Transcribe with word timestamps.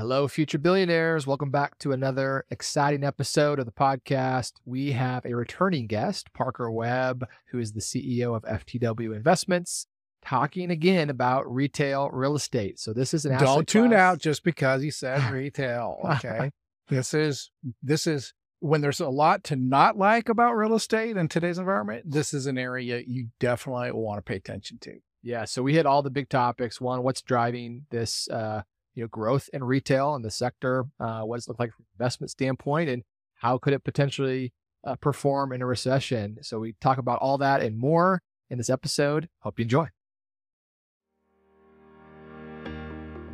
Hello, 0.00 0.26
future 0.28 0.56
billionaires. 0.56 1.26
Welcome 1.26 1.50
back 1.50 1.78
to 1.80 1.92
another 1.92 2.46
exciting 2.50 3.04
episode 3.04 3.58
of 3.58 3.66
the 3.66 3.70
podcast. 3.70 4.52
We 4.64 4.92
have 4.92 5.26
a 5.26 5.36
returning 5.36 5.88
guest, 5.88 6.32
Parker 6.32 6.70
Webb, 6.70 7.28
who 7.50 7.58
is 7.58 7.74
the 7.74 7.82
CEO 7.82 8.34
of 8.34 8.44
FTW 8.44 9.14
Investments, 9.14 9.88
talking 10.24 10.70
again 10.70 11.10
about 11.10 11.52
retail 11.52 12.08
real 12.14 12.34
estate. 12.34 12.78
So 12.78 12.94
this 12.94 13.12
is 13.12 13.26
an 13.26 13.38
don't 13.38 13.68
tune 13.68 13.90
class. 13.90 14.00
out 14.00 14.20
just 14.20 14.42
because 14.42 14.80
he 14.80 14.90
said 14.90 15.30
retail. 15.34 15.98
Okay, 16.02 16.50
this 16.88 17.12
is 17.12 17.50
this 17.82 18.06
is 18.06 18.32
when 18.60 18.80
there's 18.80 19.00
a 19.00 19.08
lot 19.10 19.44
to 19.44 19.56
not 19.56 19.98
like 19.98 20.30
about 20.30 20.54
real 20.54 20.74
estate 20.76 21.18
in 21.18 21.28
today's 21.28 21.58
environment. 21.58 22.04
This 22.10 22.32
is 22.32 22.46
an 22.46 22.56
area 22.56 23.02
you 23.06 23.28
definitely 23.38 23.92
want 23.92 24.16
to 24.16 24.22
pay 24.22 24.36
attention 24.36 24.78
to. 24.80 24.94
Yeah. 25.22 25.44
So 25.44 25.62
we 25.62 25.74
hit 25.74 25.84
all 25.84 26.00
the 26.00 26.08
big 26.08 26.30
topics. 26.30 26.80
One, 26.80 27.02
what's 27.02 27.20
driving 27.20 27.84
this, 27.90 28.30
uh, 28.30 28.62
you 29.00 29.04
know, 29.06 29.08
growth 29.08 29.48
in 29.54 29.64
retail 29.64 30.14
and 30.14 30.22
the 30.22 30.30
sector? 30.30 30.84
Uh, 31.00 31.22
what 31.22 31.36
does 31.36 31.46
it 31.46 31.50
look 31.50 31.58
like 31.58 31.72
from 31.72 31.84
an 31.84 31.94
investment 31.98 32.30
standpoint, 32.30 32.90
and 32.90 33.02
how 33.36 33.56
could 33.56 33.72
it 33.72 33.82
potentially 33.82 34.52
uh, 34.84 34.94
perform 34.96 35.54
in 35.54 35.62
a 35.62 35.66
recession? 35.66 36.36
So 36.42 36.58
we 36.58 36.74
talk 36.82 36.98
about 36.98 37.18
all 37.20 37.38
that 37.38 37.62
and 37.62 37.78
more 37.78 38.20
in 38.50 38.58
this 38.58 38.68
episode. 38.68 39.30
Hope 39.38 39.58
you 39.58 39.62
enjoy. 39.62 39.88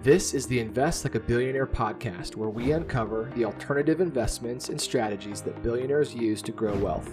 This 0.04 0.34
is 0.34 0.46
the 0.46 0.60
Invest 0.60 1.02
Like 1.02 1.16
a 1.16 1.20
Billionaire 1.20 1.66
podcast, 1.66 2.36
where 2.36 2.48
we 2.48 2.70
uncover 2.70 3.32
the 3.34 3.44
alternative 3.44 4.00
investments 4.00 4.68
and 4.68 4.80
strategies 4.80 5.42
that 5.42 5.64
billionaires 5.64 6.14
use 6.14 6.42
to 6.42 6.52
grow 6.52 6.76
wealth. 6.76 7.10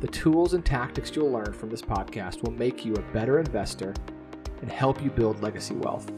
The 0.00 0.08
tools 0.08 0.54
and 0.54 0.66
tactics 0.66 1.12
you'll 1.14 1.30
learn 1.30 1.52
from 1.52 1.70
this 1.70 1.82
podcast 1.82 2.42
will 2.42 2.50
make 2.50 2.84
you 2.84 2.94
a 2.94 3.12
better 3.12 3.38
investor 3.38 3.94
and 4.62 4.72
help 4.72 5.00
you 5.00 5.10
build 5.10 5.44
legacy 5.44 5.74
wealth. 5.76 6.10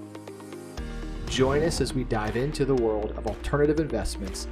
Join 1.32 1.62
us 1.62 1.80
as 1.80 1.94
we 1.94 2.04
dive 2.04 2.36
into 2.36 2.66
the 2.66 2.74
world 2.74 3.12
of 3.16 3.26
alternative 3.26 3.80
investments, 3.80 4.46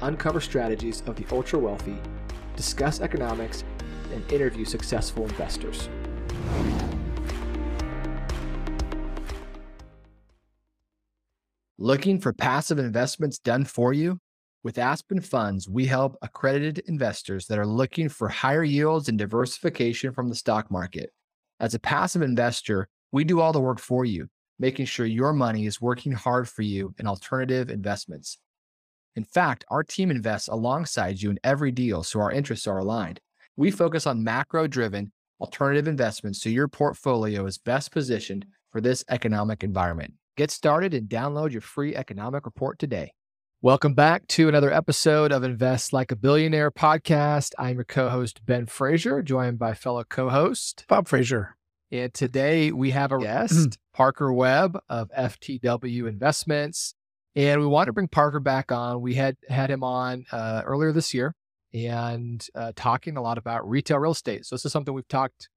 uncover 0.00 0.40
strategies 0.40 1.00
of 1.06 1.14
the 1.14 1.24
ultra 1.30 1.60
wealthy, 1.60 1.96
discuss 2.56 3.00
economics, 3.00 3.62
and 4.12 4.32
interview 4.32 4.64
successful 4.64 5.22
investors. 5.22 5.88
Looking 11.78 12.18
for 12.18 12.32
passive 12.32 12.80
investments 12.80 13.38
done 13.38 13.64
for 13.64 13.92
you? 13.92 14.18
With 14.64 14.76
Aspen 14.76 15.20
Funds, 15.20 15.68
we 15.68 15.86
help 15.86 16.16
accredited 16.20 16.80
investors 16.88 17.46
that 17.46 17.60
are 17.60 17.66
looking 17.66 18.08
for 18.08 18.28
higher 18.28 18.64
yields 18.64 19.08
and 19.08 19.16
diversification 19.16 20.12
from 20.12 20.30
the 20.30 20.34
stock 20.34 20.68
market. 20.68 21.10
As 21.60 21.74
a 21.74 21.78
passive 21.78 22.22
investor, 22.22 22.88
we 23.12 23.22
do 23.22 23.38
all 23.38 23.52
the 23.52 23.60
work 23.60 23.78
for 23.78 24.04
you, 24.04 24.26
making 24.58 24.86
sure 24.86 25.06
your 25.06 25.32
money 25.32 25.66
is 25.66 25.80
working 25.80 26.12
hard 26.12 26.48
for 26.48 26.62
you 26.62 26.94
in 26.98 27.06
alternative 27.06 27.70
investments. 27.70 28.38
In 29.16 29.24
fact, 29.24 29.64
our 29.68 29.82
team 29.82 30.10
invests 30.10 30.48
alongside 30.48 31.20
you 31.20 31.30
in 31.30 31.38
every 31.44 31.70
deal, 31.70 32.02
so 32.02 32.20
our 32.20 32.32
interests 32.32 32.66
are 32.66 32.78
aligned. 32.78 33.20
We 33.56 33.70
focus 33.70 34.06
on 34.06 34.24
macro 34.24 34.66
driven 34.66 35.12
alternative 35.40 35.88
investments 35.88 36.42
so 36.42 36.48
your 36.48 36.68
portfolio 36.68 37.46
is 37.46 37.58
best 37.58 37.92
positioned 37.92 38.46
for 38.72 38.80
this 38.80 39.04
economic 39.08 39.62
environment. 39.62 40.14
Get 40.36 40.50
started 40.50 40.94
and 40.94 41.08
download 41.08 41.52
your 41.52 41.60
free 41.60 41.94
economic 41.94 42.44
report 42.44 42.78
today. 42.78 43.12
Welcome 43.62 43.94
back 43.94 44.26
to 44.28 44.48
another 44.48 44.72
episode 44.72 45.32
of 45.32 45.42
Invest 45.42 45.92
Like 45.92 46.10
a 46.10 46.16
Billionaire 46.16 46.70
podcast. 46.70 47.52
I'm 47.58 47.76
your 47.76 47.84
co 47.84 48.08
host, 48.10 48.44
Ben 48.44 48.66
Fraser, 48.66 49.22
joined 49.22 49.58
by 49.58 49.74
fellow 49.74 50.04
co 50.04 50.28
host 50.28 50.84
Bob 50.88 51.08
Fraser. 51.08 51.56
And 51.92 52.12
today 52.12 52.72
we 52.72 52.90
have 52.90 53.12
a 53.12 53.18
guest, 53.18 53.78
Parker 53.94 54.32
Webb 54.32 54.78
of 54.88 55.10
FTW 55.16 56.08
Investments. 56.08 56.94
And 57.36 57.60
we 57.60 57.66
want 57.66 57.86
to 57.86 57.92
bring 57.92 58.08
Parker 58.08 58.40
back 58.40 58.72
on. 58.72 59.00
We 59.00 59.14
had 59.14 59.36
had 59.48 59.70
him 59.70 59.82
on 59.82 60.24
uh, 60.32 60.62
earlier 60.64 60.92
this 60.92 61.12
year 61.12 61.34
and 61.72 62.46
uh, 62.54 62.72
talking 62.76 63.16
a 63.16 63.22
lot 63.22 63.38
about 63.38 63.68
retail 63.68 63.98
real 63.98 64.12
estate. 64.12 64.46
So 64.46 64.54
this 64.54 64.64
is 64.64 64.72
something 64.72 64.94
we've 64.94 65.08
talked, 65.08 65.48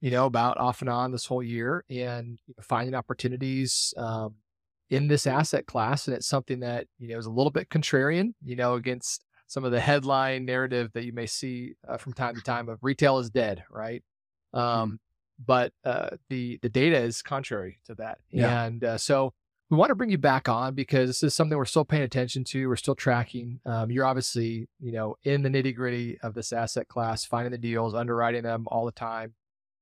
you 0.00 0.10
know, 0.10 0.24
about 0.24 0.56
off 0.56 0.80
and 0.80 0.88
on 0.88 1.12
this 1.12 1.26
whole 1.26 1.42
year 1.42 1.84
and 1.90 2.38
finding 2.62 2.94
opportunities 2.94 3.92
um, 3.98 4.36
in 4.88 5.08
this 5.08 5.26
asset 5.26 5.66
class. 5.66 6.06
And 6.06 6.16
it's 6.16 6.26
something 6.26 6.60
that, 6.60 6.86
you 6.98 7.08
know, 7.08 7.18
is 7.18 7.26
a 7.26 7.30
little 7.30 7.50
bit 7.50 7.68
contrarian, 7.68 8.32
you 8.42 8.56
know, 8.56 8.74
against 8.74 9.24
some 9.46 9.64
of 9.64 9.72
the 9.72 9.80
headline 9.80 10.46
narrative 10.46 10.90
that 10.94 11.04
you 11.04 11.12
may 11.12 11.26
see 11.26 11.74
uh, 11.86 11.98
from 11.98 12.14
time 12.14 12.34
to 12.34 12.40
time 12.40 12.68
of 12.68 12.78
retail 12.82 13.18
is 13.18 13.30
dead, 13.30 13.62
right? 13.70 14.02
Um, 14.54 14.98
but 15.44 15.72
uh, 15.84 16.10
the 16.28 16.58
the 16.62 16.68
data 16.68 16.96
is 16.98 17.22
contrary 17.22 17.78
to 17.86 17.94
that, 17.96 18.18
Yeah. 18.30 18.64
and 18.64 18.82
uh, 18.84 18.98
so 18.98 19.32
we 19.70 19.76
want 19.76 19.88
to 19.90 19.94
bring 19.96 20.10
you 20.10 20.18
back 20.18 20.48
on 20.48 20.74
because 20.74 21.08
this 21.08 21.22
is 21.24 21.34
something 21.34 21.58
we're 21.58 21.64
still 21.64 21.84
paying 21.84 22.04
attention 22.04 22.44
to. 22.44 22.68
We're 22.68 22.76
still 22.76 22.94
tracking. 22.94 23.58
Um, 23.66 23.90
you're 23.90 24.04
obviously, 24.06 24.68
you 24.80 24.92
know, 24.92 25.16
in 25.24 25.42
the 25.42 25.48
nitty 25.48 25.74
gritty 25.74 26.18
of 26.22 26.34
this 26.34 26.52
asset 26.52 26.86
class, 26.86 27.24
finding 27.24 27.50
the 27.50 27.58
deals, 27.58 27.92
underwriting 27.94 28.44
them 28.44 28.66
all 28.68 28.84
the 28.86 28.92
time. 28.92 29.34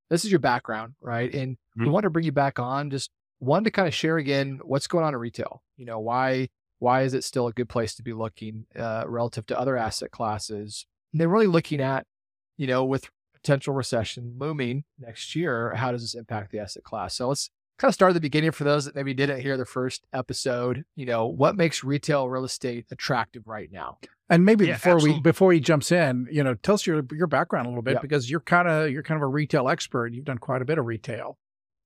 This 0.09 0.25
is 0.25 0.31
your 0.31 0.41
background, 0.41 0.95
right? 1.03 1.33
And 1.35 1.59
we 1.77 1.85
Mhm. 1.87 1.91
want 1.91 2.05
to 2.05 2.11
bring 2.11 2.25
you 2.25 2.33
back 2.33 2.59
on. 2.59 2.89
Just 2.91 3.11
one 3.41 3.63
to 3.65 3.71
kind 3.71 3.87
of 3.87 3.93
share 3.95 4.17
again 4.17 4.61
what's 4.65 4.87
going 4.87 5.05
on 5.05 5.13
in 5.13 5.21
retail. 5.21 5.63
You 5.77 5.85
know, 5.87 5.99
why 6.01 6.49
why 6.79 7.03
is 7.03 7.13
it 7.15 7.25
still 7.25 7.47
a 7.47 7.53
good 7.53 7.69
place 7.69 7.95
to 7.95 8.03
be 8.03 8.13
looking 8.13 8.67
uh, 8.77 9.05
relative 9.07 9.45
to 9.47 9.59
other 9.59 9.77
asset 9.77 10.11
classes? 10.11 10.87
And 11.13 11.21
they're 11.21 11.29
really 11.29 11.47
looking 11.47 11.81
at, 11.81 12.07
you 12.57 12.67
know, 12.67 12.85
with 12.85 13.09
potential 13.45 13.75
recession 13.75 14.35
looming 14.39 14.85
next 14.99 15.37
year, 15.37 15.75
how 15.75 15.93
does 15.93 16.01
this 16.03 16.15
impact 16.15 16.51
the 16.51 16.59
asset 16.59 16.83
class? 16.83 17.15
So 17.15 17.29
let's 17.29 17.51
kind 17.79 17.91
of 17.91 17.95
start 17.95 18.11
at 18.11 18.15
the 18.15 18.21
beginning 18.21 18.53
for 18.53 18.65
those 18.65 18.87
that 18.87 18.95
maybe 18.95 19.13
didn't 19.13 19.41
hear 19.43 19.57
the 19.59 19.67
first 19.67 20.07
episode. 20.15 20.85
You 20.97 21.05
know, 21.07 21.27
what 21.27 21.55
makes 21.57 21.85
retail 21.85 22.29
real 22.29 22.45
estate 22.45 22.87
attractive 22.91 23.47
right 23.47 23.71
now? 23.71 23.99
And 24.31 24.45
maybe 24.47 24.67
Yeah, 24.67 24.75
before 24.75 24.95
absolutely. 24.95 25.19
we 25.19 25.23
before 25.23 25.53
he 25.53 25.61
jumps 25.61 25.93
in, 25.93 26.27
you 26.33 26.43
know, 26.43 26.55
tell 26.55 26.77
us 26.77 26.87
your 26.87 27.05
your 27.13 27.27
background 27.27 27.67
a 27.67 27.69
little 27.69 27.83
bit 27.83 27.95
Yeah. 27.95 28.01
because 28.01 28.31
you're 28.31 28.41
kind 28.41 28.67
of 28.67 28.91
you're 28.91 29.03
kind 29.03 29.17
of 29.17 29.23
a 29.23 29.27
retail 29.29 29.69
expert. 29.69 30.15
You've 30.15 30.25
done 30.25 30.39
quite 30.39 30.63
a 30.63 30.65
bit 30.65 30.79
of 30.79 30.87
retail. 30.87 31.37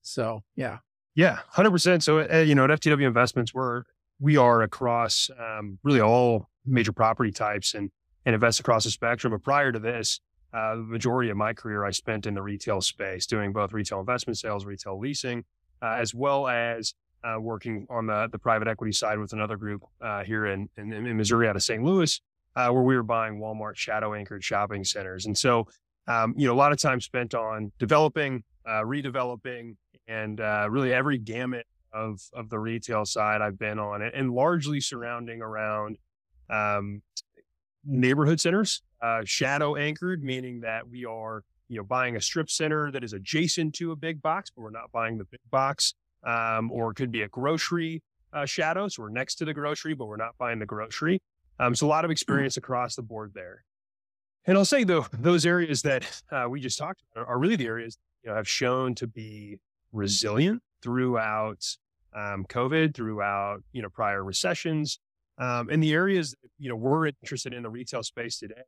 So 0.03 0.45
yeah, 0.55 0.79
Yeah, 1.17 1.41
hundred 1.49 1.73
percent. 1.73 2.05
So, 2.05 2.21
uh, 2.21 2.37
you 2.47 2.55
know, 2.55 2.65
at 2.65 2.71
FTW 2.71 3.07
Investments, 3.07 3.53
we're 3.53 3.83
we 4.21 4.37
are 4.37 4.63
across 4.63 5.31
um, 5.39 5.79
really 5.83 6.01
all 6.01 6.49
major 6.65 6.93
property 6.93 7.33
types 7.33 7.75
and 7.75 7.91
and 8.25 8.35
invest 8.35 8.61
across 8.61 8.85
the 8.85 8.91
spectrum. 8.91 9.33
But 9.33 9.43
prior 9.43 9.73
to 9.73 9.79
this, 9.79 10.21
uh, 10.53 10.77
the 10.77 10.83
majority 10.83 11.31
of 11.31 11.37
my 11.37 11.53
career 11.53 11.85
I 11.85 11.91
spent 11.91 12.27
in 12.27 12.35
the 12.35 12.43
retail 12.43 12.81
space, 12.81 13.27
doing 13.27 13.53
both 13.53 13.73
retail 13.73 14.01
investment 14.01 14.39
sales, 14.39 14.65
retail 14.65 14.99
leasing, 14.99 15.45
uh, 15.83 15.97
as 15.99 16.15
well 16.15 16.49
as 16.49 16.95
uh, 17.25 17.39
working 17.41 17.87
on 17.91 18.07
the 18.07 18.29
the 18.31 18.39
private 18.39 18.69
equity 18.69 18.93
side 18.93 19.19
with 19.19 19.33
another 19.33 19.57
group 19.57 19.83
uh, 20.01 20.23
here 20.25 20.47
in, 20.47 20.69
in 20.77 20.93
in 20.93 21.17
Missouri 21.17 21.49
out 21.49 21.57
of 21.57 21.63
St. 21.63 21.83
Louis, 21.83 22.21
uh, 22.57 22.69
where 22.71 22.83
we 22.83 22.97
were 22.97 23.03
buying 23.03 23.39
Walmart 23.39 23.77
shadow 23.77 24.15
anchored 24.15 24.43
shopping 24.43 24.85
centers. 24.85 25.27
And 25.27 25.37
so, 25.37 25.69
um, 26.07 26.35
you 26.37 26.47
know, 26.47 26.55
a 26.55 26.57
lot 26.57 26.73
of 26.73 26.79
time 26.79 27.01
spent 27.01 27.35
on 27.35 27.73
developing, 27.79 28.45
uh, 28.67 28.83
redeveloping, 28.83 29.77
and 30.07 30.41
uh, 30.41 30.69
really 30.71 30.93
every 30.93 31.19
gamut 31.19 31.67
of 31.93 32.21
of 32.33 32.49
the 32.49 32.59
retail 32.59 33.05
side 33.05 33.43
I've 33.43 33.59
been 33.59 33.79
on, 33.79 34.03
and, 34.03 34.15
and 34.15 34.31
largely 34.31 34.81
surrounding 34.81 35.43
around 35.43 35.99
um, 36.51 37.03
neighborhood 37.85 38.41
centers, 38.41 38.83
uh, 39.03 39.23
shadow 39.25 39.77
anchored, 39.77 40.23
meaning 40.23 40.61
that 40.61 40.89
we 40.89 41.05
are 41.05 41.43
you 41.69 41.77
know 41.77 41.85
buying 41.85 42.17
a 42.17 42.21
strip 42.21 42.51
center 42.51 42.91
that 42.91 43.05
is 43.05 43.13
adjacent 43.13 43.75
to 43.77 43.93
a 43.93 43.97
big 43.97 44.21
box, 44.23 44.51
but 44.55 44.63
we're 44.63 44.71
not 44.71 44.91
buying 44.93 45.19
the 45.19 45.25
big 45.25 45.41
box, 45.51 45.95
um, 46.25 46.71
or 46.73 46.91
it 46.91 46.95
could 46.95 47.13
be 47.13 47.23
a 47.23 47.29
grocery 47.29 48.03
uh, 48.33 48.45
shadow, 48.45 48.89
so 48.89 49.03
we're 49.03 49.09
next 49.09 49.37
to 49.37 49.45
the 49.45 49.55
grocery, 49.55 49.95
but 49.95 50.07
we're 50.07 50.17
not 50.17 50.37
buying 50.39 50.59
the 50.59 50.67
grocery. 50.67 51.21
Um, 51.59 51.75
so 51.75 51.87
a 51.87 51.89
lot 51.89 52.05
of 52.05 52.11
experience 52.11 52.57
across 52.57 52.95
the 52.95 53.03
board 53.03 53.33
there. 53.35 53.65
And 54.47 54.57
I'll 54.57 54.65
say 54.65 54.85
though, 54.85 55.07
those 55.13 55.45
areas 55.45 55.83
that 55.83 56.23
uh, 56.33 56.47
we 56.49 56.61
just 56.61 56.79
talked 56.79 57.03
about 57.13 57.29
are, 57.29 57.39
really 57.39 57.57
the 57.57 57.67
areas 57.67 57.99
you 58.23 58.31
know 58.31 58.37
have 58.37 58.49
shown 58.49 58.95
to 58.97 59.07
be 59.07 59.59
resilient 59.93 60.63
throughout 60.83 61.65
um, 62.15 62.45
COVID, 62.49 62.95
throughout 62.95 63.63
you 63.73 63.83
know 63.83 63.89
prior 63.89 64.25
recessions, 64.25 64.99
um, 65.39 65.69
and 65.71 65.83
the 65.83 65.93
areas 65.93 66.31
that, 66.31 66.51
you 66.59 66.69
know 66.69 66.77
we're 66.77 67.07
interested 67.07 67.55
in 67.55 67.63
the 67.63 67.71
retail 67.71 68.03
space 68.03 68.39
today 68.39 68.63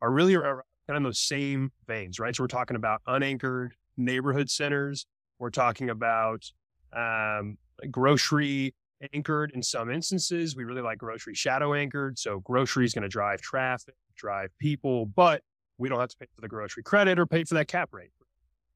are 0.00 0.10
really 0.10 0.34
kind 0.34 0.96
of 0.96 1.02
those 1.02 1.20
same 1.20 1.72
veins, 1.86 2.18
right? 2.18 2.34
So 2.34 2.42
we're 2.42 2.48
talking 2.48 2.76
about 2.76 3.00
unanchored 3.06 3.74
neighborhood 3.96 4.50
centers. 4.50 5.06
We're 5.38 5.50
talking 5.50 5.90
about 5.90 6.44
um, 6.92 7.56
grocery 7.90 8.74
anchored 9.12 9.52
in 9.52 9.62
some 9.62 9.90
instances. 9.90 10.56
We 10.56 10.64
really 10.64 10.82
like 10.82 10.98
grocery 10.98 11.34
shadow 11.34 11.74
anchored. 11.74 12.18
So 12.18 12.40
grocery 12.40 12.84
is 12.84 12.94
going 12.94 13.02
to 13.02 13.08
drive 13.08 13.40
traffic, 13.40 13.94
drive 14.16 14.50
people, 14.58 15.06
but 15.06 15.42
we 15.78 15.88
don't 15.88 15.98
have 16.00 16.10
to 16.10 16.16
pay 16.16 16.26
for 16.34 16.40
the 16.40 16.48
grocery 16.48 16.82
credit 16.82 17.18
or 17.18 17.26
pay 17.26 17.44
for 17.44 17.54
that 17.54 17.68
cap 17.68 17.90
rate. 17.92 18.10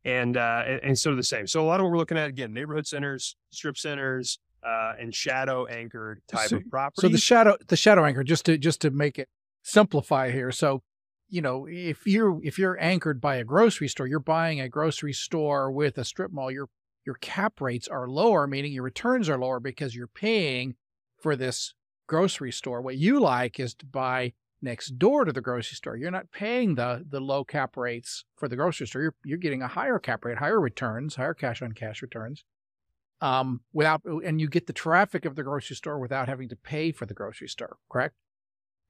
And, 0.05 0.37
uh, 0.37 0.63
and, 0.67 0.81
and 0.83 0.99
so 0.99 1.15
the 1.15 1.23
same. 1.23 1.47
So 1.47 1.63
a 1.63 1.67
lot 1.67 1.81
of 1.81 1.85
what 1.85 1.93
we're 1.93 1.99
looking 1.99 2.19
at 2.19 2.29
again, 2.29 2.53
neighborhood 2.53 2.87
centers, 2.87 3.37
strip 3.51 3.77
centers, 3.77 4.39
uh, 4.65 4.95
and 4.99 5.15
shadow 5.15 5.67
anchored 5.67 6.23
type 6.29 6.49
So- 6.49 6.57
of 6.57 6.69
property. 6.71 7.07
So 7.07 7.09
the 7.09 7.19
shadow 7.19 7.57
the 7.67 7.77
shadow 7.77 8.05
anchor 8.05 8.25
just 8.25 8.45
to 8.47 8.59
just 8.59 8.81
to 8.83 8.91
make 8.91 9.19
it 9.19 9.29
simplify 9.63 10.31
here. 10.31 10.51
So 10.53 10.83
you 11.29 11.43
know 11.43 11.67
if 11.69 12.07
you're 12.07 12.41
if 12.43 12.59
you're 12.59 12.81
anchored 12.81 13.21
by 13.21 13.37
a 13.37 13.45
grocery 13.45 13.89
store, 13.89 14.07
you're 14.07 14.21
buying 14.21 14.61
a 14.61 14.69
grocery 14.69 15.13
store 15.13 15.71
with 15.71 15.99
a 15.99 16.05
strip 16.05 16.33
mall. 16.33 16.51
Your 16.51 16.69
your 17.07 17.17
cap 17.17 17.61
rates 17.61 17.89
are 17.89 18.09
lower, 18.09 18.47
meaning 18.47 18.73
your 18.73 18.83
returns 18.83 19.29
are 19.29 19.39
lower 19.39 19.61
because 19.61 19.95
you're 19.95 20.07
paying 20.07 20.75
for 21.23 21.37
this 21.37 21.75
grocery 22.07 22.53
store. 22.53 22.81
What 22.83 22.97
you 22.97 23.21
like 23.21 23.59
is 23.61 23.75
to 23.77 23.87
buy 23.87 24.33
next 24.61 24.99
door 24.99 25.25
to 25.25 25.33
the 25.33 25.41
grocery 25.41 25.77
store. 25.77 25.97
You're 25.97 26.11
not 26.11 26.31
paying 26.33 26.75
the 26.75 27.05
the 27.09 27.21
low 27.21 27.45
cap 27.45 27.77
rates 27.77 28.25
for 28.37 28.49
the 28.49 28.57
grocery 28.57 28.87
store. 28.87 29.03
You're 29.03 29.15
you're 29.25 29.39
getting 29.39 29.63
a 29.63 29.69
higher 29.69 29.99
cap 29.99 30.25
rate, 30.25 30.39
higher 30.39 30.61
returns, 30.61 31.17
higher 31.17 31.35
cash 31.35 31.63
on 31.63 31.73
cash 31.73 32.03
returns. 32.03 32.45
Um, 33.21 33.63
without 33.73 34.03
and 34.05 34.41
you 34.41 34.49
get 34.49 34.69
the 34.69 34.73
traffic 34.73 35.25
of 35.25 35.35
the 35.35 35.43
grocery 35.43 35.75
store 35.75 35.99
without 35.99 36.29
having 36.29 36.49
to 36.51 36.57
pay 36.57 36.93
for 36.93 37.05
the 37.05 37.15
grocery 37.15 37.49
store, 37.49 37.77
correct? 37.91 38.15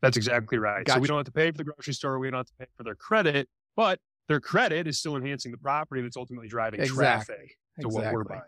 That's 0.03 0.17
exactly 0.17 0.59
right. 0.59 0.85
Gotcha. 0.85 0.99
So 0.99 1.01
we 1.01 1.09
don't 1.09 1.17
have 1.17 1.27
to 1.27 1.33
pay 1.33 1.51
for 1.51 1.57
the 1.57 1.65
grocery 1.65 1.95
store, 1.95 2.19
we 2.19 2.31
don't 2.31 2.39
have 2.39 2.47
to 2.47 2.53
pay 2.59 2.67
for 2.77 2.85
their 2.85 2.95
credit, 2.95 3.49
but 3.75 4.01
their 4.29 4.41
credit 4.41 4.87
is 4.87 4.99
still 4.99 5.17
enhancing 5.17 5.51
the 5.51 5.59
property 5.59 6.03
that's 6.03 6.17
ultimately 6.17 6.49
driving 6.49 6.81
Exactly. 6.81 7.35
traffic 7.35 7.57
to 7.81 7.89
what 7.89 8.13
we're 8.13 8.25
buying. 8.25 8.43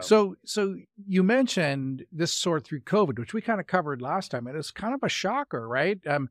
So, 0.00 0.34
so 0.44 0.76
you 1.06 1.22
mentioned 1.22 2.04
this 2.10 2.32
sort 2.32 2.64
through 2.64 2.80
COVID, 2.80 3.18
which 3.18 3.32
we 3.32 3.40
kind 3.40 3.60
of 3.60 3.68
covered 3.68 4.02
last 4.02 4.32
time, 4.32 4.48
and 4.48 4.56
it's 4.56 4.72
kind 4.72 4.92
of 4.92 5.04
a 5.04 5.08
shocker, 5.08 5.68
right? 5.68 6.04
Um, 6.06 6.30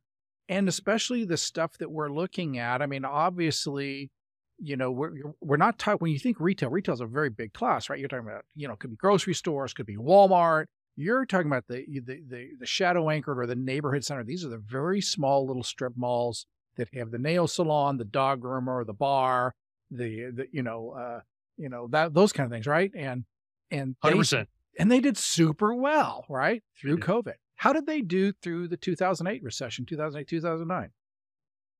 and 0.49 0.67
especially 0.67 1.23
the 1.23 1.37
stuff 1.37 1.77
that 1.77 1.89
we're 1.89 2.11
looking 2.11 2.57
at. 2.57 2.81
I 2.81 2.87
mean, 2.87 3.05
obviously, 3.05 4.11
you 4.59 4.75
know, 4.77 4.91
we're 4.91 5.11
we're 5.41 5.57
not 5.57 5.79
talking 5.79 5.97
when 5.99 6.11
you 6.11 6.19
think 6.19 6.39
retail. 6.39 6.69
Retail 6.69 6.93
is 6.95 7.01
a 7.01 7.05
very 7.05 7.29
big 7.29 7.53
class, 7.53 7.89
right? 7.89 7.99
You're 7.99 8.07
talking 8.07 8.27
about, 8.27 8.45
you 8.55 8.67
know, 8.67 8.73
it 8.73 8.79
could 8.79 8.91
be 8.91 8.95
grocery 8.95 9.33
stores, 9.33 9.73
could 9.73 9.85
be 9.85 9.97
Walmart. 9.97 10.65
You're 10.95 11.25
talking 11.25 11.47
about 11.47 11.65
the 11.67 11.85
the 11.87 12.21
the, 12.29 12.49
the 12.59 12.65
shadow 12.65 13.09
anchored 13.09 13.39
or 13.39 13.45
the 13.47 13.55
neighborhood 13.55 14.03
center. 14.05 14.23
These 14.23 14.45
are 14.45 14.49
the 14.49 14.57
very 14.57 15.01
small 15.01 15.45
little 15.47 15.63
strip 15.63 15.93
malls 15.95 16.45
that 16.75 16.87
have 16.93 17.11
the 17.11 17.17
nail 17.19 17.47
salon, 17.47 17.97
the 17.97 18.05
dog 18.05 18.41
groomer, 18.41 18.85
the 18.85 18.93
bar, 18.93 19.55
the 19.91 20.31
the 20.33 20.47
you 20.51 20.61
know, 20.63 20.91
uh, 20.91 21.19
you 21.57 21.69
know 21.69 21.87
that 21.91 22.13
those 22.13 22.31
kind 22.31 22.45
of 22.45 22.51
things, 22.51 22.67
right? 22.67 22.91
And 22.95 23.25
and 23.71 23.95
they- 24.03 24.09
Hundred 24.09 24.17
percent. 24.19 24.49
and 24.77 24.91
they 24.91 24.99
did 24.99 25.17
super 25.17 25.73
well, 25.73 26.25
right? 26.29 26.63
Through. 26.79 26.97
COVID. 26.99 27.33
How 27.55 27.73
did 27.73 27.85
they 27.85 28.01
do 28.01 28.33
through 28.33 28.67
the 28.67 28.77
2008 28.77 29.41
recession, 29.41 29.85
2008, 29.85 30.27
2009? 30.27 30.89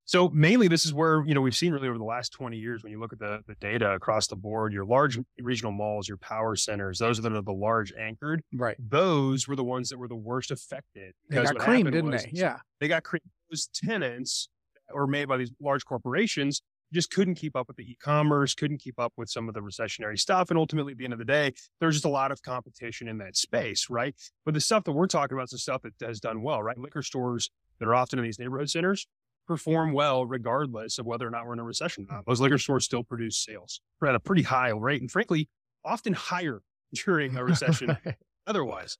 So 0.05 0.29
mainly 0.29 0.67
this 0.67 0.85
is 0.85 0.94
where, 0.94 1.23
you 1.25 1.33
know, 1.33 1.41
we've 1.41 1.55
seen 1.55 1.71
really 1.71 1.88
over 1.88 1.97
the 1.97 2.03
last 2.03 2.33
20 2.33 2.57
years, 2.57 2.83
when 2.83 2.91
you 2.91 3.00
look 3.00 3.13
at 3.13 3.19
the, 3.19 3.39
the 3.47 3.55
data 3.55 3.91
across 3.91 4.27
the 4.27 4.35
board, 4.35 4.73
your 4.73 4.85
large 4.85 5.17
regional 5.39 5.71
malls, 5.71 6.07
your 6.07 6.17
power 6.17 6.55
centers, 6.55 7.00
those 7.00 7.21
that 7.21 7.31
are 7.31 7.41
the 7.41 7.53
large 7.53 7.94
anchored, 7.97 8.44
Right. 8.53 8.75
those 8.79 9.47
were 9.47 9.55
the 9.55 9.63
ones 9.63 9.89
that 9.89 9.97
were 9.97 10.09
the 10.09 10.15
worst 10.15 10.51
affected. 10.51 11.13
They 11.29 11.41
got 11.41 11.57
creamed, 11.57 11.91
didn't 11.91 12.11
they? 12.11 12.29
Yeah. 12.33 12.57
They 12.79 12.88
got 12.89 13.03
creamed. 13.03 13.23
Those 13.50 13.67
tenants 13.73 14.50
were 14.94 15.07
made 15.07 15.27
by 15.29 15.38
these 15.38 15.51
large 15.61 15.85
corporations 15.85 16.61
just 16.94 17.09
couldn't 17.09 17.33
keep 17.35 17.56
up 17.56 17.67
with 17.67 17.75
the 17.77 17.83
e-commerce, 17.83 18.53
couldn't 18.53 18.77
keep 18.77 18.99
up 18.99 19.11
with 19.17 19.27
some 19.27 19.47
of 19.47 19.56
the 19.56 19.61
recessionary 19.61 20.19
stuff. 20.19 20.51
And 20.51 20.59
ultimately 20.59 20.91
at 20.91 20.99
the 20.99 21.06
end 21.06 21.13
of 21.13 21.17
the 21.17 21.25
day, 21.25 21.51
there's 21.79 21.95
just 21.95 22.06
a 22.06 22.09
lot 22.09 22.31
of 22.31 22.44
competition 22.44 23.07
in 23.07 23.17
that 23.17 23.35
space, 23.35 23.88
right? 23.89 24.13
But 24.45 24.53
the 24.53 24.61
stuff 24.61 24.83
that 24.83 24.91
we're 24.91 25.07
talking 25.07 25.35
about 25.35 25.45
is 25.45 25.49
the 25.51 25.57
stuff 25.57 25.81
that 25.81 25.94
has 26.06 26.19
done 26.19 26.44
well, 26.44 26.61
right? 26.61 26.77
Liquor 26.77 27.01
stores 27.01 27.49
that 27.79 27.88
are 27.88 27.95
often 27.95 28.19
in 28.19 28.25
these 28.25 28.38
neighborhood 28.38 28.69
centers 28.69 29.07
perform 29.48 29.94
well 29.94 30.25
regardless 30.25 31.00
of 31.00 31.06
whether 31.06 31.28
or 31.28 31.31
not 31.31 31.45
we're 31.45 31.54
in 31.54 31.60
a 31.60 31.63
recession 31.63 32.06
or 32.10 32.16
not. 32.16 32.25
Those 32.25 32.40
liquor 32.40 32.57
stores 32.57 32.86
still 32.86 33.04
produce 33.04 33.38
sales 33.38 33.81
at 34.06 34.16
a 34.16 34.19
pretty 34.19 34.44
high 34.44 34.69
rate 34.69 35.01
and 35.01 35.10
frankly, 35.10 35.50
often 35.86 36.13
higher 36.13 36.62
during 37.06 37.36
a 37.36 37.44
recession 37.44 37.98
otherwise. 38.48 38.98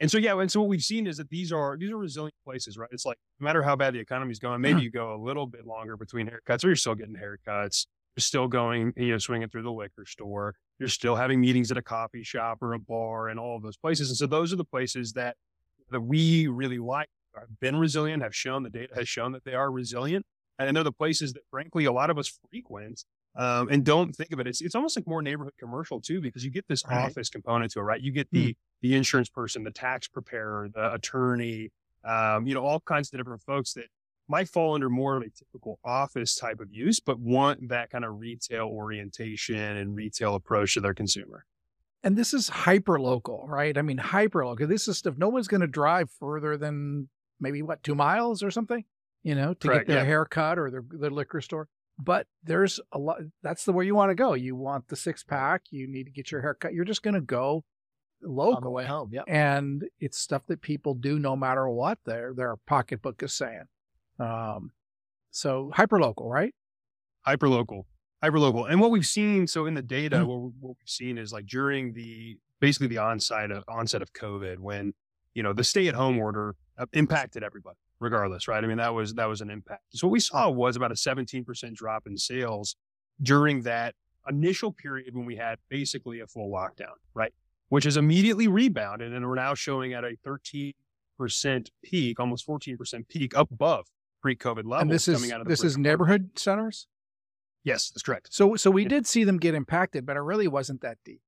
and 0.00 0.10
so 0.10 0.18
yeah, 0.18 0.38
and 0.38 0.50
so 0.50 0.60
what 0.60 0.68
we've 0.68 0.82
seen 0.82 1.06
is 1.06 1.16
that 1.18 1.28
these 1.30 1.52
are 1.52 1.76
these 1.76 1.90
are 1.90 1.96
resilient 1.96 2.34
places, 2.44 2.78
right? 2.78 2.88
It's 2.92 3.04
like 3.04 3.18
no 3.40 3.44
matter 3.44 3.62
how 3.62 3.76
bad 3.76 3.94
the 3.94 4.00
economy's 4.00 4.38
going, 4.38 4.60
maybe 4.60 4.74
uh-huh. 4.74 4.82
you 4.82 4.90
go 4.90 5.14
a 5.14 5.20
little 5.20 5.46
bit 5.46 5.66
longer 5.66 5.96
between 5.96 6.28
haircuts, 6.28 6.64
or 6.64 6.68
you're 6.68 6.76
still 6.76 6.94
getting 6.94 7.16
haircuts. 7.16 7.86
You're 8.16 8.22
still 8.22 8.48
going, 8.48 8.94
you 8.96 9.12
know, 9.12 9.18
swinging 9.18 9.50
through 9.50 9.64
the 9.64 9.72
liquor 9.72 10.06
store. 10.06 10.54
You're 10.78 10.88
still 10.88 11.16
having 11.16 11.38
meetings 11.38 11.70
at 11.70 11.76
a 11.76 11.82
coffee 11.82 12.22
shop 12.22 12.58
or 12.62 12.72
a 12.72 12.78
bar 12.78 13.28
and 13.28 13.38
all 13.38 13.56
of 13.56 13.62
those 13.62 13.76
places. 13.76 14.08
And 14.08 14.16
so 14.16 14.26
those 14.26 14.54
are 14.54 14.56
the 14.56 14.64
places 14.64 15.12
that 15.12 15.36
that 15.90 16.00
we 16.00 16.46
really 16.46 16.78
like, 16.78 17.08
been 17.60 17.76
resilient, 17.76 18.22
have 18.22 18.34
shown 18.34 18.62
the 18.62 18.70
data 18.70 18.94
has 18.94 19.08
shown 19.08 19.32
that 19.32 19.44
they 19.44 19.54
are 19.54 19.70
resilient. 19.70 20.24
And 20.58 20.74
they're 20.74 20.84
the 20.84 20.92
places 20.92 21.34
that 21.34 21.42
frankly 21.50 21.84
a 21.84 21.92
lot 21.92 22.08
of 22.08 22.16
us 22.18 22.38
frequent 22.50 23.04
um, 23.36 23.68
and 23.68 23.84
don't 23.84 24.16
think 24.16 24.32
of 24.32 24.40
it. 24.40 24.46
It's 24.46 24.62
it's 24.62 24.74
almost 24.74 24.96
like 24.96 25.06
more 25.06 25.20
neighborhood 25.20 25.52
commercial 25.58 26.00
too, 26.00 26.20
because 26.20 26.44
you 26.44 26.50
get 26.50 26.66
this 26.68 26.82
Right. 26.84 26.98
office 27.04 27.28
component 27.28 27.72
to 27.72 27.80
it, 27.80 27.82
right? 27.82 28.00
You 28.00 28.10
get 28.12 28.30
the 28.32 28.56
the 28.80 28.94
insurance 28.94 29.28
person, 29.28 29.64
the 29.64 29.70
tax 29.70 30.08
preparer, 30.08 30.68
the 30.72 30.92
attorney, 30.94 31.70
um, 32.04 32.46
you 32.46 32.54
know, 32.54 32.64
all 32.64 32.80
kinds 32.80 33.12
of 33.12 33.18
different 33.18 33.42
folks 33.42 33.74
that 33.74 33.86
might 34.28 34.48
fall 34.48 34.74
under 34.74 34.88
more 34.88 35.16
of 35.16 35.22
a 35.22 35.30
typical 35.30 35.78
office 35.84 36.34
type 36.34 36.60
of 36.60 36.72
use, 36.72 37.00
but 37.00 37.18
want 37.20 37.68
that 37.68 37.90
kind 37.90 38.04
of 38.04 38.18
retail 38.18 38.66
orientation 38.66 39.56
and 39.56 39.94
retail 39.94 40.34
approach 40.34 40.74
to 40.74 40.80
their 40.80 40.94
consumer. 40.94 41.44
And 42.02 42.16
this 42.16 42.32
is 42.32 42.48
hyper 42.48 43.00
local, 43.00 43.46
right? 43.48 43.76
I 43.76 43.82
mean, 43.82 43.98
hyper 43.98 44.46
local. 44.46 44.66
This 44.66 44.86
is 44.86 44.98
stuff 44.98 45.16
no 45.18 45.28
one's 45.28 45.48
going 45.48 45.60
to 45.62 45.66
drive 45.66 46.10
further 46.10 46.56
than 46.56 47.08
maybe 47.40 47.62
what, 47.62 47.82
two 47.82 47.94
miles 47.94 48.42
or 48.42 48.50
something, 48.50 48.84
you 49.22 49.34
know, 49.34 49.54
to 49.54 49.68
Correct, 49.68 49.86
get 49.86 49.92
their 49.94 50.02
yeah. 50.02 50.08
haircut 50.08 50.58
or 50.58 50.70
their, 50.70 50.84
their 50.88 51.10
liquor 51.10 51.40
store. 51.40 51.68
But 51.98 52.26
there's 52.44 52.78
a 52.92 52.98
lot, 52.98 53.18
that's 53.42 53.64
the 53.64 53.72
way 53.72 53.86
you 53.86 53.94
want 53.94 54.10
to 54.10 54.14
go. 54.14 54.34
You 54.34 54.54
want 54.54 54.88
the 54.88 54.96
six 54.96 55.22
pack, 55.24 55.62
you 55.70 55.86
need 55.88 56.04
to 56.04 56.10
get 56.10 56.30
your 56.30 56.42
haircut. 56.42 56.74
You're 56.74 56.84
just 56.84 57.02
going 57.02 57.14
to 57.14 57.20
go 57.22 57.64
local. 58.22 58.56
on 58.56 58.62
the 58.62 58.70
way 58.70 58.84
home. 58.84 59.10
Yep. 59.12 59.24
and 59.28 59.84
it's 59.98 60.18
stuff 60.18 60.42
that 60.48 60.60
people 60.60 60.94
do 60.94 61.18
no 61.18 61.36
matter 61.36 61.68
what 61.68 61.98
their 62.04 62.32
their 62.34 62.56
pocketbook 62.66 63.22
is 63.22 63.32
saying. 63.32 63.64
Um, 64.18 64.72
so 65.30 65.70
hyper 65.74 66.00
local, 66.00 66.28
right? 66.30 66.54
hyper 67.22 67.48
local, 67.48 67.86
hyper 68.22 68.38
local. 68.38 68.66
And 68.66 68.80
what 68.80 68.90
we've 68.92 69.04
seen, 69.06 69.46
so 69.48 69.66
in 69.66 69.74
the 69.74 69.82
data, 69.82 70.16
Mhm. 70.18 70.26
what, 70.26 70.36
we- 70.42 70.52
what 70.60 70.76
we've 70.80 70.88
seen 70.88 71.18
is 71.18 71.32
like 71.32 71.46
during 71.46 71.92
the 71.94 72.38
basically 72.60 72.86
the 72.86 72.98
onset 72.98 73.50
of 73.50 73.64
onset 73.68 74.00
of 74.00 74.12
COVID, 74.12 74.58
when 74.58 74.92
you 75.36 75.42
know 75.42 75.52
the 75.52 75.62
stay 75.64 75.86
at 75.86 75.94
home 75.94 76.18
order 76.18 76.56
uh, 76.78 76.86
impacted 76.94 77.42
everybody, 77.44 77.76
regardless, 78.00 78.48
right? 78.48 78.62
I 78.64 78.66
mean 78.66 78.78
that 78.78 78.94
was 78.94 79.14
that 79.14 79.26
was 79.26 79.40
an 79.42 79.50
impact. 79.50 79.82
So 79.90 80.06
what 80.06 80.12
we 80.12 80.20
saw 80.20 80.48
was 80.50 80.76
about 80.76 80.90
a 80.90 80.94
17% 80.94 81.74
drop 81.74 82.06
in 82.06 82.16
sales 82.16 82.74
during 83.22 83.62
that 83.62 83.94
initial 84.28 84.72
period 84.72 85.14
when 85.14 85.26
we 85.26 85.36
had 85.36 85.58
basically 85.68 86.20
a 86.20 86.26
full 86.26 86.50
lockdown, 86.50 86.96
right? 87.14 87.32
Which 87.68 87.84
has 87.84 87.96
immediately 87.96 88.48
rebounded, 88.48 89.12
and 89.12 89.26
we're 89.26 89.34
now 89.34 89.54
showing 89.54 89.92
at 89.92 90.04
a 90.04 90.16
13% 90.26 90.74
peak, 91.82 92.18
almost 92.20 92.46
14% 92.46 93.08
peak, 93.08 93.36
up 93.36 93.50
above 93.50 93.86
pre-COVID 94.22 94.64
levels. 94.64 94.82
and 94.82 94.90
this 94.90 95.08
is 95.08 95.30
out 95.30 95.40
of 95.40 95.46
the 95.46 95.50
this 95.50 95.62
is 95.64 95.76
neighborhood 95.78 96.30
centers. 96.36 96.86
Yes, 97.64 97.90
that's 97.90 98.02
correct. 98.02 98.28
So 98.32 98.56
so 98.56 98.70
we 98.70 98.84
did 98.84 99.06
see 99.06 99.24
them 99.24 99.38
get 99.38 99.54
impacted, 99.54 100.06
but 100.06 100.16
it 100.16 100.20
really 100.20 100.48
wasn't 100.48 100.80
that 100.82 100.98
deep. 101.04 101.20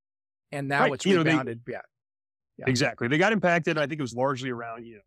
And 0.52 0.68
now 0.68 0.82
Right. 0.82 0.92
it's 0.94 1.04
You 1.04 1.16
know, 1.16 1.22
they- 1.22 1.30
rebounded. 1.30 1.60
yeah. 1.68 1.80
Yeah. 2.58 2.64
Exactly. 2.68 3.08
They 3.08 3.18
got 3.18 3.32
impacted. 3.32 3.78
I 3.78 3.86
think 3.86 3.98
it 4.00 4.02
was 4.02 4.14
largely 4.14 4.50
around, 4.50 4.84
you 4.84 4.96
know, 4.96 5.00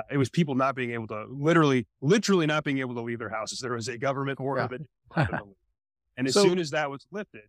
uh, 0.00 0.02
it 0.10 0.16
was 0.16 0.30
people 0.30 0.54
not 0.54 0.74
being 0.74 0.92
able 0.92 1.06
to 1.08 1.26
literally, 1.28 1.86
literally 2.00 2.46
not 2.46 2.64
being 2.64 2.78
able 2.78 2.94
to 2.94 3.02
leave 3.02 3.18
their 3.18 3.28
houses. 3.28 3.60
There 3.60 3.72
was 3.74 3.88
a 3.88 3.98
government 3.98 4.40
order 4.40 4.60
Yeah. 4.60 4.64
of 4.66 4.72
it. 4.72 4.82
happened. 5.14 5.54
and 6.16 6.26
as 6.26 6.34
So- 6.34 6.42
soon 6.42 6.58
as 6.58 6.70
that 6.70 6.90
was 6.90 7.06
lifted, 7.12 7.42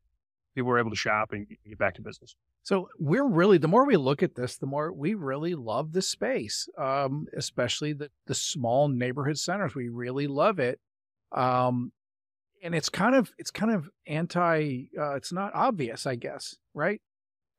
people 0.55 0.69
were 0.69 0.77
able 0.79 0.89
to 0.91 0.95
shop 0.95 1.31
and 1.31 1.47
get- 1.47 1.57
get 1.67 1.77
back 1.77 1.95
to 1.95 2.01
business. 2.01 2.35
So 2.63 2.89
we're 3.00 3.27
really 3.27 3.57
the 3.59 3.67
more 3.67 3.85
we 3.85 3.95
look 3.95 4.21
at 4.24 4.35
this, 4.35 4.57
the 4.57 4.65
more 4.65 4.91
we 4.91 5.13
really 5.13 5.53
love 5.55 5.93
the 5.93 6.01
space, 6.01 6.67
um, 6.77 7.27
especially 7.38 7.93
the 7.93 8.09
the 8.25 8.33
small 8.35 8.88
neighborhood 8.89 9.38
centers. 9.38 9.74
We 9.75 9.88
really 9.89 10.25
love 10.27 10.57
it, 10.59 10.79
um, 11.31 11.91
and 12.63 12.74
it's 12.74 12.89
kind 12.89 13.15
of 13.15 13.31
it's 13.38 13.51
kind 13.51 13.71
of 13.71 13.89
anti. 14.07 14.88
Uh, 14.97 15.15
it's 15.15 15.31
not 15.31 15.53
obvious, 15.53 16.05
I 16.07 16.15
guess, 16.15 16.55
right? 16.74 17.01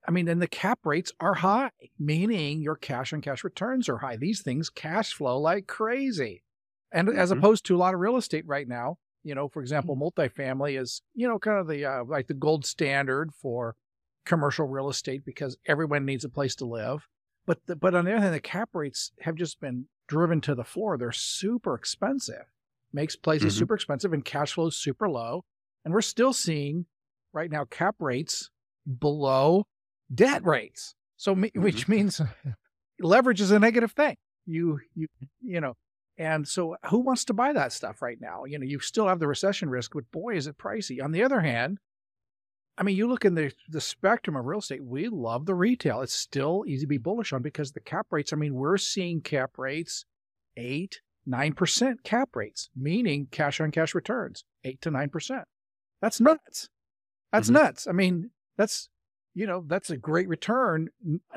I 0.06 0.10
mean, 0.12 0.28
and 0.28 0.40
the 0.40 0.46
cap 0.48 0.80
rates 0.84 1.12
are 1.20 1.34
high, 1.34 1.70
meaning 1.98 2.62
your 2.62 2.76
cash 2.76 3.12
on 3.12 3.20
cash 3.20 3.42
returns 3.44 3.88
are 3.88 3.98
high. 3.98 4.16
These 4.16 4.42
things 4.42 4.70
cash 4.70 5.12
flow 5.14 5.38
like 5.38 5.66
crazy, 5.66 6.44
and 6.92 7.08
as 7.08 7.30
Mhm. 7.30 7.38
opposed 7.38 7.66
to 7.66 7.76
a 7.76 7.78
lot 7.78 7.94
of 7.94 8.00
real 8.00 8.16
estate 8.16 8.46
right 8.46 8.68
now. 8.68 8.98
You 9.24 9.34
know, 9.34 9.48
for 9.48 9.60
example, 9.60 9.96
multifamily 9.96 10.80
is 10.80 11.02
you 11.14 11.26
know 11.26 11.38
kind 11.40 11.58
of 11.58 11.66
the 11.66 11.84
uh, 11.84 12.04
like 12.04 12.28
the 12.28 12.34
gold 12.34 12.64
standard 12.64 13.34
for 13.34 13.74
commercial 14.24 14.66
real 14.66 14.88
estate 14.88 15.24
because 15.24 15.56
everyone 15.66 16.04
needs 16.04 16.24
a 16.24 16.28
place 16.28 16.54
to 16.56 16.64
live. 16.66 17.08
But 17.46 17.66
the, 17.66 17.76
but 17.76 17.94
on 17.94 18.04
the 18.04 18.12
other 18.12 18.22
hand, 18.22 18.34
the 18.34 18.40
cap 18.40 18.70
rates 18.74 19.12
have 19.20 19.34
just 19.36 19.60
been 19.60 19.88
driven 20.08 20.40
to 20.42 20.54
the 20.54 20.64
floor. 20.64 20.96
They're 20.98 21.12
super 21.12 21.74
expensive, 21.74 22.44
makes 22.92 23.16
places 23.16 23.54
Mhm. 23.54 23.56
super 23.56 23.74
expensive, 23.74 24.12
and 24.12 24.24
cash 24.24 24.52
flow 24.54 24.66
is 24.66 24.76
super 24.76 25.08
low. 25.08 25.44
And 25.84 25.92
we're 25.94 26.00
still 26.02 26.32
seeing 26.32 26.86
right 27.32 27.50
now 27.50 27.64
cap 27.64 27.96
rates 28.00 28.50
below 28.98 29.66
debt 30.14 30.44
rates. 30.44 30.94
So 31.16 31.34
me, 31.34 31.50
which 31.54 31.88
means 31.88 32.20
leverage 33.00 33.40
is 33.40 33.50
a 33.50 33.58
negative 33.58 33.92
thing. 33.92 34.16
You 34.46 34.80
you 34.94 35.08
you 35.42 35.60
know. 35.60 35.74
And 36.18 36.48
so 36.48 36.76
who 36.88 37.00
wants 37.00 37.26
to 37.26 37.34
buy 37.34 37.52
that 37.52 37.72
stuff 37.72 38.00
right 38.00 38.18
now? 38.20 38.44
You 38.44 38.58
know, 38.58 38.64
you 38.64 38.80
still 38.80 39.06
have 39.06 39.18
the 39.18 39.26
recession 39.26 39.68
risk, 39.68 39.92
but 39.94 40.10
boy, 40.12 40.36
is 40.36 40.46
it 40.46 40.56
pricey. 40.56 41.02
On 41.04 41.12
the 41.12 41.22
other 41.22 41.40
hand, 41.42 41.76
I 42.78 42.84
mean, 42.84 42.96
you 42.96 43.06
look 43.06 43.24
in 43.26 43.34
the 43.34 43.52
the 43.68 43.80
spectrum 43.80 44.36
of 44.36 44.44
real 44.46 44.60
estate, 44.60 44.84
we 44.84 45.08
love 45.08 45.44
the 45.46 45.54
retail. 45.54 46.00
It's 46.00 46.14
still 46.14 46.64
easy 46.66 46.82
to 46.82 46.86
be 46.88 46.98
bullish 46.98 47.32
on 47.32 47.42
because 47.42 47.72
the 47.72 47.80
cap 47.80 48.06
rates, 48.10 48.32
I 48.32 48.36
mean, 48.36 48.54
we're 48.54 48.78
seeing 48.78 49.20
cap 49.20 49.52
rates 49.58 50.04
eight, 50.56 51.00
nine 51.26 51.52
percent 51.52 52.02
cap 52.02 52.30
rates, 52.34 52.70
meaning 52.76 53.28
cash 53.30 53.60
on 53.60 53.70
cash 53.70 53.94
returns, 53.94 54.44
eight 54.64 54.80
to 54.82 54.90
nine 54.90 55.10
percent. 55.10 55.44
That's 56.00 56.20
nuts. 56.20 56.68
That's 57.32 57.48
Mhm. 57.50 57.54
nuts. 57.54 57.86
I 57.86 57.92
mean, 57.92 58.30
that's 58.56 58.88
you 59.36 59.46
know, 59.46 59.62
that's 59.66 59.90
a 59.90 59.98
great 59.98 60.28
return. 60.28 60.88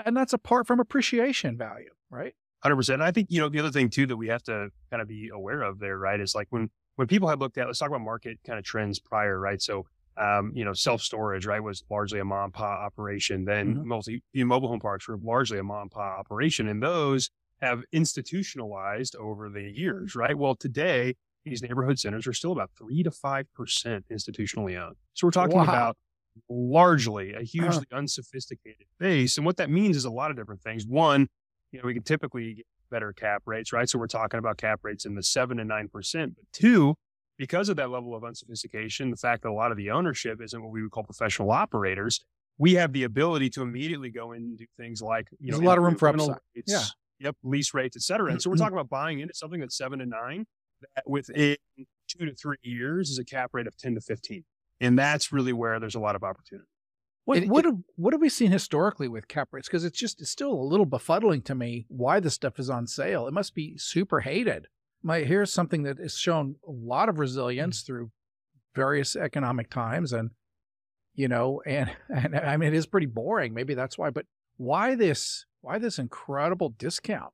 And 0.06 0.16
that's 0.16 0.32
apart 0.32 0.66
from 0.66 0.80
appreciation 0.80 1.58
value, 1.58 1.90
right? 2.10 2.34
Hundred 2.64 2.78
percent. 2.78 3.02
I 3.02 3.12
think 3.12 3.28
you 3.30 3.40
know 3.40 3.50
the 3.50 3.60
other 3.60 3.72
thing 3.72 3.90
too 3.90 4.08
that 4.08 4.18
we 4.18 4.30
have 4.30 4.42
to 4.44 4.70
kind 4.90 5.02
of 5.02 5.08
be 5.08 5.30
aware 5.34 5.62
of 5.62 5.80
there, 5.80 5.98
right? 5.98 6.20
Is 6.20 6.34
like 6.34 6.48
when 6.50 6.70
when 6.96 7.08
people 7.08 7.28
have 7.28 7.40
looked 7.40 7.58
at 7.58 7.68
let's 7.68 7.80
talk 7.80 7.90
about 7.90 8.02
market 8.02 8.40
kind 8.46 8.58
of 8.58 8.66
trends 8.66 9.00
prior, 9.00 9.40
right? 9.40 9.62
So 9.62 9.86
um, 10.18 10.52
you 10.56 10.66
know, 10.66 10.74
self 10.74 11.02
storage, 11.02 11.46
right, 11.46 11.62
was 11.62 11.84
largely 11.90 12.20
a 12.20 12.26
mom 12.26 12.46
and 12.46 12.54
pop 12.54 12.80
operation. 12.80 13.46
Then 13.46 13.76
mm-hmm. 13.76 13.88
multi 13.88 14.24
mobile 14.34 14.70
home 14.70 14.80
parks 14.80 15.08
were 15.08 15.18
largely 15.22 15.60
a 15.60 15.64
mom 15.64 15.84
and 15.84 15.92
pop 15.92 16.20
operation, 16.20 16.68
and 16.68 16.82
those 16.82 17.30
have 17.62 17.84
institutionalized 17.92 19.16
over 19.18 19.50
the 19.50 19.72
years, 19.74 20.16
right? 20.16 20.38
Well, 20.38 20.56
today 20.56 21.16
these 21.46 21.62
neighborhood 21.62 22.00
centers 22.00 22.28
are 22.28 22.34
still 22.34 22.54
about 22.54 22.72
three 22.78 23.04
to 23.04 23.12
five 23.12 23.46
percent 23.54 24.06
institutionally 24.10 24.82
owned. 24.82 24.96
So 25.14 25.28
we're 25.28 25.32
talking 25.32 25.58
wow. 25.58 25.64
about 25.64 25.98
largely 26.50 27.32
a 27.34 27.38
uh-huh. 27.38 27.46
hugely 27.46 27.86
unsophisticated 27.92 28.88
base, 29.00 29.38
and 29.38 29.46
what 29.46 29.58
that 29.58 29.70
means 29.70 29.98
is 29.98 30.06
a 30.06 30.12
lot 30.12 30.32
of 30.32 30.38
different 30.38 30.62
things. 30.62 30.86
One, 30.86 31.28
you 31.72 31.80
know, 31.80 31.86
we 31.86 31.94
can 31.94 32.04
typically 32.04 32.56
get 32.56 32.66
better 32.90 33.14
cap 33.14 33.44
rates, 33.46 33.72
right? 33.72 33.88
So 33.88 34.00
we're 34.00 34.08
talking 34.08 34.40
about 34.40 34.58
cap 34.58 34.80
rates 34.84 35.06
in 35.06 35.16
the 35.16 35.24
seven 35.24 35.58
to 35.58 35.66
nine 35.66 35.88
percent. 35.88 36.36
But 36.36 36.46
two, 36.54 36.96
because 37.38 37.70
of 37.70 37.78
that 37.78 37.90
level 37.90 38.16
of 38.16 38.24
unsophistication, 38.24 39.12
the 39.12 39.18
fact 39.18 39.44
that 39.44 39.50
a 39.50 39.54
lot 39.54 39.72
of 39.72 39.78
the 39.78 39.92
ownership 39.92 40.42
isn't 40.42 40.62
what 40.62 40.72
we 40.72 40.82
would 40.82 40.92
call 40.92 41.04
professional 41.04 41.52
operators, 41.52 42.24
we 42.58 42.74
have 42.74 42.92
the 42.94 43.04
ability 43.04 43.50
to 43.52 43.62
immediately 43.62 44.10
go 44.10 44.34
in 44.34 44.42
and 44.44 44.58
do 44.58 44.66
things 44.78 45.02
like, 45.02 45.28
you 45.40 45.52
There's 45.52 45.62
know, 45.62 45.66
a 45.66 45.70
lot 45.70 45.78
of 45.78 45.84
room 45.86 45.96
for 45.96 46.10
upside. 46.10 46.38
Rates, 46.56 46.72
yeah. 46.72 46.84
Yep. 47.20 47.36
Lease 47.44 47.74
rates, 47.74 47.98
et 47.98 48.02
cetera. 48.02 48.32
And 48.32 48.42
so 48.42 48.50
we're 48.50 48.56
mm-hmm. 48.56 48.64
talking 48.64 48.78
about 48.78 48.90
buying 48.90 49.20
into 49.20 49.34
something 49.34 49.60
that's 49.60 49.78
seven 49.78 50.00
to 50.00 50.06
nine 50.06 50.46
that 50.96 51.04
within 51.10 51.58
two 52.08 52.26
to 52.26 52.34
three 52.34 52.58
years 52.62 53.10
is 53.10 53.20
a 53.20 53.26
cap 53.26 53.52
rate 53.54 53.68
of 53.68 53.78
10 53.78 53.96
to 53.96 54.02
15. 54.02 54.44
And 54.82 54.98
that's 54.98 55.32
really 55.32 55.54
where 55.54 55.80
there's 55.80 55.96
a 55.96 56.00
lot 56.00 56.16
of 56.16 56.24
opportunity. 56.24 56.68
What 57.26 57.38
it, 57.38 57.50
what, 57.50 57.66
have, 57.66 57.78
what 57.96 58.14
have 58.14 58.22
we 58.22 58.30
seen 58.30 58.52
historically 58.52 59.08
with 59.08 59.28
cap 59.28 59.50
rates? 59.52 59.68
Because 59.68 59.84
it's 59.84 60.00
just 60.00 60.20
it's 60.20 60.32
still 60.32 60.52
a 60.52 60.64
little 60.64 60.88
befuddling 60.88 61.44
to 61.46 61.54
me 61.54 61.86
why 61.88 62.20
this 62.20 62.34
stuff 62.34 62.58
is 62.58 62.72
on 62.72 62.88
sale. 62.88 63.28
It 63.28 63.34
must 63.34 63.54
be 63.54 63.78
super 63.78 64.22
hated. 64.22 64.68
My 65.04 65.20
here's 65.20 65.54
something 65.54 65.84
that 65.84 66.00
has 66.00 66.18
shown 66.18 66.56
a 66.68 66.72
lot 66.72 67.08
of 67.08 67.20
resilience 67.20 67.82
through 67.82 68.12
various 68.76 69.16
economic 69.16 69.70
times, 69.70 70.12
and 70.12 70.32
you 71.14 71.28
know, 71.28 71.62
and 71.68 71.92
and 72.10 72.36
I 72.36 72.58
mean 72.58 72.74
it 72.74 72.78
is 72.78 72.88
pretty 72.88 73.06
boring. 73.06 73.54
Maybe 73.54 73.76
that's 73.76 73.96
why. 73.96 74.10
But 74.10 74.26
why 74.58 74.96
this 74.96 75.46
why 75.62 75.78
this 75.78 76.00
incredible 76.00 76.70
discount 76.80 77.32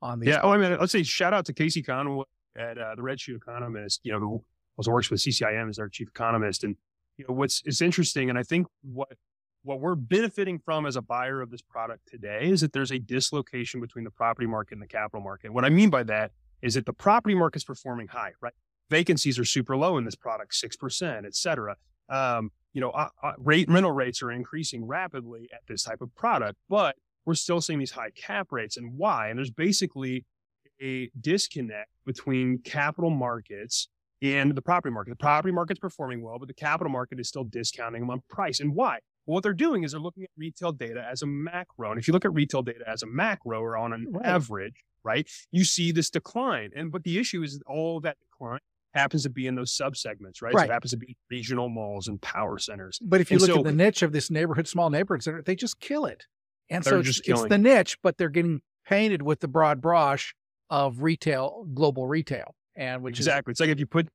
on 0.00 0.20
these? 0.20 0.28
Yeah. 0.28 0.40
Oh, 0.42 0.50
I 0.50 0.56
mean, 0.56 0.76
let's 0.78 0.92
say 0.92 1.02
shout 1.02 1.34
out 1.34 1.46
to 1.46 1.52
K.C. 1.52 1.82
Conway 1.82 2.24
at 2.56 2.78
uh, 2.78 2.94
the 2.94 3.02
Red 3.02 3.20
Shoe 3.20 3.34
Economist. 3.36 4.00
You 4.04 4.12
know, 4.12 4.20
who 4.20 4.44
also 4.76 4.90
works 4.90 5.10
with 5.10 5.20
CCIM 5.20 5.68
as 5.68 5.78
our 5.78 5.88
chief 5.88 6.08
economist, 6.08 6.64
and 6.64 6.76
you 7.16 7.24
know 7.28 7.34
what's 7.34 7.62
is 7.64 7.80
interesting, 7.80 8.30
and 8.30 8.38
I 8.38 8.42
think 8.42 8.66
what 8.82 9.08
what 9.64 9.80
we're 9.80 9.94
benefiting 9.94 10.58
from 10.58 10.86
as 10.86 10.96
a 10.96 11.02
buyer 11.02 11.40
of 11.40 11.50
this 11.50 11.62
product 11.62 12.08
today 12.08 12.48
is 12.48 12.60
that 12.62 12.72
there's 12.72 12.90
a 12.90 12.98
dislocation 12.98 13.80
between 13.80 14.04
the 14.04 14.10
property 14.10 14.46
market 14.46 14.74
and 14.74 14.82
the 14.82 14.88
capital 14.88 15.20
market. 15.20 15.52
What 15.52 15.64
I 15.64 15.68
mean 15.68 15.90
by 15.90 16.02
that 16.04 16.32
is 16.62 16.74
that 16.74 16.86
the 16.86 16.92
property 16.92 17.34
market 17.34 17.58
is 17.58 17.64
performing 17.64 18.08
high, 18.08 18.32
right? 18.40 18.52
Vacancies 18.90 19.38
are 19.38 19.44
super 19.44 19.76
low 19.76 19.98
in 19.98 20.04
this 20.04 20.16
product, 20.16 20.52
6%, 20.52 21.24
et 21.24 21.34
cetera. 21.34 21.76
Um, 22.08 22.50
you 22.72 22.80
know, 22.80 22.90
uh, 22.90 23.08
uh, 23.22 23.32
rate 23.38 23.68
rental 23.68 23.92
rates 23.92 24.22
are 24.22 24.32
increasing 24.32 24.84
rapidly 24.84 25.48
at 25.52 25.60
this 25.68 25.84
type 25.84 26.00
of 26.00 26.14
product, 26.14 26.58
but 26.68 26.96
we're 27.24 27.34
still 27.34 27.60
seeing 27.60 27.78
these 27.78 27.92
high 27.92 28.10
cap 28.10 28.48
rates. 28.50 28.76
And 28.76 28.94
why? 28.96 29.28
And 29.28 29.38
there's 29.38 29.50
basically 29.50 30.24
a 30.80 31.10
disconnect 31.20 31.90
between 32.04 32.58
capital 32.58 33.10
markets 33.10 33.88
and 34.22 34.54
the 34.54 34.62
property 34.62 34.92
market. 34.92 35.10
The 35.10 35.16
property 35.16 35.52
market's 35.52 35.80
performing 35.80 36.22
well, 36.22 36.38
but 36.38 36.48
the 36.48 36.54
capital 36.54 36.90
market 36.90 37.18
is 37.18 37.28
still 37.28 37.44
discounting 37.44 38.02
them 38.02 38.10
on 38.10 38.22
price. 38.28 38.60
And 38.60 38.74
why? 38.74 38.98
Well, 39.26 39.34
what 39.34 39.42
they're 39.42 39.52
doing 39.52 39.82
is 39.82 39.92
they're 39.92 40.00
looking 40.00 40.22
at 40.22 40.30
retail 40.36 40.72
data 40.72 41.04
as 41.10 41.22
a 41.22 41.26
macro. 41.26 41.90
And 41.90 41.98
if 41.98 42.08
you 42.08 42.12
look 42.12 42.24
at 42.24 42.32
retail 42.32 42.62
data 42.62 42.84
as 42.86 43.02
a 43.02 43.06
macro 43.06 43.60
or 43.60 43.76
on 43.76 43.92
an 43.92 44.06
right. 44.12 44.24
average, 44.24 44.84
right, 45.04 45.28
you 45.50 45.64
see 45.64 45.92
this 45.92 46.08
decline. 46.10 46.70
And 46.74 46.92
but 46.92 47.02
the 47.02 47.18
issue 47.18 47.42
is 47.42 47.60
all 47.66 48.00
that 48.00 48.16
decline 48.20 48.60
happens 48.94 49.22
to 49.22 49.30
be 49.30 49.46
in 49.46 49.54
those 49.54 49.76
subsegments, 49.76 50.42
right? 50.42 50.54
right. 50.54 50.62
So 50.62 50.64
it 50.64 50.72
happens 50.72 50.90
to 50.92 50.98
be 50.98 51.16
regional 51.30 51.68
malls 51.68 52.08
and 52.08 52.20
power 52.20 52.58
centers. 52.58 52.98
But 53.02 53.20
if 53.20 53.30
you 53.30 53.36
and 53.36 53.42
look 53.42 53.50
so, 53.50 53.58
at 53.58 53.64
the 53.64 53.72
niche 53.72 54.02
of 54.02 54.12
this 54.12 54.30
neighborhood, 54.30 54.68
small 54.68 54.90
neighborhood 54.90 55.22
center, 55.22 55.42
they 55.42 55.56
just 55.56 55.80
kill 55.80 56.04
it. 56.04 56.26
And 56.70 56.84
so 56.84 57.00
it's, 57.00 57.20
it's 57.24 57.44
the 57.44 57.58
niche, 57.58 57.98
but 58.02 58.18
they're 58.18 58.28
getting 58.28 58.60
painted 58.86 59.22
with 59.22 59.40
the 59.40 59.48
broad 59.48 59.80
brush 59.80 60.34
of 60.70 61.02
retail, 61.02 61.66
global 61.74 62.06
retail. 62.06 62.54
And 62.76 63.02
which 63.02 63.18
exactly, 63.18 63.52
is, 63.52 63.54
it's 63.54 63.60
like 63.60 63.70
if 63.70 63.78
you 63.78 63.86
put 63.86 64.08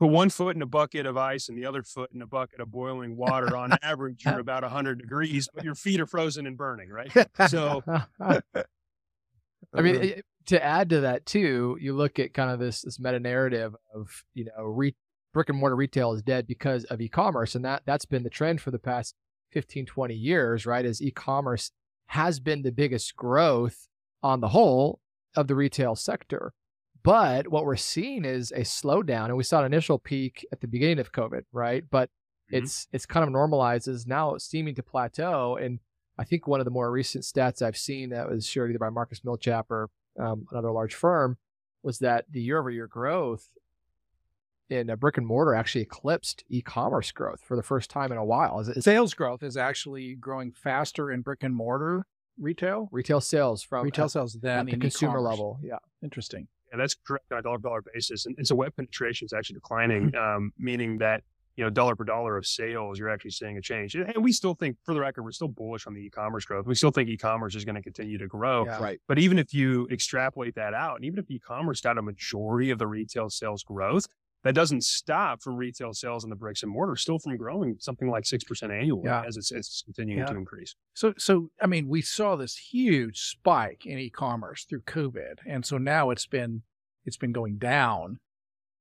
put 0.00 0.08
one 0.08 0.30
foot 0.30 0.56
in 0.56 0.62
a 0.62 0.66
bucket 0.66 1.06
of 1.06 1.16
ice 1.16 1.48
and 1.48 1.56
the 1.56 1.66
other 1.66 1.82
foot 1.82 2.10
in 2.12 2.22
a 2.22 2.26
bucket 2.26 2.60
of 2.60 2.70
boiling 2.70 3.16
water. 3.16 3.56
On 3.56 3.70
average, 3.82 4.24
you're 4.24 4.40
about 4.40 4.62
100 4.62 4.98
degrees, 4.98 5.48
but 5.54 5.62
your 5.62 5.74
feet 5.74 6.00
are 6.00 6.06
frozen 6.06 6.46
and 6.46 6.56
burning, 6.56 6.88
right? 6.88 7.12
So, 7.48 7.82
I 8.20 9.82
mean, 9.82 9.96
uh. 9.96 10.20
to 10.46 10.64
add 10.64 10.90
to 10.90 11.00
that 11.02 11.26
too, 11.26 11.76
you 11.80 11.92
look 11.92 12.18
at 12.18 12.34
kind 12.34 12.50
of 12.50 12.58
this 12.58 12.82
this 12.82 12.98
meta 12.98 13.20
narrative 13.20 13.76
of 13.94 14.24
you 14.34 14.46
know 14.46 14.64
re- 14.64 14.96
brick 15.32 15.48
and 15.48 15.58
mortar 15.58 15.76
retail 15.76 16.12
is 16.12 16.22
dead 16.22 16.46
because 16.46 16.84
of 16.84 17.00
e-commerce, 17.00 17.54
and 17.54 17.64
that 17.64 17.82
that's 17.86 18.06
been 18.06 18.24
the 18.24 18.30
trend 18.30 18.60
for 18.60 18.70
the 18.70 18.78
past 18.78 19.14
15, 19.52 19.86
20 19.86 20.14
years, 20.14 20.66
right? 20.66 20.84
As 20.84 21.02
e-commerce 21.02 21.70
has 22.06 22.40
been 22.40 22.62
the 22.62 22.72
biggest 22.72 23.14
growth 23.16 23.88
on 24.22 24.40
the 24.40 24.48
whole 24.48 25.00
of 25.36 25.46
the 25.46 25.54
retail 25.54 25.94
sector. 25.94 26.52
But 27.02 27.48
what 27.48 27.64
we're 27.64 27.76
seeing 27.76 28.24
is 28.24 28.52
a 28.52 28.60
slowdown, 28.60 29.26
and 29.26 29.36
we 29.36 29.44
saw 29.44 29.60
an 29.60 29.66
initial 29.66 29.98
peak 29.98 30.46
at 30.52 30.60
the 30.60 30.68
beginning 30.68 30.98
of 30.98 31.12
COVID, 31.12 31.42
right? 31.52 31.84
But 31.90 32.08
mm-hmm. 32.08 32.56
it's 32.64 32.88
it's 32.92 33.06
kind 33.06 33.24
of 33.26 33.32
normalizes 33.32 34.06
now, 34.06 34.36
seeming 34.38 34.74
to 34.74 34.82
plateau. 34.82 35.56
And 35.56 35.78
I 36.18 36.24
think 36.24 36.46
one 36.46 36.60
of 36.60 36.64
the 36.64 36.70
more 36.70 36.90
recent 36.90 37.24
stats 37.24 37.62
I've 37.62 37.76
seen 37.76 38.10
that 38.10 38.28
was 38.28 38.46
shared 38.46 38.70
either 38.70 38.78
by 38.78 38.90
Marcus 38.90 39.20
Millichap 39.20 39.64
or 39.70 39.88
um, 40.18 40.46
another 40.50 40.72
large 40.72 40.94
firm 40.94 41.38
was 41.82 42.00
that 42.00 42.26
the 42.30 42.42
year-over-year 42.42 42.86
growth 42.86 43.48
in 44.68 44.90
a 44.90 44.96
brick 44.96 45.16
and 45.16 45.26
mortar 45.26 45.54
actually 45.54 45.80
eclipsed 45.80 46.44
e-commerce 46.48 47.10
growth 47.10 47.40
for 47.42 47.56
the 47.56 47.62
first 47.62 47.90
time 47.90 48.12
in 48.12 48.18
a 48.18 48.24
while. 48.24 48.60
Is 48.60 48.68
it, 48.68 48.76
is 48.76 48.84
Sales 48.84 49.14
growth 49.14 49.42
is 49.42 49.56
actually 49.56 50.14
growing 50.14 50.52
faster 50.52 51.10
in 51.10 51.22
brick 51.22 51.42
and 51.42 51.54
mortar 51.54 52.06
retail. 52.38 52.88
Retail 52.92 53.20
sales 53.20 53.62
from 53.62 53.84
retail 53.84 54.08
sales 54.08 54.34
than 54.34 54.66
the 54.66 54.76
consumer 54.76 55.14
e-commerce. 55.14 55.30
level. 55.30 55.58
Yeah, 55.62 55.78
interesting. 56.02 56.48
And 56.72 56.80
that's 56.80 56.94
correct 56.94 57.30
on 57.32 57.38
a 57.38 57.42
dollar 57.42 57.58
dollar 57.58 57.82
basis. 57.94 58.26
And, 58.26 58.36
and 58.38 58.46
so 58.46 58.54
web 58.54 58.74
penetration 58.76 59.26
is 59.26 59.32
actually 59.32 59.54
declining, 59.54 60.12
mm-hmm. 60.12 60.36
um, 60.36 60.52
meaning 60.58 60.98
that 60.98 61.22
you 61.56 61.64
know 61.64 61.70
dollar 61.70 61.96
per 61.96 62.04
dollar 62.04 62.36
of 62.36 62.46
sales, 62.46 62.98
you're 62.98 63.10
actually 63.10 63.32
seeing 63.32 63.58
a 63.58 63.60
change. 63.60 63.94
And 63.94 64.22
we 64.22 64.32
still 64.32 64.54
think, 64.54 64.76
for 64.84 64.94
the 64.94 65.00
record, 65.00 65.24
we're 65.24 65.32
still 65.32 65.48
bullish 65.48 65.86
on 65.86 65.94
the 65.94 66.00
e-commerce 66.00 66.44
growth. 66.44 66.66
We 66.66 66.74
still 66.74 66.90
think 66.90 67.08
e-commerce 67.08 67.54
is 67.54 67.64
going 67.64 67.74
to 67.74 67.82
continue 67.82 68.18
to 68.18 68.26
grow. 68.26 68.64
Yeah. 68.64 68.80
Right. 68.80 69.00
But 69.08 69.18
even 69.18 69.38
if 69.38 69.52
you 69.52 69.86
extrapolate 69.90 70.54
that 70.54 70.74
out, 70.74 70.96
and 70.96 71.04
even 71.04 71.18
if 71.18 71.30
e-commerce 71.30 71.80
got 71.80 71.98
a 71.98 72.02
majority 72.02 72.70
of 72.70 72.78
the 72.78 72.86
retail 72.86 73.28
sales 73.30 73.62
growth, 73.62 74.06
that 74.42 74.54
doesn't 74.54 74.84
stop 74.84 75.42
from 75.42 75.56
retail 75.56 75.92
sales 75.92 76.24
in 76.24 76.30
the 76.30 76.36
bricks 76.36 76.62
and 76.62 76.72
mortar 76.72 76.96
still 76.96 77.18
from 77.18 77.36
growing 77.36 77.76
something 77.78 78.10
like 78.10 78.24
6% 78.24 78.62
annually 78.62 79.02
yeah. 79.04 79.22
as 79.26 79.36
it's, 79.36 79.52
it's 79.52 79.82
continuing 79.84 80.20
yeah. 80.20 80.26
to 80.26 80.36
increase. 80.36 80.74
So, 80.94 81.12
so, 81.18 81.50
I 81.60 81.66
mean, 81.66 81.88
we 81.88 82.00
saw 82.00 82.36
this 82.36 82.56
huge 82.56 83.20
spike 83.20 83.84
in 83.84 83.98
e-commerce 83.98 84.64
through 84.64 84.82
COVID. 84.82 85.38
And 85.46 85.64
so 85.66 85.76
now 85.76 86.10
it's 86.10 86.26
been, 86.26 86.62
it's 87.04 87.18
been 87.18 87.32
going 87.32 87.58
down. 87.58 88.18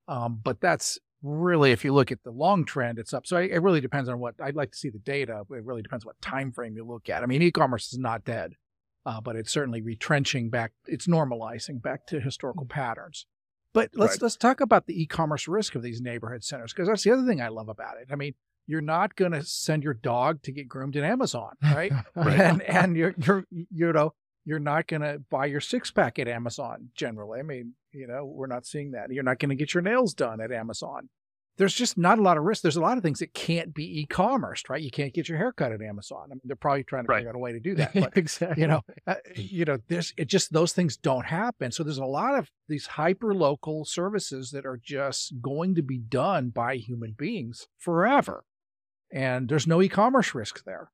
Um, 0.07 0.39
but 0.41 0.61
that's 0.61 0.97
really, 1.21 1.71
if 1.71 1.83
you 1.83 1.93
look 1.93 2.11
at 2.11 2.23
the 2.23 2.31
long 2.31 2.63
trend, 2.63 2.97
it's 2.97 3.13
up. 3.13 3.27
So 3.27 3.37
it 3.37 3.61
really 3.61 3.81
depends 3.81 4.07
on 4.07 4.19
what 4.19 4.35
I'd 4.41 4.55
like 4.55 4.71
to 4.71 4.77
see 4.77 4.89
the 4.89 4.99
data. 4.99 5.41
It 5.51 5.65
really 5.65 5.81
depends 5.81 6.05
what 6.05 6.19
time 6.21 6.53
frame 6.53 6.75
you 6.75 6.85
look 6.85 7.09
at. 7.09 7.21
I 7.21 7.25
mean, 7.25 7.41
e-commerce 7.41 7.91
is 7.91 7.99
not 7.99 8.23
dead, 8.23 8.53
uh, 9.05 9.19
but 9.19 9.35
it's 9.35 9.51
certainly 9.51 9.81
retrenching 9.81 10.49
back. 10.49 10.71
It's 10.87 11.05
normalizing 11.05 11.81
back 11.81 12.07
to 12.07 12.21
historical 12.21 12.65
mm. 12.65 12.69
patterns. 12.69 13.25
But 13.73 13.91
let's 13.93 14.13
right. 14.13 14.23
let's 14.23 14.35
talk 14.35 14.61
about 14.61 14.87
the 14.87 15.01
e-commerce 15.01 15.47
risk 15.47 15.75
of 15.75 15.83
these 15.83 16.01
neighborhood 16.01 16.43
centers 16.43 16.73
because 16.73 16.87
that's 16.87 17.03
the 17.03 17.11
other 17.11 17.25
thing 17.25 17.41
I 17.41 17.49
love 17.49 17.69
about 17.69 17.97
it. 18.01 18.07
I 18.11 18.15
mean, 18.15 18.33
you're 18.65 18.81
not 18.81 19.15
going 19.15 19.31
to 19.31 19.43
send 19.43 19.83
your 19.83 19.93
dog 19.93 20.41
to 20.43 20.51
get 20.51 20.67
groomed 20.67 20.95
in 20.95 21.03
Amazon, 21.03 21.53
right? 21.61 21.91
right. 22.15 22.39
And 22.39 22.61
and 22.63 22.95
you're 22.95 23.13
you're 23.17 23.45
you 23.51 23.93
know 23.93 24.13
you're 24.45 24.59
not 24.59 24.87
going 24.87 25.01
to 25.01 25.21
buy 25.29 25.45
your 25.45 25.61
six 25.61 25.91
pack 25.91 26.17
at 26.17 26.27
Amazon 26.27 26.89
generally. 26.95 27.39
I 27.39 27.43
mean, 27.43 27.73
you 27.91 28.07
know, 28.07 28.25
we're 28.25 28.47
not 28.47 28.65
seeing 28.65 28.91
that. 28.91 29.11
You're 29.11 29.23
not 29.23 29.39
going 29.39 29.49
to 29.49 29.55
get 29.55 29.73
your 29.73 29.83
nails 29.83 30.13
done 30.13 30.41
at 30.41 30.51
Amazon 30.51 31.09
there's 31.59 31.73
just 31.73 31.97
not 31.97 32.17
a 32.17 32.21
lot 32.21 32.37
of 32.37 32.45
risk. 32.45 32.61
There's 32.61 32.77
a 32.77 32.81
lot 32.81 32.95
of 32.97 33.03
things 33.03 33.19
that 33.19 33.33
can't 33.33 33.73
be 33.73 33.99
e-commerce, 33.99 34.63
right? 34.69 34.81
You 34.81 34.89
can't 34.89 35.13
get 35.13 35.27
your 35.27 35.37
hair 35.37 35.51
cut 35.51 35.73
at 35.73 35.81
Amazon. 35.81 36.29
I 36.31 36.35
mean, 36.35 36.41
they're 36.45 36.55
probably 36.55 36.85
trying 36.85 37.03
to 37.03 37.09
right. 37.09 37.17
figure 37.17 37.29
out 37.31 37.35
a 37.35 37.39
way 37.39 37.51
to 37.51 37.59
do 37.59 37.75
that. 37.75 37.93
But, 37.99 38.15
exactly. 38.15 38.61
You 38.61 38.67
know, 38.69 38.81
uh, 39.05 39.15
you 39.35 39.65
know, 39.65 39.77
there's 39.89 40.13
it 40.15 40.29
just 40.29 40.53
those 40.53 40.71
things 40.71 40.95
don't 40.95 41.25
happen. 41.25 41.73
So 41.73 41.83
there's 41.83 41.97
a 41.97 42.05
lot 42.05 42.39
of 42.39 42.49
these 42.69 42.87
hyper 42.87 43.35
local 43.35 43.83
services 43.83 44.51
that 44.51 44.65
are 44.65 44.79
just 44.81 45.41
going 45.41 45.75
to 45.75 45.81
be 45.81 45.97
done 45.97 46.49
by 46.49 46.77
human 46.77 47.11
beings 47.11 47.67
forever, 47.77 48.45
and 49.11 49.49
there's 49.49 49.67
no 49.67 49.81
e-commerce 49.81 50.33
risk 50.33 50.63
there. 50.63 50.91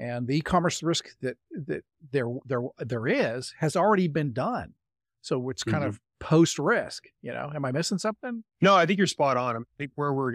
And 0.00 0.26
the 0.26 0.38
e-commerce 0.38 0.82
risk 0.82 1.10
that 1.22 1.36
that 1.52 1.84
there 2.10 2.26
there 2.44 2.62
there 2.78 3.06
is 3.06 3.54
has 3.60 3.76
already 3.76 4.08
been 4.08 4.32
done. 4.32 4.74
So 5.20 5.48
it's 5.48 5.62
kind 5.62 5.84
mm-hmm. 5.84 5.90
of 5.90 6.00
post 6.20 6.58
risk. 6.58 7.04
You 7.22 7.32
know, 7.32 7.50
am 7.54 7.64
I 7.64 7.72
missing 7.72 7.98
something? 7.98 8.44
No, 8.60 8.74
I 8.74 8.86
think 8.86 8.98
you're 8.98 9.06
spot 9.06 9.36
on. 9.36 9.56
I 9.56 9.60
think 9.76 9.92
where 9.94 10.12
we're, 10.12 10.34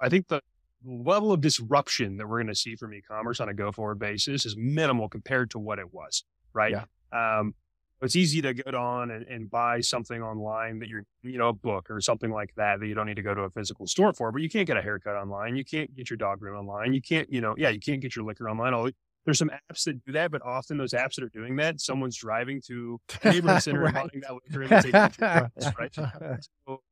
I 0.00 0.08
think 0.08 0.28
the 0.28 0.40
level 0.84 1.32
of 1.32 1.40
disruption 1.40 2.16
that 2.16 2.28
we're 2.28 2.38
going 2.38 2.48
to 2.48 2.54
see 2.54 2.76
from 2.76 2.92
e-commerce 2.94 3.40
on 3.40 3.48
a 3.48 3.54
go 3.54 3.72
forward 3.72 3.98
basis 3.98 4.44
is 4.44 4.56
minimal 4.56 5.08
compared 5.08 5.50
to 5.50 5.58
what 5.58 5.78
it 5.78 5.92
was, 5.92 6.24
right? 6.52 6.72
Yeah. 6.72 7.38
Um, 7.38 7.54
it's 8.02 8.16
easy 8.16 8.42
to 8.42 8.52
get 8.52 8.74
on 8.74 9.12
and, 9.12 9.24
and, 9.28 9.48
buy 9.48 9.80
something 9.80 10.22
online 10.22 10.80
that 10.80 10.88
you're, 10.88 11.04
you 11.22 11.38
know, 11.38 11.50
a 11.50 11.52
book 11.52 11.88
or 11.88 12.00
something 12.00 12.32
like 12.32 12.52
that 12.56 12.80
that 12.80 12.86
you 12.88 12.94
don't 12.94 13.06
need 13.06 13.14
to 13.14 13.22
go 13.22 13.32
to 13.32 13.42
a 13.42 13.50
physical 13.50 13.86
store 13.86 14.12
for, 14.12 14.32
but 14.32 14.42
you 14.42 14.48
can't 14.48 14.66
get 14.66 14.76
a 14.76 14.82
haircut 14.82 15.14
online. 15.14 15.54
You 15.54 15.64
can't 15.64 15.94
get 15.94 16.10
your 16.10 16.16
dog 16.16 16.40
groom 16.40 16.56
online. 16.56 16.94
You 16.94 17.00
can't, 17.00 17.32
you 17.32 17.40
know, 17.40 17.54
yeah, 17.56 17.68
you 17.68 17.78
can't 17.78 18.00
get 18.00 18.16
your 18.16 18.24
liquor 18.24 18.50
online. 18.50 18.74
All 18.74 18.88
there's 19.24 19.38
some 19.38 19.50
apps 19.50 19.84
that 19.84 20.04
do 20.04 20.12
that, 20.12 20.30
but 20.30 20.42
often 20.42 20.78
those 20.78 20.92
apps 20.92 21.14
that 21.14 21.24
are 21.24 21.28
doing 21.28 21.56
that, 21.56 21.80
someone's 21.80 22.16
driving 22.16 22.60
to 22.66 23.00
a 23.22 23.32
neighborhood 23.32 23.62
center 23.62 23.82
right. 23.82 24.10
and 24.12 24.22
that 24.22 24.34
liquor 24.34 24.62
and 24.62 25.78
right? 25.78 26.40
So, 26.66 26.82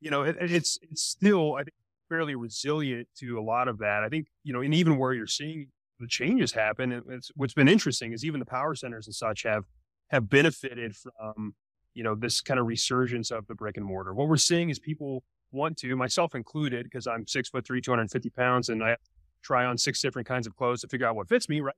you 0.00 0.10
know, 0.10 0.22
it, 0.22 0.36
it's 0.38 0.78
it's 0.82 1.02
still 1.02 1.54
I 1.54 1.64
think 1.64 1.74
fairly 2.08 2.34
resilient 2.34 3.08
to 3.18 3.38
a 3.38 3.42
lot 3.42 3.68
of 3.68 3.78
that. 3.78 4.02
I 4.04 4.08
think 4.08 4.28
you 4.44 4.52
know, 4.52 4.60
and 4.60 4.74
even 4.74 4.98
where 4.98 5.12
you're 5.12 5.26
seeing 5.26 5.68
the 5.98 6.06
changes 6.06 6.52
happen, 6.52 7.02
it's 7.08 7.30
what's 7.34 7.54
been 7.54 7.68
interesting 7.68 8.12
is 8.12 8.24
even 8.24 8.40
the 8.40 8.46
power 8.46 8.74
centers 8.74 9.06
and 9.06 9.14
such 9.14 9.42
have 9.44 9.64
have 10.10 10.28
benefited 10.28 10.94
from 10.94 11.54
you 11.94 12.04
know 12.04 12.14
this 12.14 12.40
kind 12.40 12.60
of 12.60 12.66
resurgence 12.66 13.30
of 13.30 13.46
the 13.46 13.54
brick 13.54 13.76
and 13.76 13.86
mortar. 13.86 14.14
What 14.14 14.28
we're 14.28 14.36
seeing 14.36 14.70
is 14.70 14.78
people 14.78 15.24
want 15.50 15.78
to, 15.78 15.96
myself 15.96 16.34
included, 16.34 16.84
because 16.84 17.06
I'm 17.06 17.26
six 17.26 17.48
foot 17.48 17.66
three, 17.66 17.80
250 17.80 18.30
pounds, 18.30 18.68
and 18.68 18.84
I 18.84 18.96
try 19.42 19.64
on 19.64 19.78
six 19.78 20.00
different 20.00 20.26
kinds 20.26 20.46
of 20.46 20.56
clothes 20.56 20.80
to 20.82 20.88
figure 20.88 21.06
out 21.06 21.16
what 21.16 21.28
fits 21.28 21.48
me. 21.48 21.60
Right? 21.60 21.74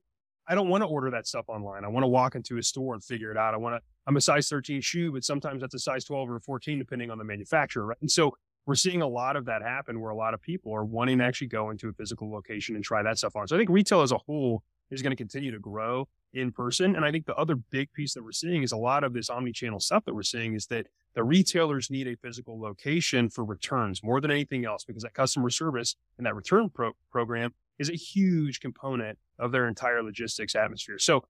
I 0.47 0.55
don't 0.55 0.69
want 0.69 0.81
to 0.81 0.87
order 0.87 1.11
that 1.11 1.27
stuff 1.27 1.45
online. 1.47 1.85
I 1.85 1.87
want 1.87 2.03
to 2.03 2.07
walk 2.07 2.35
into 2.35 2.57
a 2.57 2.63
store 2.63 2.93
and 2.93 3.03
figure 3.03 3.31
it 3.31 3.37
out. 3.37 3.53
I 3.53 3.57
want 3.57 3.75
to. 3.75 3.81
I'm 4.07 4.17
a 4.17 4.21
size 4.21 4.49
13 4.49 4.81
shoe, 4.81 5.11
but 5.11 5.23
sometimes 5.23 5.61
that's 5.61 5.75
a 5.75 5.79
size 5.79 6.03
12 6.03 6.29
or 6.29 6.39
14 6.39 6.79
depending 6.79 7.11
on 7.11 7.17
the 7.17 7.23
manufacturer. 7.23 7.85
Right? 7.85 7.97
And 8.01 8.09
so 8.09 8.35
we're 8.65 8.75
seeing 8.75 9.01
a 9.01 9.07
lot 9.07 9.35
of 9.35 9.45
that 9.45 9.61
happen 9.61 9.99
where 9.99 10.11
a 10.11 10.15
lot 10.15 10.33
of 10.33 10.41
people 10.41 10.73
are 10.73 10.85
wanting 10.85 11.17
to 11.19 11.23
actually 11.23 11.47
go 11.47 11.69
into 11.69 11.89
a 11.89 11.93
physical 11.93 12.31
location 12.31 12.75
and 12.75 12.83
try 12.83 13.01
that 13.03 13.17
stuff 13.17 13.35
on. 13.35 13.47
So 13.47 13.55
I 13.55 13.59
think 13.59 13.69
retail 13.69 14.01
as 14.01 14.11
a 14.11 14.17
whole 14.17 14.63
is 14.91 15.01
going 15.01 15.11
to 15.11 15.17
continue 15.17 15.51
to 15.51 15.59
grow 15.59 16.07
in 16.33 16.51
person. 16.51 16.95
And 16.95 17.03
I 17.03 17.11
think 17.11 17.25
the 17.25 17.35
other 17.35 17.55
big 17.55 17.91
piece 17.93 18.13
that 18.13 18.23
we're 18.23 18.31
seeing 18.31 18.63
is 18.63 18.71
a 18.71 18.77
lot 18.77 19.03
of 19.03 19.13
this 19.13 19.29
omni-channel 19.29 19.79
stuff 19.79 20.05
that 20.05 20.13
we're 20.13 20.23
seeing 20.23 20.53
is 20.53 20.67
that 20.67 20.87
the 21.13 21.23
retailers 21.23 21.89
need 21.89 22.07
a 22.07 22.15
physical 22.15 22.59
location 22.59 23.29
for 23.29 23.43
returns 23.43 24.01
more 24.03 24.21
than 24.21 24.31
anything 24.31 24.65
else 24.65 24.83
because 24.85 25.03
that 25.03 25.13
customer 25.13 25.49
service 25.49 25.95
and 26.17 26.25
that 26.25 26.35
return 26.35 26.69
pro- 26.69 26.93
program 27.11 27.53
is 27.79 27.89
a 27.89 27.95
huge 27.95 28.59
component 28.59 29.17
of 29.39 29.51
their 29.51 29.67
entire 29.67 30.03
logistics 30.03 30.55
atmosphere. 30.55 30.99
So 30.99 31.23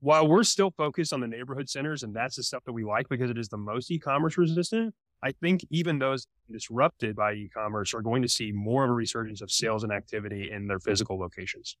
while 0.00 0.28
we're 0.28 0.44
still 0.44 0.70
focused 0.70 1.12
on 1.12 1.20
the 1.20 1.26
neighborhood 1.26 1.68
centers 1.68 2.04
and 2.04 2.14
that's 2.14 2.36
the 2.36 2.42
stuff 2.42 2.62
that 2.64 2.72
we 2.72 2.84
like 2.84 3.08
because 3.08 3.30
it 3.30 3.38
is 3.38 3.48
the 3.48 3.56
most 3.56 3.90
e-commerce 3.90 4.38
resistant, 4.38 4.94
I 5.22 5.32
think 5.32 5.66
even 5.70 5.98
those 5.98 6.28
disrupted 6.50 7.16
by 7.16 7.32
e-commerce 7.32 7.94
are 7.94 8.02
going 8.02 8.22
to 8.22 8.28
see 8.28 8.52
more 8.52 8.84
of 8.84 8.90
a 8.90 8.92
resurgence 8.92 9.40
of 9.40 9.50
sales 9.50 9.82
and 9.82 9.92
activity 9.92 10.50
in 10.52 10.68
their 10.68 10.78
physical 10.78 11.18
locations. 11.18 11.76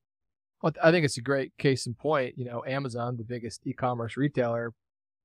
Well, 0.62 0.72
I 0.82 0.90
think 0.90 1.04
it's 1.04 1.18
a 1.18 1.22
great 1.22 1.56
case 1.58 1.86
in 1.86 1.94
point. 1.94 2.36
You 2.36 2.44
know, 2.44 2.64
Amazon, 2.66 3.16
the 3.16 3.24
biggest 3.24 3.66
e-commerce 3.66 4.16
retailer, 4.16 4.72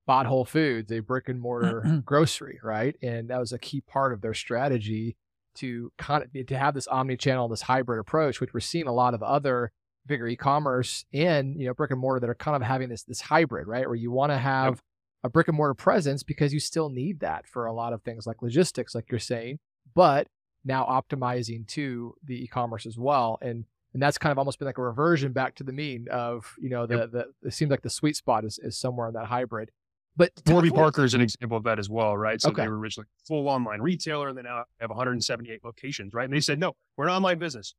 bought 0.06 0.25
Whole 0.25 0.46
Foods, 0.46 0.92
a 0.92 1.00
brick 1.00 1.30
and 1.30 1.40
mortar 1.40 1.82
mm-hmm. 1.86 2.00
grocery, 2.00 2.60
right? 2.63 2.96
And 3.02 3.30
that 3.30 3.40
was 3.40 3.52
a 3.52 3.58
key 3.58 3.82
part 3.82 4.13
of 4.13 4.22
their 4.22 4.34
strategy 4.34 5.16
to 5.56 5.92
kind 5.98 6.24
of 6.24 6.48
to 6.48 6.58
have 6.58 6.74
this 6.74 6.88
omni-channel, 6.88 7.48
this 7.48 7.62
hybrid 7.62 8.00
approach, 8.00 8.42
which 8.42 8.54
we're 8.54 8.60
seeing 8.60 8.88
a 8.88 8.94
lot 8.94 9.13
of 9.13 9.24
other 9.24 9.72
bigger 10.06 10.28
e-commerce 10.28 11.06
and 11.13 11.58
you 11.58 11.66
know 11.66 11.74
brick 11.74 11.90
and 11.90 12.00
mortar 12.00 12.20
that 12.20 12.30
are 12.30 12.36
kind 12.36 12.56
of 12.56 12.62
having 12.62 12.90
this 12.90 13.04
this 13.04 13.22
hybrid, 13.22 13.68
right? 13.68 13.88
Where 13.88 13.96
you 13.96 14.12
want 14.12 14.32
to 14.32 14.38
have 14.38 14.74
yep. 14.74 14.80
a 15.24 15.30
brick 15.30 15.48
and 15.48 15.56
mortar 15.56 15.74
presence 15.74 16.24
because 16.24 16.54
you 16.54 16.60
still 16.60 16.90
need 16.90 17.22
that 17.22 17.48
for 17.48 17.66
a 17.66 17.74
lot 17.74 17.94
of 17.94 18.02
things 18.02 18.28
like 18.28 18.42
logistics, 18.42 18.94
like 18.94 19.06
you're 19.10 19.20
saying, 19.20 19.60
but 19.96 20.28
now 20.66 20.86
optimizing 20.86 21.68
to 21.68 22.16
the 22.24 22.44
e-commerce 22.44 22.86
as 22.86 22.98
well. 22.98 23.38
And 23.42 23.66
and 23.94 24.02
that's 24.02 24.18
kind 24.18 24.32
of 24.32 24.38
almost 24.38 24.60
been 24.60 24.66
like 24.66 24.78
a 24.78 24.82
reversion 24.82 25.32
back 25.32 25.56
to 25.56 25.64
the 25.64 25.74
mean 25.74 26.08
of 26.12 26.54
you 26.60 26.70
know 26.70 26.86
the 26.86 26.98
yep. 26.98 27.12
the 27.12 27.26
it 27.48 27.54
seems 27.54 27.72
like 27.72 27.82
the 27.82 27.90
sweet 27.90 28.16
spot 28.16 28.46
is, 28.46 28.60
is 28.62 28.78
somewhere 28.78 29.08
in 29.08 29.14
that 29.14 29.26
hybrid. 29.26 29.72
But 30.16 30.32
Warby 30.46 30.70
Parker 30.70 31.04
is 31.04 31.16
an 31.16 31.22
example 31.22 31.58
of 31.58 31.64
that 31.64 31.80
as 31.80 31.90
well, 31.90 32.16
right? 32.16 32.40
So 32.40 32.50
okay. 32.50 32.62
they 32.62 32.68
were 32.68 32.78
originally 32.78 33.08
full 33.27 33.48
online 33.50 33.82
retailer, 33.82 34.29
and 34.29 34.38
they 34.38 34.44
now 34.44 34.64
have 34.79 34.92
178 34.92 35.64
locations, 35.64 36.14
right? 36.14 36.25
And 36.25 36.34
they 36.34 36.40
said, 36.40 36.60
no, 36.60 36.74
we're 36.96 37.06
an 37.08 37.14
online 37.14 37.40
business. 37.40 37.74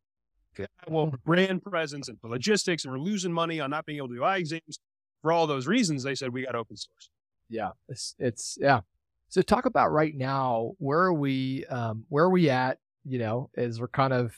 Okay. 0.59 0.66
Well, 0.88 1.12
brand 1.24 1.62
presence 1.62 2.09
and 2.09 2.18
logistics, 2.24 2.85
and 2.85 2.92
we're 2.92 2.98
losing 2.98 3.33
money 3.33 3.61
on 3.61 3.70
not 3.70 3.87
being 3.87 3.98
able 3.98 4.09
to 4.09 4.14
do 4.16 4.24
eye 4.24 4.38
exams. 4.38 4.81
For 5.22 5.33
all 5.33 5.46
those 5.46 5.66
reasons, 5.66 6.03
they 6.03 6.14
said 6.14 6.33
we 6.33 6.44
got 6.44 6.55
open 6.55 6.77
source. 6.77 7.11
Yeah, 7.48 7.70
it's 7.88 8.14
it's 8.18 8.59
yeah. 8.61 8.81
So 9.29 9.42
talk 9.42 9.64
about 9.64 9.90
right 9.92 10.14
now. 10.14 10.72
Where 10.79 11.00
are 11.00 11.12
we? 11.12 11.64
Um, 11.66 12.05
where 12.09 12.24
are 12.24 12.31
we 12.31 12.50
at? 12.50 12.79
You 13.05 13.18
know, 13.18 13.50
as 13.57 13.81
we're 13.81 13.88
kind 13.88 14.12
of 14.12 14.35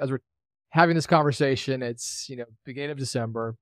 as 0.00 0.10
we're 0.10 0.20
having 0.74 0.96
this 0.96 1.06
conversation. 1.06 1.82
It's 1.82 2.28
you 2.28 2.36
know 2.36 2.44
beginning 2.64 2.90
of 2.90 2.98
December, 2.98 3.56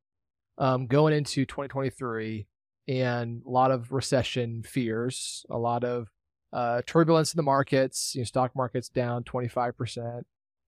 um, 0.59 0.87
going 0.87 1.15
into 1.15 1.45
2023, 1.45 2.47
and 2.89 3.43
a 3.47 3.51
lot 3.51 3.71
of 3.71 3.93
recession 3.93 4.63
fears, 4.63 5.45
a 5.51 5.59
lot 5.59 5.85
of 5.85 6.09
uh, 6.53 6.83
turbulence 6.87 7.33
in 7.33 7.37
the 7.37 7.43
markets. 7.43 8.15
You 8.15 8.23
know, 8.23 8.25
stock 8.25 8.57
markets 8.57 8.89
down 8.89 9.23
25 9.25 9.77
percent, 9.77 10.27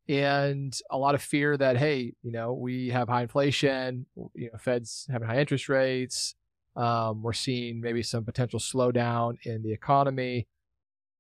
and 0.09 0.79
a 0.91 0.99
lot 0.99 1.15
of 1.15 1.23
fear 1.23 1.57
that 1.57 1.79
hey, 1.79 2.13
you 2.23 2.31
know, 2.31 2.53
we 2.53 2.91
have 2.91 3.09
high 3.09 3.23
inflation. 3.23 4.07
You 4.35 4.51
know, 4.53 4.59
Fed's 4.59 5.09
having 5.11 5.27
high 5.27 5.41
interest 5.41 5.69
rates. 5.69 6.35
Um, 6.77 7.23
we're 7.23 7.33
seeing 7.33 7.81
maybe 7.81 8.03
some 8.03 8.25
potential 8.25 8.59
slowdown 8.59 9.37
in 9.45 9.63
the 9.63 9.73
economy. 9.73 10.49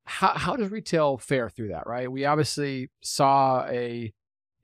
How, 0.07 0.33
how 0.35 0.57
does 0.57 0.71
retail 0.71 1.17
fare 1.17 1.49
through 1.49 1.69
that, 1.69 1.87
right? 1.87 2.11
We 2.11 2.27
obviously 2.27 2.91
saw 3.01 3.65
a 3.69 4.13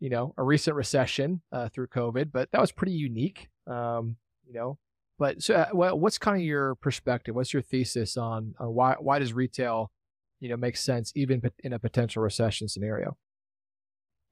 you 0.01 0.11
know, 0.11 0.35
a 0.37 0.43
recent 0.43 0.75
recession 0.75 1.43
uh, 1.53 1.69
through 1.69 1.89
COVID, 1.89 2.33
but 2.33 2.51
that 2.53 2.61
was 2.61 2.73
pretty 2.73 2.95
unique. 2.95 3.49
Um, 3.67 4.17
you 4.47 4.55
know, 4.55 4.79
but 5.19 5.43
so 5.43 5.55
uh, 5.55 5.95
what's 5.95 6.19
kind 6.19 6.39
of 6.39 6.43
your 6.43 6.75
perspective? 6.77 7.35
What's 7.35 7.53
your 7.53 7.63
thesis 7.63 8.17
on, 8.17 8.55
on 8.59 8.75
why 8.75 8.97
why 8.99 9.19
does 9.19 9.33
retail, 9.33 9.93
you 10.41 10.49
know, 10.49 10.57
make 10.57 10.77
sense 10.77 11.13
even 11.15 11.43
in 11.63 11.75
a 11.75 11.79
potential 11.79 12.23
recession 12.23 12.69
scenario? 12.69 13.17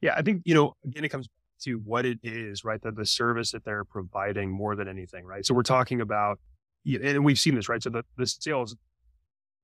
Yeah, 0.01 0.15
I 0.17 0.23
think 0.23 0.43
you 0.45 0.55
know 0.55 0.75
again 0.85 1.05
it 1.05 1.11
comes 1.11 1.29
to 1.65 1.75
what 1.85 2.07
it 2.07 2.19
is, 2.23 2.65
right? 2.65 2.81
The 2.81 2.91
the 2.91 3.05
service 3.07 3.53
that 3.53 3.65
they're 3.65 3.85
providing 3.85 4.51
more 4.51 4.75
than 4.75 4.89
anything, 4.89 5.27
right? 5.27 5.45
So 5.45 5.55
we're 5.55 5.63
talking 5.63 6.01
about, 6.01 6.39
and 6.87 7.25
we've 7.25 7.39
seen 7.39 7.55
this, 7.55 7.69
right? 7.69 7.83
So 7.83 7.91
the 7.91 8.05
the 8.17 8.27
sales 8.27 8.75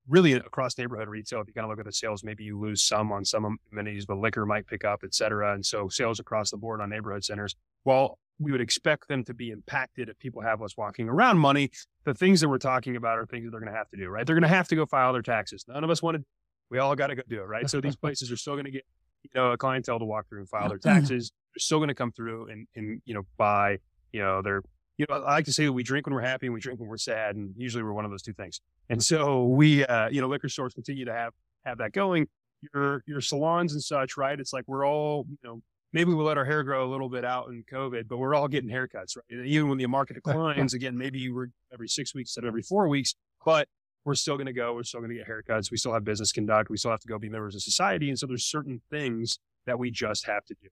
really 0.08 0.32
across 0.32 0.76
neighborhood 0.76 1.08
retail, 1.08 1.40
if 1.40 1.48
you 1.48 1.54
kind 1.54 1.64
of 1.64 1.70
look 1.70 1.78
at 1.78 1.86
the 1.86 1.92
sales, 1.92 2.22
maybe 2.22 2.44
you 2.44 2.58
lose 2.58 2.82
some 2.82 3.12
on 3.12 3.24
some 3.24 3.58
amenities, 3.72 4.06
but 4.06 4.18
liquor 4.18 4.44
might 4.44 4.66
pick 4.66 4.84
up, 4.84 5.00
et 5.04 5.14
cetera. 5.14 5.54
And 5.54 5.64
so 5.64 5.88
sales 5.88 6.20
across 6.20 6.50
the 6.50 6.56
board 6.56 6.80
on 6.80 6.90
neighborhood 6.90 7.24
centers, 7.24 7.54
while 7.84 8.18
we 8.38 8.52
would 8.52 8.60
expect 8.60 9.08
them 9.08 9.24
to 9.24 9.34
be 9.34 9.50
impacted 9.50 10.08
if 10.08 10.18
people 10.18 10.42
have 10.42 10.60
less 10.60 10.76
walking 10.76 11.08
around 11.08 11.38
money, 11.38 11.70
the 12.04 12.14
things 12.14 12.40
that 12.40 12.48
we're 12.48 12.58
talking 12.58 12.96
about 12.96 13.18
are 13.18 13.26
things 13.26 13.44
that 13.44 13.50
they're 13.50 13.60
going 13.60 13.72
to 13.72 13.78
have 13.78 13.88
to 13.90 13.96
do, 13.96 14.08
right? 14.08 14.26
They're 14.26 14.34
going 14.34 14.42
to 14.42 14.48
have 14.48 14.68
to 14.68 14.76
go 14.76 14.86
file 14.86 15.12
their 15.12 15.22
taxes. 15.22 15.64
None 15.68 15.84
of 15.84 15.90
us 15.90 16.02
want 16.02 16.16
to, 16.16 16.24
we 16.70 16.78
all 16.78 16.94
got 16.96 17.08
to 17.08 17.14
go 17.14 17.22
do 17.28 17.40
it, 17.40 17.46
right? 17.46 17.68
So 17.70 17.80
these 17.80 17.96
places 18.02 18.32
are 18.32 18.36
still 18.36 18.54
going 18.54 18.64
to 18.64 18.70
get, 18.70 18.84
you 19.22 19.30
know, 19.34 19.52
a 19.52 19.56
clientele 19.56 19.98
to 19.98 20.04
walk 20.04 20.28
through 20.28 20.40
and 20.40 20.48
file 20.48 20.68
their 20.68 20.78
taxes. 20.92 21.30
They're 21.54 21.60
still 21.60 21.78
going 21.78 21.88
to 21.88 21.94
come 21.94 22.12
through 22.12 22.48
and, 22.50 22.66
and, 22.74 23.00
you 23.04 23.14
know, 23.14 23.22
buy, 23.36 23.78
you 24.12 24.20
know, 24.20 24.42
their 24.42 24.62
you 24.98 25.06
know, 25.08 25.16
I 25.16 25.32
like 25.32 25.44
to 25.46 25.52
say 25.52 25.64
that 25.64 25.72
we 25.72 25.82
drink 25.82 26.06
when 26.06 26.14
we're 26.14 26.20
happy 26.20 26.46
and 26.46 26.54
we 26.54 26.60
drink 26.60 26.80
when 26.80 26.88
we're 26.88 26.96
sad, 26.96 27.36
and 27.36 27.52
usually 27.56 27.82
we're 27.82 27.92
one 27.92 28.04
of 28.04 28.10
those 28.10 28.22
two 28.22 28.32
things. 28.32 28.60
And 28.88 29.02
so 29.02 29.44
we, 29.44 29.84
uh, 29.84 30.08
you 30.08 30.20
know, 30.20 30.28
liquor 30.28 30.48
stores 30.48 30.74
continue 30.74 31.04
to 31.04 31.12
have 31.12 31.32
have 31.64 31.78
that 31.78 31.92
going. 31.92 32.28
Your 32.72 33.02
your 33.06 33.20
salons 33.20 33.72
and 33.72 33.82
such, 33.82 34.16
right? 34.16 34.38
It's 34.38 34.52
like 34.52 34.64
we're 34.66 34.86
all, 34.86 35.26
you 35.28 35.38
know, 35.42 35.60
maybe 35.92 36.12
we 36.12 36.22
let 36.22 36.38
our 36.38 36.44
hair 36.44 36.62
grow 36.62 36.86
a 36.86 36.90
little 36.90 37.08
bit 37.08 37.24
out 37.24 37.48
in 37.48 37.64
COVID, 37.70 38.08
but 38.08 38.18
we're 38.18 38.34
all 38.34 38.48
getting 38.48 38.70
haircuts, 38.70 39.16
right? 39.16 39.24
And 39.30 39.46
even 39.46 39.68
when 39.68 39.78
the 39.78 39.86
market 39.86 40.14
declines, 40.22 40.74
again, 40.74 40.96
maybe 40.96 41.30
we're 41.30 41.48
every 41.72 41.88
six 41.88 42.14
weeks 42.14 42.30
instead 42.30 42.44
of 42.44 42.48
every 42.48 42.62
four 42.62 42.88
weeks, 42.88 43.14
but 43.44 43.68
we're 44.04 44.14
still 44.14 44.36
going 44.36 44.46
to 44.46 44.52
go. 44.52 44.74
We're 44.74 44.82
still 44.82 45.00
going 45.00 45.10
to 45.10 45.16
get 45.16 45.26
haircuts. 45.26 45.70
We 45.70 45.76
still 45.76 45.94
have 45.94 46.04
business 46.04 46.30
conduct. 46.30 46.70
We 46.70 46.76
still 46.76 46.90
have 46.90 47.00
to 47.00 47.08
go 47.08 47.18
be 47.18 47.30
members 47.30 47.54
of 47.54 47.62
society. 47.62 48.10
And 48.10 48.18
so 48.18 48.26
there's 48.26 48.44
certain 48.44 48.82
things 48.90 49.38
that 49.66 49.78
we 49.78 49.90
just 49.90 50.26
have 50.26 50.44
to 50.46 50.54
do. 50.62 50.68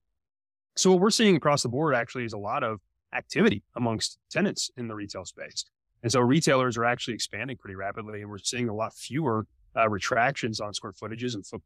So 0.76 0.90
what 0.90 1.00
we're 1.00 1.10
seeing 1.10 1.36
across 1.36 1.62
the 1.62 1.68
board 1.68 1.94
actually 1.94 2.24
is 2.24 2.34
a 2.34 2.38
lot 2.38 2.62
of 2.62 2.80
activity 3.14 3.62
amongst 3.76 4.18
tenants 4.30 4.70
in 4.76 4.88
the 4.88 4.94
retail 4.94 5.24
space. 5.24 5.64
And 6.02 6.10
so 6.10 6.20
retailers 6.20 6.76
are 6.76 6.84
actually 6.84 7.14
expanding 7.14 7.56
pretty 7.56 7.76
rapidly, 7.76 8.22
and 8.22 8.30
we're 8.30 8.38
seeing 8.38 8.68
a 8.68 8.74
lot 8.74 8.92
fewer 8.94 9.46
uh, 9.76 9.88
retractions 9.88 10.60
on 10.60 10.74
square 10.74 10.92
footages 10.92 11.34
and 11.34 11.46
foot, 11.46 11.62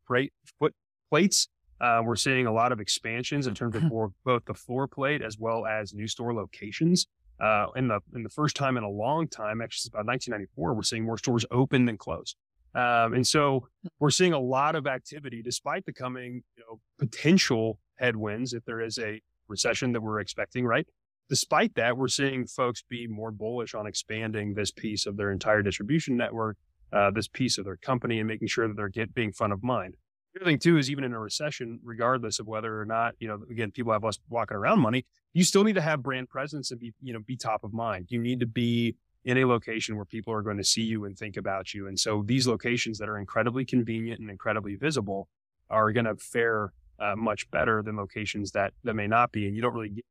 foot 0.58 0.74
plates. 1.10 1.48
Uh, 1.80 2.02
we're 2.04 2.16
seeing 2.16 2.46
a 2.46 2.52
lot 2.52 2.72
of 2.72 2.80
expansions 2.80 3.46
in 3.46 3.54
terms 3.54 3.76
of 3.76 3.82
both 4.24 4.44
the 4.46 4.54
floor 4.54 4.86
plate 4.86 5.22
as 5.22 5.38
well 5.38 5.66
as 5.66 5.92
new 5.92 6.06
store 6.06 6.34
locations. 6.34 7.06
Uh, 7.38 7.66
in 7.76 7.86
the 7.86 8.00
in 8.14 8.22
the 8.22 8.30
first 8.30 8.56
time 8.56 8.78
in 8.78 8.82
a 8.82 8.88
long 8.88 9.28
time, 9.28 9.60
actually 9.60 9.80
since 9.80 9.88
about 9.88 10.06
1994, 10.06 10.74
we're 10.74 10.82
seeing 10.82 11.04
more 11.04 11.18
stores 11.18 11.44
open 11.50 11.84
than 11.84 11.98
closed. 11.98 12.34
Um, 12.74 13.14
and 13.14 13.26
so 13.26 13.68
we're 13.98 14.10
seeing 14.10 14.32
a 14.32 14.38
lot 14.38 14.74
of 14.74 14.86
activity 14.86 15.42
despite 15.42 15.84
the 15.84 15.92
coming 15.92 16.42
you 16.56 16.64
know, 16.68 16.80
potential 16.98 17.78
headwinds 17.96 18.52
if 18.52 18.64
there 18.64 18.80
is 18.80 18.98
a 18.98 19.20
recession 19.48 19.92
that 19.92 20.00
we're 20.00 20.20
expecting, 20.20 20.64
right? 20.64 20.86
Despite 21.28 21.74
that, 21.74 21.96
we're 21.96 22.08
seeing 22.08 22.46
folks 22.46 22.82
be 22.88 23.06
more 23.06 23.30
bullish 23.30 23.74
on 23.74 23.86
expanding 23.86 24.54
this 24.54 24.70
piece 24.70 25.06
of 25.06 25.16
their 25.16 25.30
entire 25.30 25.62
distribution 25.62 26.16
network, 26.16 26.56
uh, 26.92 27.10
this 27.10 27.28
piece 27.28 27.58
of 27.58 27.64
their 27.64 27.76
company, 27.76 28.18
and 28.18 28.28
making 28.28 28.48
sure 28.48 28.68
that 28.68 28.76
they're 28.76 28.88
get, 28.88 29.14
being 29.14 29.32
front 29.32 29.52
of 29.52 29.62
mind. 29.62 29.96
The 30.34 30.40
other 30.40 30.50
thing 30.50 30.58
too 30.58 30.76
is 30.76 30.90
even 30.90 31.04
in 31.04 31.12
a 31.14 31.18
recession, 31.18 31.80
regardless 31.82 32.38
of 32.38 32.46
whether 32.46 32.80
or 32.80 32.84
not, 32.84 33.14
you 33.18 33.28
know, 33.28 33.40
again, 33.50 33.70
people 33.70 33.92
have 33.92 34.04
less 34.04 34.18
walking 34.28 34.56
around 34.56 34.80
money, 34.80 35.06
you 35.32 35.44
still 35.44 35.64
need 35.64 35.74
to 35.74 35.80
have 35.80 36.02
brand 36.02 36.28
presence 36.28 36.70
and 36.70 36.80
be, 36.80 36.92
you 37.02 37.12
know, 37.12 37.20
be 37.26 37.36
top 37.36 37.64
of 37.64 37.72
mind. 37.72 38.06
You 38.10 38.20
need 38.20 38.40
to 38.40 38.46
be 38.46 38.96
in 39.24 39.38
a 39.38 39.44
location 39.44 39.96
where 39.96 40.04
people 40.04 40.32
are 40.32 40.42
going 40.42 40.56
to 40.58 40.64
see 40.64 40.82
you 40.82 41.04
and 41.04 41.16
think 41.18 41.36
about 41.36 41.74
you. 41.74 41.88
And 41.88 41.98
so 41.98 42.22
these 42.24 42.46
locations 42.46 42.98
that 42.98 43.08
are 43.08 43.18
incredibly 43.18 43.64
convenient 43.64 44.20
and 44.20 44.30
incredibly 44.30 44.76
visible 44.76 45.28
are 45.68 45.90
going 45.90 46.06
to 46.06 46.16
fare 46.16 46.72
uh, 47.00 47.16
much 47.16 47.50
better 47.50 47.82
than 47.82 47.96
locations 47.96 48.52
that 48.52 48.72
that 48.84 48.94
may 48.94 49.06
not 49.06 49.32
be. 49.32 49.46
And 49.46 49.56
you 49.56 49.62
don't 49.62 49.74
really 49.74 49.88
get, 49.88 50.04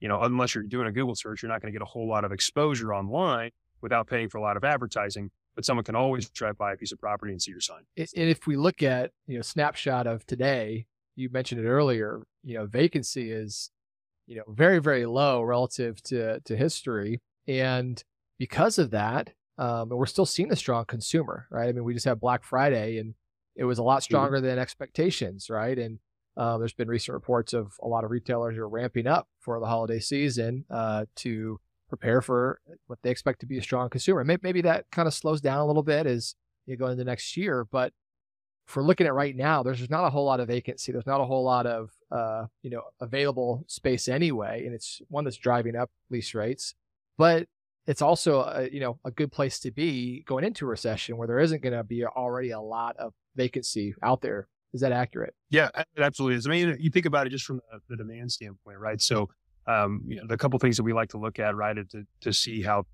you 0.00 0.08
know, 0.08 0.22
unless 0.22 0.54
you're 0.54 0.64
doing 0.64 0.86
a 0.86 0.92
Google 0.92 1.14
search, 1.14 1.42
you're 1.42 1.50
not 1.50 1.60
going 1.60 1.72
to 1.72 1.78
get 1.78 1.82
a 1.82 1.88
whole 1.88 2.08
lot 2.08 2.24
of 2.24 2.32
exposure 2.32 2.94
online 2.94 3.50
without 3.82 4.06
paying 4.06 4.28
for 4.28 4.38
a 4.38 4.42
lot 4.42 4.56
of 4.56 4.64
advertising. 4.64 5.30
But 5.54 5.64
someone 5.64 5.84
can 5.84 5.96
always 5.96 6.28
drive 6.30 6.56
by 6.56 6.72
a 6.72 6.76
piece 6.76 6.92
of 6.92 6.98
property 6.98 7.32
and 7.32 7.42
see 7.42 7.50
your 7.50 7.60
sign. 7.60 7.82
And 7.96 8.08
if 8.28 8.46
we 8.46 8.56
look 8.56 8.82
at 8.82 9.10
you 9.26 9.36
know 9.36 9.42
snapshot 9.42 10.06
of 10.06 10.24
today, 10.26 10.86
you 11.16 11.28
mentioned 11.30 11.60
it 11.60 11.68
earlier. 11.68 12.22
You 12.42 12.54
know, 12.54 12.66
vacancy 12.66 13.30
is 13.30 13.70
you 14.26 14.36
know 14.36 14.44
very 14.48 14.78
very 14.78 15.06
low 15.06 15.42
relative 15.42 16.02
to 16.04 16.40
to 16.40 16.56
history, 16.56 17.20
and 17.46 18.02
because 18.38 18.78
of 18.78 18.90
that, 18.92 19.30
um, 19.58 19.90
and 19.90 19.98
we're 19.98 20.06
still 20.06 20.24
seeing 20.24 20.50
a 20.50 20.56
strong 20.56 20.86
consumer, 20.86 21.46
right? 21.50 21.68
I 21.68 21.72
mean, 21.72 21.84
we 21.84 21.92
just 21.92 22.06
had 22.06 22.20
Black 22.20 22.44
Friday, 22.44 22.98
and 22.98 23.14
it 23.56 23.64
was 23.64 23.78
a 23.78 23.82
lot 23.82 23.96
mm-hmm. 23.96 24.04
stronger 24.04 24.40
than 24.40 24.58
expectations, 24.58 25.50
right? 25.50 25.78
And 25.78 25.98
uh, 26.40 26.56
there's 26.56 26.72
been 26.72 26.88
recent 26.88 27.12
reports 27.12 27.52
of 27.52 27.74
a 27.82 27.86
lot 27.86 28.02
of 28.02 28.10
retailers 28.10 28.56
who 28.56 28.62
are 28.62 28.68
ramping 28.68 29.06
up 29.06 29.28
for 29.40 29.60
the 29.60 29.66
holiday 29.66 30.00
season 30.00 30.64
uh, 30.70 31.04
to 31.14 31.60
prepare 31.90 32.22
for 32.22 32.58
what 32.86 32.98
they 33.02 33.10
expect 33.10 33.40
to 33.40 33.46
be 33.46 33.58
a 33.58 33.62
strong 33.62 33.90
consumer. 33.90 34.24
Maybe, 34.24 34.40
maybe 34.42 34.60
that 34.62 34.86
kind 34.90 35.06
of 35.06 35.12
slows 35.12 35.42
down 35.42 35.58
a 35.58 35.66
little 35.66 35.82
bit 35.82 36.06
as 36.06 36.34
you 36.64 36.78
go 36.78 36.86
into 36.86 37.04
next 37.04 37.36
year, 37.36 37.66
but 37.70 37.92
if 38.66 38.74
we're 38.74 38.84
looking 38.84 39.06
at 39.06 39.12
right 39.12 39.36
now, 39.36 39.62
there's 39.62 39.90
not 39.90 40.06
a 40.06 40.10
whole 40.10 40.24
lot 40.24 40.40
of 40.40 40.48
vacancy. 40.48 40.92
There's 40.92 41.06
not 41.06 41.20
a 41.20 41.26
whole 41.26 41.44
lot 41.44 41.66
of 41.66 41.90
uh, 42.10 42.46
you 42.62 42.70
know 42.70 42.84
available 43.00 43.64
space 43.66 44.08
anyway, 44.08 44.64
and 44.64 44.74
it's 44.74 45.02
one 45.08 45.24
that's 45.24 45.36
driving 45.36 45.76
up 45.76 45.90
lease 46.08 46.34
rates. 46.34 46.74
But 47.18 47.48
it's 47.86 48.00
also 48.00 48.40
a, 48.42 48.70
you 48.72 48.80
know 48.80 48.98
a 49.04 49.10
good 49.10 49.30
place 49.30 49.58
to 49.60 49.70
be 49.70 50.22
going 50.22 50.44
into 50.44 50.64
a 50.64 50.68
recession 50.68 51.18
where 51.18 51.28
there 51.28 51.40
isn't 51.40 51.62
going 51.62 51.76
to 51.76 51.84
be 51.84 52.04
already 52.06 52.50
a 52.50 52.60
lot 52.60 52.96
of 52.96 53.12
vacancy 53.36 53.94
out 54.02 54.22
there. 54.22 54.48
Is 54.72 54.80
that 54.82 54.92
accurate? 54.92 55.34
Yeah, 55.50 55.68
it 55.76 56.02
absolutely 56.02 56.36
is. 56.36 56.46
I 56.46 56.50
mean, 56.50 56.76
you 56.78 56.90
think 56.90 57.06
about 57.06 57.26
it 57.26 57.30
just 57.30 57.44
from 57.44 57.60
the, 57.88 57.96
demand 57.96 58.30
standpoint, 58.30 58.78
right? 58.78 59.00
So, 59.00 59.28
um, 59.66 60.02
you 60.06 60.16
know, 60.16 60.26
the 60.28 60.36
couple 60.36 60.58
things 60.58 60.76
that 60.76 60.84
we 60.84 60.92
like 60.92 61.08
to 61.10 61.18
look 61.18 61.38
at, 61.38 61.56
right, 61.56 61.76
to 61.76 62.04
to 62.20 62.32
see 62.32 62.62
how 62.62 62.84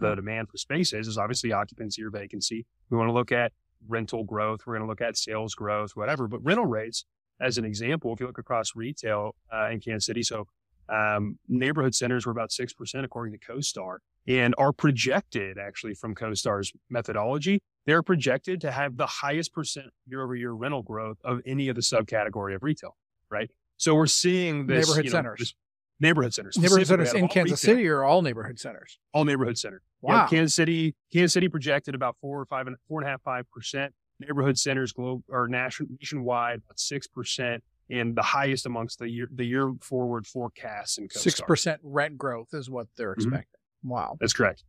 the 0.00 0.14
demand 0.14 0.48
for 0.48 0.58
space 0.58 0.92
is, 0.92 1.08
is 1.08 1.18
obviously 1.18 1.52
occupancy 1.52 2.02
or 2.02 2.10
vacancy. 2.10 2.66
We 2.90 2.98
want 2.98 3.08
to 3.08 3.14
look 3.14 3.32
at 3.32 3.52
rental 3.88 4.24
growth. 4.24 4.60
We're 4.66 4.74
going 4.74 4.86
to 4.86 4.88
look 4.88 5.00
at 5.00 5.16
sales 5.16 5.54
growth, 5.54 5.92
whatever. 5.94 6.28
But 6.28 6.44
rental 6.44 6.66
rates, 6.66 7.04
as 7.40 7.58
an 7.58 7.64
example, 7.64 8.12
if 8.12 8.20
you 8.20 8.26
look 8.26 8.38
across 8.38 8.76
retail 8.76 9.34
uh, 9.52 9.70
in 9.70 9.80
Kansas 9.80 10.06
City, 10.06 10.22
so 10.22 10.46
um, 10.88 11.38
neighborhood 11.48 11.94
centers 11.94 12.26
were 12.26 12.32
about 12.32 12.50
6% 12.50 13.04
according 13.04 13.38
to 13.38 13.52
CoStar 13.52 13.98
and 14.28 14.54
are 14.58 14.72
projected 14.72 15.58
actually 15.58 15.94
from 15.94 16.14
CoStar's 16.14 16.72
methodology. 16.90 17.60
They're 17.86 18.02
projected 18.02 18.60
to 18.62 18.70
have 18.70 18.96
the 18.96 19.06
highest 19.06 19.52
percent 19.52 19.86
year 20.06 20.22
over 20.22 20.34
year 20.34 20.52
rental 20.52 20.82
growth 20.82 21.18
of 21.24 21.40
any 21.46 21.68
of 21.68 21.76
the 21.76 21.82
subcategory 21.82 22.54
of 22.54 22.62
retail, 22.62 22.96
right? 23.30 23.50
So 23.76 23.94
we're 23.94 24.06
seeing 24.06 24.66
this 24.66 24.86
neighborhood 24.86 25.04
you 25.04 25.10
know, 25.10 25.18
centers. 25.18 25.54
Neighborhood 26.00 26.34
centers. 26.34 26.58
Neighborhood 26.58 26.86
centers 26.86 27.12
in 27.14 27.28
Kansas 27.28 27.62
retail. 27.62 27.76
City 27.76 27.88
or 27.88 28.04
all 28.04 28.22
neighborhood 28.22 28.58
centers? 28.58 28.98
All 29.14 29.24
neighborhood 29.24 29.56
centers. 29.56 29.82
Wow. 30.02 30.14
You 30.14 30.20
know, 30.20 30.28
Kansas 30.28 30.54
City, 30.54 30.94
Kansas 31.12 31.32
City 31.32 31.48
projected 31.48 31.94
about 31.94 32.16
four 32.20 32.40
or 32.40 32.46
five 32.46 32.66
and 32.66 32.76
four 32.88 33.00
and 33.00 33.08
a 33.08 33.10
half, 33.10 33.22
five 33.22 33.50
percent. 33.50 33.94
Neighborhood 34.18 34.58
centers 34.58 34.92
globe 34.92 35.22
or 35.28 35.46
nation, 35.46 35.88
nationwide 36.00 36.62
about 36.64 36.78
six 36.78 37.06
percent 37.06 37.62
and 37.90 38.16
the 38.16 38.22
highest 38.22 38.66
amongst 38.66 38.98
the 38.98 39.08
year 39.08 39.28
the 39.32 39.44
year 39.44 39.72
forward 39.80 40.26
forecasts 40.26 40.98
and 40.98 41.10
six 41.12 41.40
percent 41.40 41.80
rent 41.82 42.18
growth 42.18 42.48
is 42.52 42.68
what 42.68 42.88
they're 42.96 43.12
mm-hmm. 43.12 43.20
expecting. 43.20 43.60
Mm-hmm. 43.84 43.88
Wow, 43.90 44.16
that's 44.20 44.32
correct. 44.32 44.64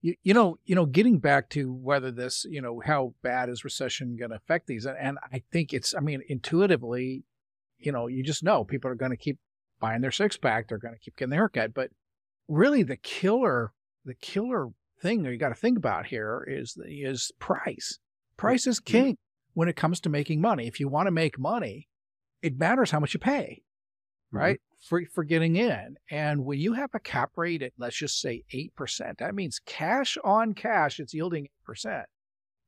You, 0.00 0.14
you 0.22 0.32
know, 0.32 0.58
you 0.64 0.74
know, 0.74 0.86
getting 0.86 1.18
back 1.18 1.48
to 1.50 1.72
whether 1.72 2.12
this, 2.12 2.46
you 2.48 2.62
know, 2.62 2.80
how 2.84 3.14
bad 3.22 3.48
is 3.48 3.64
recession 3.64 4.16
going 4.16 4.30
to 4.30 4.36
affect 4.36 4.66
these, 4.66 4.86
and 4.86 4.96
and 4.96 5.18
I 5.32 5.42
think 5.52 5.72
it's, 5.72 5.94
I 5.94 6.00
mean, 6.00 6.22
intuitively, 6.28 7.24
you 7.78 7.90
know, 7.92 8.06
you 8.06 8.22
just 8.22 8.44
know 8.44 8.64
people 8.64 8.90
are 8.90 8.96
going 8.96 9.10
to 9.10 9.16
keep 9.16 9.38
buying 9.80 10.00
their 10.00 10.12
six 10.12 10.36
pack, 10.36 10.68
they're 10.68 10.78
going 10.78 10.94
to 10.94 11.00
keep 11.00 11.16
getting 11.16 11.30
their 11.30 11.40
haircut, 11.40 11.74
but 11.74 11.90
really 12.48 12.82
the 12.82 12.96
killer, 12.96 13.72
the 14.04 14.14
killer 14.14 14.68
thing 15.00 15.22
that 15.22 15.30
you 15.30 15.38
got 15.38 15.50
to 15.50 15.54
think 15.54 15.78
about 15.78 16.06
here 16.06 16.44
is 16.48 16.76
is 16.86 17.32
price. 17.38 17.98
Price 18.36 18.66
is 18.66 18.80
mm-hmm. 18.80 18.92
king 18.92 19.18
when 19.54 19.68
it 19.68 19.76
comes 19.76 20.00
to 20.00 20.08
making 20.08 20.40
money. 20.40 20.66
If 20.66 20.80
you 20.80 20.88
want 20.88 21.06
to 21.06 21.12
make 21.12 21.38
money, 21.38 21.88
it 22.42 22.58
matters 22.58 22.90
how 22.90 23.00
much 23.00 23.14
you 23.14 23.20
pay, 23.20 23.62
mm-hmm. 24.28 24.36
right? 24.36 24.60
For, 24.80 25.02
for 25.12 25.24
getting 25.24 25.56
in. 25.56 25.96
And 26.08 26.44
when 26.44 26.60
you 26.60 26.72
have 26.74 26.90
a 26.94 27.00
cap 27.00 27.32
rate 27.36 27.62
at, 27.62 27.72
let's 27.78 27.96
just 27.96 28.20
say 28.20 28.44
8%, 28.54 29.18
that 29.18 29.34
means 29.34 29.60
cash 29.66 30.16
on 30.22 30.54
cash, 30.54 31.00
it's 31.00 31.12
yielding 31.12 31.48
8%. 31.68 32.04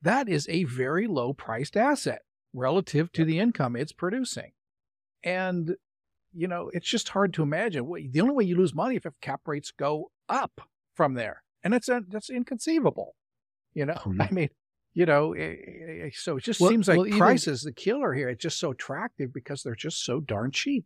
That 0.03 0.29
is 0.29 0.49
a 0.49 0.65
very 0.65 1.07
low 1.07 1.33
priced 1.33 1.77
asset 1.77 2.23
relative 2.53 3.13
to 3.13 3.25
the 3.25 3.39
income 3.39 3.77
it's 3.77 3.93
producing. 3.93 4.53
And, 5.23 5.77
you 6.35 6.49
know, 6.49 6.71
it's 6.73 6.89
just 6.89 7.11
hard 7.11 7.33
to 7.35 7.45
imagine. 7.45 7.89
The 8.11 8.21
only 8.21 8.35
way 8.35 8.45
you 8.45 8.57
lose 8.57 8.75
money 8.75 8.97
if 8.97 9.07
cap 9.21 9.43
rates 9.47 9.71
go 9.71 10.11
up 10.29 10.61
from 10.95 11.15
there. 11.15 11.45
And 11.63 11.75
it's, 11.75 11.89
a, 11.89 12.03
that's 12.09 12.31
inconceivable. 12.31 13.15
You 13.75 13.87
know, 13.87 13.95
mm-hmm. 13.95 14.23
I 14.29 14.31
mean, 14.31 14.49
you 14.95 15.07
know, 15.07 15.35
eh, 15.35 15.41
eh, 15.43 16.07
eh, 16.07 16.11
so 16.13 16.37
it 16.37 16.45
just 16.45 16.61
well, 16.61 16.71
seems 16.71 16.89
like 16.89 16.99
well, 16.99 17.11
price 17.11 17.45
even, 17.45 17.55
is 17.55 17.63
the 17.63 17.73
killer 17.73 18.13
here. 18.13 18.29
It's 18.29 18.43
just 18.43 18.59
so 18.59 18.73
attractive 18.73 19.33
because 19.33 19.63
they're 19.63 19.75
just 19.75 20.05
so 20.05 20.21
darn 20.21 20.51
cheap. 20.51 20.85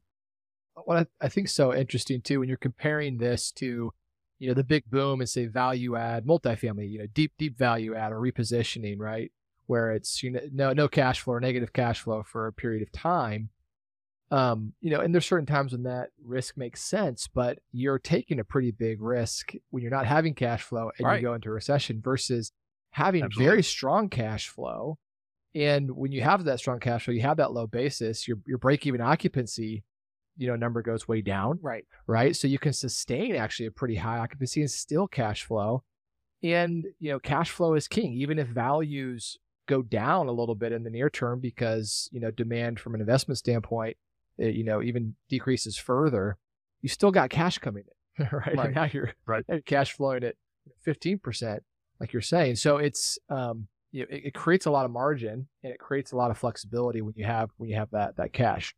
What 0.85 0.97
I, 0.99 1.07
I 1.27 1.29
think 1.29 1.49
so 1.49 1.75
interesting 1.75 2.21
too, 2.21 2.41
when 2.41 2.49
you're 2.49 2.59
comparing 2.59 3.19
this 3.19 3.51
to, 3.53 3.93
you 4.39 4.49
know, 4.49 4.55
the 4.55 4.65
big 4.65 4.85
boom 4.91 5.21
and 5.21 5.29
say 5.29 5.47
value 5.47 5.97
add 5.97 6.27
multifamily, 6.27 6.91
you 6.91 6.99
know, 6.99 7.07
deep, 7.15 7.33
deep 7.39 7.57
value 7.57 7.95
add 7.95 8.13
or 8.13 8.21
repositioning, 8.21 8.99
right? 8.99 9.31
Where 9.67 9.93
it's, 9.93 10.23
you 10.23 10.31
know, 10.31 10.41
no, 10.53 10.73
no 10.73 10.89
cash 10.89 11.21
flow 11.21 11.35
or 11.35 11.41
negative 11.41 11.73
cash 11.73 12.01
flow 12.01 12.23
for 12.23 12.47
a 12.47 12.53
period 12.53 12.83
of 12.83 12.93
time. 12.93 13.51
Um, 14.31 14.73
you 14.81 14.91
know, 14.91 15.01
and 15.01 15.15
there's 15.15 15.27
certain 15.27 15.47
times 15.47 15.73
when 15.73 15.85
that 15.85 16.11
risk 16.23 16.57
makes 16.57 16.83
sense, 16.83 17.29
but 17.29 17.59
you're 17.71 17.99
taking 17.99 18.41
a 18.41 18.45
pretty 18.45 18.73
big 18.73 19.01
risk 19.01 19.53
when 19.71 19.83
you're 19.83 19.93
not 19.93 20.07
having 20.07 20.35
cash 20.35 20.63
flow 20.63 20.91
and 20.99 21.07
right. 21.07 21.21
you 21.21 21.29
go 21.29 21.35
into 21.35 21.51
recession 21.51 22.01
versus 22.03 22.51
having 22.91 23.25
Absolutely. 23.25 23.51
very 23.51 23.63
strong 23.63 24.09
cash 24.09 24.49
flow. 24.49 24.99
And 25.55 25.93
when 25.93 26.11
you 26.11 26.23
have 26.23 26.45
that 26.45 26.59
strong 26.59 26.81
cash 26.81 27.05
flow, 27.05 27.15
you 27.15 27.23
have 27.23 27.37
that 27.37 27.53
low 27.53 27.69
basis, 27.69 28.27
your 28.27 28.39
your 28.45 28.59
break 28.59 28.87
even 28.87 29.01
occupancy, 29.01 29.85
you 30.37 30.49
know, 30.49 30.57
number 30.57 30.83
goes 30.83 31.07
way 31.07 31.21
down. 31.21 31.59
Right. 31.63 31.85
Right. 32.07 32.35
So 32.35 32.49
you 32.49 32.59
can 32.59 32.73
sustain 32.73 33.37
actually 33.37 33.67
a 33.67 33.71
pretty 33.71 33.97
high 33.97 34.19
occupancy 34.19 34.61
and 34.61 34.71
still 34.71 35.07
cash 35.07 35.45
flow. 35.45 35.83
And, 36.43 36.85
you 36.99 37.11
know, 37.11 37.19
cash 37.19 37.51
flow 37.51 37.75
is 37.75 37.89
king, 37.89 38.13
even 38.15 38.39
if 38.39 38.49
values 38.49 39.39
go 39.67 39.83
down 39.83 40.29
a 40.29 40.33
little 40.33 40.55
bit 40.55 40.73
in 40.73 40.85
the 40.85 40.91
near 40.91 41.09
term 41.09 41.41
because, 41.41 42.09
you 42.13 42.21
know, 42.21 42.31
demand 42.31 42.81
from 42.81 42.95
an 42.95 43.01
investment 43.01 43.39
standpoint, 43.39 43.97
it, 44.37 44.45
eh, 44.47 44.51
you 44.51 44.65
know, 44.65 44.83
even 44.83 45.15
decreases 45.29 45.79
further, 45.79 46.37
you 46.83 46.89
still 46.89 47.11
got 47.11 47.31
cash 47.31 47.59
coming 47.59 47.85
in. 48.19 48.29
right. 48.33 48.57
right. 48.57 48.75
Now 48.75 48.89
you're 48.93 49.13
right. 49.27 49.45
cash 49.67 49.93
flowing 49.93 50.23
at 50.23 50.35
15% 50.87 51.61
like 52.01 52.13
you're 52.13 52.23
saying. 52.23 52.57
So 52.57 52.77
it's 52.77 53.19
um, 53.31 53.69
you 53.93 54.03
know, 54.03 54.07
it, 54.11 54.27
it, 54.27 54.35
creates 54.35 54.67
a 54.67 54.71
lot 54.71 54.85
of 54.85 54.91
margin 54.91 55.49
and 55.63 55.73
it 55.73 55.79
creates 55.79 56.13
a 56.13 56.17
lot 56.17 56.31
of 56.31 56.39
flexibility 56.39 57.01
when 57.01 57.15
you 57.17 57.25
have 57.25 57.51
when 57.57 57.71
you 57.71 57.77
have 57.77 57.91
that 57.93 58.17
that 58.17 58.33
cash. 58.33 58.75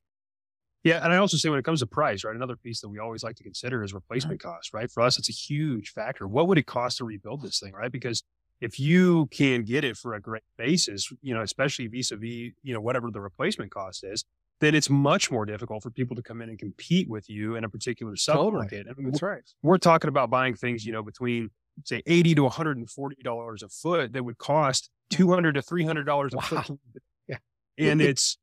Yeah, 0.86 1.02
and 1.02 1.12
I 1.12 1.16
also 1.16 1.36
say 1.36 1.48
when 1.48 1.58
it 1.58 1.64
comes 1.64 1.80
to 1.80 1.86
price, 1.86 2.22
right? 2.22 2.36
Another 2.36 2.56
piece 2.56 2.80
that 2.80 2.88
we 2.88 2.98
always 2.98 3.24
like 3.24 3.36
to 3.36 3.42
consider 3.42 3.82
is 3.82 3.90
mm-hmm. 3.90 3.96
replacement 3.96 4.44
right. 4.44 4.52
cost, 4.52 4.72
right? 4.72 4.90
For 4.90 5.02
us, 5.02 5.18
it's 5.18 5.28
a 5.28 5.32
huge 5.32 5.90
factor. 5.90 6.28
What 6.28 6.46
would 6.48 6.58
it 6.58 6.66
cost 6.66 6.98
to 6.98 7.04
rebuild 7.04 7.42
this 7.42 7.58
thing, 7.58 7.72
right? 7.72 7.90
Because 7.90 8.22
if 8.60 8.78
you 8.78 9.26
can 9.26 9.64
get 9.64 9.84
it 9.84 9.96
for 9.96 10.14
a 10.14 10.20
great 10.20 10.44
basis, 10.56 11.10
you 11.22 11.34
know, 11.34 11.42
especially 11.42 11.88
vis-a-vis, 11.88 12.52
you 12.62 12.72
know, 12.72 12.80
whatever 12.80 13.10
the 13.10 13.20
replacement 13.20 13.72
cost 13.72 14.04
is, 14.04 14.24
then 14.60 14.74
it's 14.74 14.88
much 14.88 15.30
more 15.30 15.44
difficult 15.44 15.82
for 15.82 15.90
people 15.90 16.16
to 16.16 16.22
come 16.22 16.40
in 16.40 16.48
and 16.48 16.58
compete 16.58 17.10
with 17.10 17.28
you 17.28 17.56
in 17.56 17.64
a 17.64 17.68
particular 17.68 18.14
submarket. 18.14 18.70
Totally. 18.70 18.80
I 18.88 18.92
mean, 18.96 19.10
That's 19.10 19.20
we're, 19.20 19.28
right. 19.28 19.50
We're 19.62 19.78
talking 19.78 20.08
about 20.08 20.30
buying 20.30 20.54
things, 20.54 20.86
you 20.86 20.92
know, 20.92 21.02
between 21.02 21.50
say 21.84 22.02
80 22.06 22.36
to 22.36 22.42
140 22.44 23.16
dollars 23.22 23.62
a 23.62 23.68
foot 23.68 24.12
that 24.12 24.24
would 24.24 24.38
cost 24.38 24.90
200 25.10 25.56
to 25.56 25.62
300 25.62 26.04
dollars 26.04 26.32
a 26.32 26.36
wow. 26.36 26.42
foot 26.42 26.78
yeah 27.28 27.36
and 27.78 28.00
it, 28.00 28.10
it's 28.10 28.38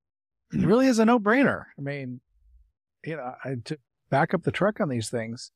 it 0.54 0.60
really 0.60 0.86
is 0.86 1.00
a 1.00 1.06
no-brainer 1.06 1.64
i 1.78 1.82
mean 1.82 2.22
you 3.06 3.16
know 3.16 3.34
to 3.66 3.78
back 4.10 4.34
up 4.34 4.44
the 4.44 4.52
truck 4.52 4.80
on 4.80 4.90
these 4.90 5.10
things 5.10 5.52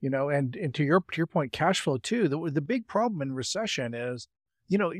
you 0.00 0.10
know 0.10 0.28
and 0.28 0.56
and 0.56 0.74
to 0.74 0.84
your 0.84 1.00
to 1.00 1.16
your 1.16 1.26
point 1.26 1.52
cash 1.52 1.80
flow 1.80 1.98
too 1.98 2.28
the, 2.28 2.38
the 2.50 2.60
big 2.60 2.86
problem 2.86 3.20
in 3.22 3.32
recession 3.32 3.94
is 3.94 4.28
you 4.68 4.78
know 4.78 4.92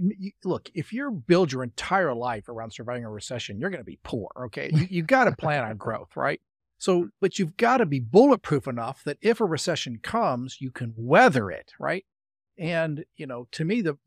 look 0.45 0.71
if 0.75 0.93
you 0.93 1.11
build 1.27 1.53
your 1.53 1.63
entire 1.63 2.15
life 2.15 2.49
around 2.49 2.73
surviving 2.73 3.05
a 3.05 3.11
recession 3.11 3.59
you're 3.59 3.71
going 3.71 3.81
to 3.81 3.85
be 3.85 3.99
poor 4.03 4.29
okay 4.47 4.71
you, 4.73 4.87
you 4.91 5.03
got 5.03 5.25
to 5.25 5.33
plan 5.33 5.65
on 5.65 5.77
growth 5.77 6.17
right 6.17 6.41
so, 6.81 7.11
but 7.21 7.39
you've 7.39 7.59
got 7.59 7.77
to 7.77 7.87
be 7.87 8.01
bulletproof 8.01 8.67
enough 8.67 9.05
that 9.05 9.19
if 9.21 9.39
a 9.39 9.45
recession 9.45 9.99
comes, 10.03 10.63
you 10.63 10.71
can 10.71 10.95
weather 10.97 11.51
it, 11.51 11.73
right? 11.79 12.07
And, 12.59 13.05
you 13.17 13.27
know, 13.27 13.49
to 13.53 13.67
me, 13.67 13.83
the 13.83 13.99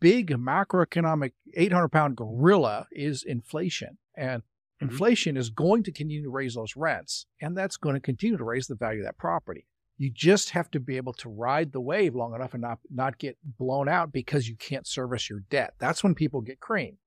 big 0.00 0.30
macroeconomic 0.30 1.32
800 1.54 1.88
pound 1.90 2.16
gorilla 2.16 2.86
is 2.90 3.22
inflation. 3.22 3.98
And. 4.16 4.42
Mm-hmm. 4.80 4.92
inflation 4.92 5.36
is 5.36 5.50
going 5.50 5.82
to 5.84 5.92
continue 5.92 6.22
to 6.22 6.30
raise 6.30 6.54
those 6.54 6.76
rents, 6.76 7.26
and 7.40 7.56
that's 7.56 7.76
going 7.76 7.94
to 7.94 8.00
continue 8.00 8.36
to 8.36 8.44
raise 8.44 8.68
the 8.68 8.76
value 8.76 9.00
of 9.00 9.06
that 9.06 9.18
property. 9.18 9.66
You 9.96 10.10
just 10.10 10.50
have 10.50 10.70
to 10.70 10.80
be 10.80 10.96
able 10.96 11.14
to 11.14 11.28
ride 11.28 11.72
the 11.72 11.80
wave 11.80 12.14
long 12.14 12.34
enough 12.34 12.54
and 12.54 12.62
not 12.62 12.78
not 12.88 13.18
get 13.18 13.36
blown 13.42 13.88
out 13.88 14.12
because 14.12 14.48
you 14.48 14.54
can't 14.56 14.86
service 14.86 15.28
your 15.28 15.40
debt. 15.50 15.74
That's 15.80 16.04
when 16.04 16.14
people 16.14 16.40
get 16.40 16.60
cream. 16.60 16.98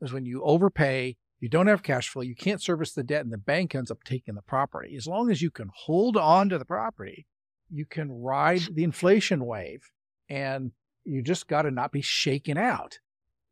Is 0.00 0.12
when 0.12 0.26
you 0.26 0.42
overpay, 0.44 1.16
you 1.40 1.48
don't 1.48 1.66
have 1.66 1.82
cash 1.82 2.08
flow, 2.08 2.22
you 2.22 2.36
can't 2.36 2.62
service 2.62 2.92
the 2.92 3.02
debt, 3.02 3.24
and 3.24 3.32
the 3.32 3.38
bank 3.38 3.74
ends 3.74 3.90
up 3.90 4.04
taking 4.04 4.34
the 4.34 4.42
property. 4.42 4.94
As 4.96 5.08
long 5.08 5.30
as 5.30 5.42
you 5.42 5.50
can 5.50 5.70
hold 5.74 6.16
on 6.16 6.48
to 6.50 6.58
the 6.58 6.64
property, 6.64 7.26
you 7.70 7.84
can 7.84 8.12
ride 8.12 8.62
the 8.72 8.84
inflation 8.84 9.44
wave, 9.44 9.90
and 10.28 10.70
you 11.04 11.22
just 11.22 11.48
got 11.48 11.62
to 11.62 11.70
not 11.70 11.90
be 11.90 12.02
shaken 12.02 12.56
out. 12.56 12.98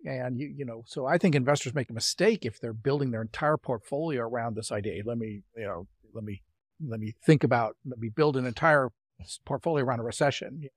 And 0.05 0.39
you 0.39 0.53
you 0.55 0.65
know, 0.65 0.83
so 0.87 1.07
I 1.07 1.19
think 1.19 1.35
investors 1.35 1.75
make 1.75 1.91
a 1.91 1.95
mistake 1.95 2.45
if 2.45 2.61
they're 2.61 2.73
building 2.73 3.11
their 3.11 3.23
entire 3.23 3.57
portfolio 3.57 4.23
around 4.23 4.55
this 4.55 4.71
idea. 4.71 5.03
Let 5.05 5.19
me 5.19 5.43
you 5.57 5.65
know, 5.65 5.87
let 6.13 6.25
me 6.25 6.43
let 6.87 7.01
me 7.01 7.15
think 7.25 7.45
about 7.45 7.77
let 7.87 7.99
me 7.99 8.09
build 8.09 8.37
an 8.37 8.47
entire 8.47 8.91
portfolio 9.45 9.85
around 9.85 10.01
a 10.01 10.05
recession. 10.05 10.69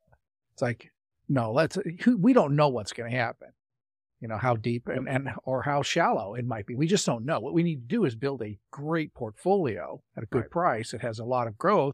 It's 0.54 0.62
like 0.62 0.92
no, 1.28 1.52
let's 1.52 1.78
we 2.18 2.34
don't 2.34 2.56
know 2.56 2.70
what's 2.70 2.94
going 2.94 3.12
to 3.12 3.18
happen. 3.18 3.50
You 4.22 4.28
know 4.28 4.38
how 4.38 4.56
deep 4.56 4.88
and, 4.88 5.08
and 5.08 5.30
or 5.44 5.62
how 5.64 5.84
shallow 5.84 6.34
it 6.34 6.46
might 6.46 6.66
be. 6.66 6.74
We 6.76 6.88
just 6.88 7.06
don't 7.06 7.26
know. 7.26 7.40
What 7.40 7.54
we 7.54 7.64
need 7.64 7.82
to 7.82 7.96
do 7.96 8.06
is 8.06 8.16
build 8.16 8.42
a 8.42 8.58
great 8.72 9.14
portfolio 9.14 10.02
at 10.16 10.24
a 10.24 10.26
good 10.26 10.44
Right. 10.44 10.50
price 10.50 10.92
that 10.92 11.02
has 11.02 11.20
a 11.20 11.26
lot 11.26 11.48
of 11.48 11.58
growth 11.58 11.94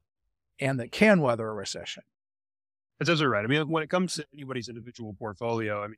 and 0.60 0.80
that 0.80 0.92
can 0.92 1.20
weather 1.20 1.48
a 1.48 1.54
recession. 1.54 2.04
That's 3.00 3.10
absolutely 3.10 3.34
right. 3.34 3.44
I 3.44 3.48
mean, 3.48 3.68
when 3.70 3.84
it 3.84 3.90
comes 3.90 4.14
to 4.14 4.26
anybody's 4.34 4.70
individual 4.70 5.16
portfolio, 5.20 5.84
I 5.84 5.88
mean, 5.88 5.98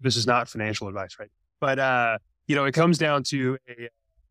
this 0.00 0.16
is 0.16 0.26
not 0.26 0.48
financial 0.48 0.88
advice, 0.88 1.16
right? 1.18 1.30
But 1.60 1.78
uh, 1.78 2.18
you 2.46 2.56
know, 2.56 2.64
it 2.64 2.72
comes 2.72 2.98
down 2.98 3.22
to 3.24 3.58
a 3.68 3.88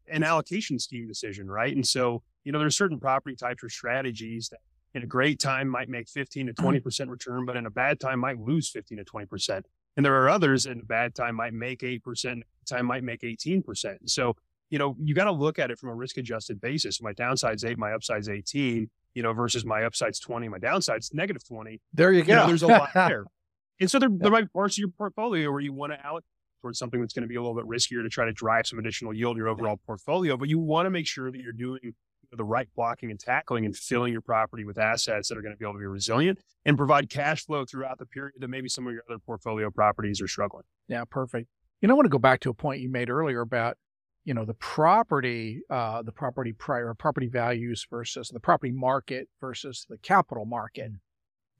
an 0.09 0.23
allocation 0.23 0.79
scheme 0.79 1.07
decision, 1.07 1.49
right? 1.49 1.75
And 1.75 1.85
so, 1.85 2.23
you 2.43 2.51
know, 2.51 2.59
there's 2.59 2.77
certain 2.77 2.99
property 2.99 3.35
types 3.35 3.63
or 3.63 3.69
strategies 3.69 4.49
that 4.49 4.59
in 4.93 5.03
a 5.03 5.05
great 5.05 5.39
time 5.39 5.67
might 5.67 5.89
make 5.89 6.07
15 6.07 6.47
to 6.47 6.53
20 6.53 6.79
percent 6.79 7.09
return, 7.09 7.45
but 7.45 7.55
in 7.55 7.65
a 7.65 7.69
bad 7.69 7.99
time 7.99 8.19
might 8.19 8.39
lose 8.39 8.69
15 8.69 8.99
to 8.99 9.03
20 9.03 9.25
percent. 9.25 9.65
And 9.95 10.05
there 10.05 10.15
are 10.15 10.29
others 10.29 10.65
in 10.65 10.79
a 10.79 10.85
bad 10.85 11.15
time 11.15 11.35
might 11.35 11.53
make 11.53 11.83
eight 11.83 12.03
percent, 12.03 12.43
time 12.65 12.85
might 12.85 13.03
make 13.03 13.23
18 13.23 13.63
percent. 13.63 14.09
So, 14.09 14.35
you 14.69 14.79
know, 14.79 14.95
you 15.01 15.13
got 15.13 15.25
to 15.25 15.31
look 15.31 15.59
at 15.59 15.71
it 15.71 15.79
from 15.79 15.89
a 15.89 15.95
risk 15.95 16.17
adjusted 16.17 16.61
basis. 16.61 17.01
My 17.01 17.13
downside's 17.13 17.65
eight, 17.65 17.77
my 17.77 17.93
upside's 17.93 18.29
18. 18.29 18.89
You 19.13 19.23
know, 19.23 19.33
versus 19.33 19.65
my 19.65 19.83
upside's 19.83 20.19
20, 20.19 20.47
my 20.47 20.59
downside's 20.59 21.11
negative 21.11 21.43
20 21.47 21.81
There 21.91 22.11
you 22.11 22.23
go. 22.23 22.33
you 22.33 22.39
know, 22.39 22.47
there's 22.47 22.61
a 22.61 22.67
lot 22.67 22.89
there. 22.93 23.25
And 23.79 23.89
so 23.89 23.99
there, 23.99 24.09
there 24.11 24.31
might 24.31 24.41
be 24.41 24.47
parts 24.47 24.75
of 24.75 24.79
your 24.79 24.89
portfolio 24.89 25.51
where 25.51 25.61
you 25.61 25.73
want 25.73 25.93
to 25.93 26.05
allocate 26.05 26.25
towards 26.61 26.79
something 26.79 26.99
that's 26.99 27.13
going 27.13 27.23
to 27.23 27.27
be 27.27 27.35
a 27.35 27.41
little 27.41 27.55
bit 27.55 27.65
riskier 27.65 28.01
to 28.03 28.09
try 28.09 28.25
to 28.25 28.33
drive 28.33 28.65
some 28.65 28.79
additional 28.79 29.13
yield 29.13 29.35
in 29.35 29.37
your 29.37 29.47
overall 29.47 29.79
portfolio. 29.85 30.35
But 30.37 30.49
you 30.49 30.59
want 30.59 30.87
to 30.87 30.89
make 30.89 31.05
sure 31.05 31.31
that 31.31 31.39
you're 31.39 31.53
doing 31.53 31.93
the 32.31 32.43
right 32.43 32.67
blocking 32.75 33.11
and 33.11 33.19
tackling 33.19 33.65
and 33.65 33.75
filling 33.75 34.11
your 34.11 34.21
property 34.21 34.65
with 34.65 34.77
assets 34.77 35.29
that 35.29 35.37
are 35.37 35.41
going 35.41 35.53
to 35.53 35.57
be 35.57 35.63
able 35.63 35.73
to 35.73 35.79
be 35.79 35.85
resilient 35.85 36.39
and 36.65 36.77
provide 36.77 37.09
cash 37.09 37.45
flow 37.45 37.63
throughout 37.63 37.99
the 37.99 38.05
period 38.05 38.33
that 38.39 38.49
maybe 38.49 38.67
some 38.67 38.85
of 38.85 38.93
your 38.93 39.03
other 39.09 39.19
portfolio 39.19 39.69
properties 39.69 40.21
are 40.21 40.27
struggling. 40.27 40.63
Yeah, 40.87 41.03
perfect. 41.09 41.47
You 41.81 41.87
know, 41.87 41.93
I 41.93 41.95
want 41.95 42.05
to 42.05 42.09
go 42.09 42.17
back 42.17 42.39
to 42.41 42.49
a 42.49 42.53
point 42.53 42.81
you 42.81 42.89
made 42.89 43.09
earlier 43.09 43.41
about, 43.41 43.77
you 44.25 44.33
know, 44.33 44.43
the 44.43 44.55
property, 44.55 45.61
uh, 45.69 46.01
the 46.01 46.11
property 46.11 46.51
prior 46.51 46.93
property 46.93 47.27
values 47.27 47.85
versus 47.89 48.29
the 48.29 48.39
property 48.39 48.73
market 48.73 49.29
versus 49.39 49.85
the 49.87 49.97
capital 49.99 50.45
market. 50.45 50.91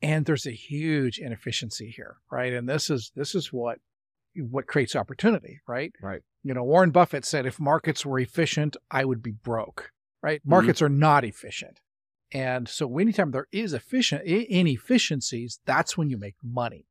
And 0.02 0.26
there's 0.26 0.46
a 0.46 0.52
huge 0.52 1.18
inefficiency 1.18 1.90
here, 1.90 2.18
right? 2.32 2.54
And 2.54 2.70
this 2.70 2.90
is 2.90 3.12
this 3.16 3.34
is 3.34 3.52
what 3.52 3.80
what 4.36 4.68
creates 4.68 4.96
opportunity, 4.96 5.62
right? 5.68 5.92
Right. 6.02 6.22
You 6.44 6.54
know, 6.54 6.64
Warren 6.64 6.92
Buffett 6.92 7.26
said 7.26 7.46
if 7.46 7.60
markets 7.60 8.06
were 8.06 8.20
efficient, 8.20 8.78
I 8.92 9.04
would 9.06 9.24
be 9.24 9.32
broke, 9.32 9.92
right? 10.22 10.40
Mm-hmm. 10.42 10.50
Markets 10.50 10.82
are 10.82 10.90
not 10.90 11.24
efficient. 11.24 11.80
And 12.32 12.68
so 12.68 12.98
anytime 12.98 13.32
there 13.32 13.48
is 13.52 13.74
efficient 13.74 14.24
inefficiencies, 14.26 15.60
that's 15.66 15.98
when 15.98 16.10
you 16.10 16.18
make 16.18 16.36
money. 16.44 16.86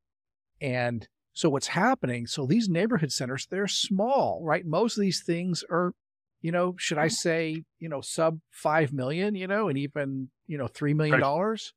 And 0.59 1.07
so 1.33 1.49
what's 1.49 1.67
happening? 1.67 2.25
So 2.25 2.45
these 2.47 2.67
neighborhood 2.67 3.11
centers, 3.11 3.47
they're 3.49 3.67
small, 3.67 4.41
right? 4.43 4.65
Most 4.65 4.97
of 4.97 5.01
these 5.01 5.21
things 5.23 5.63
are, 5.69 5.93
you 6.41 6.51
know, 6.51 6.75
should 6.77 6.97
I 6.97 7.07
say, 7.07 7.63
you 7.79 7.87
know, 7.87 8.01
sub 8.01 8.39
five 8.49 8.91
million, 8.91 9.35
you 9.35 9.45
know, 9.45 9.69
and 9.69 9.77
even, 9.77 10.29
you 10.47 10.57
know, 10.57 10.67
three 10.67 10.95
million 10.95 11.19
dollars. 11.19 11.73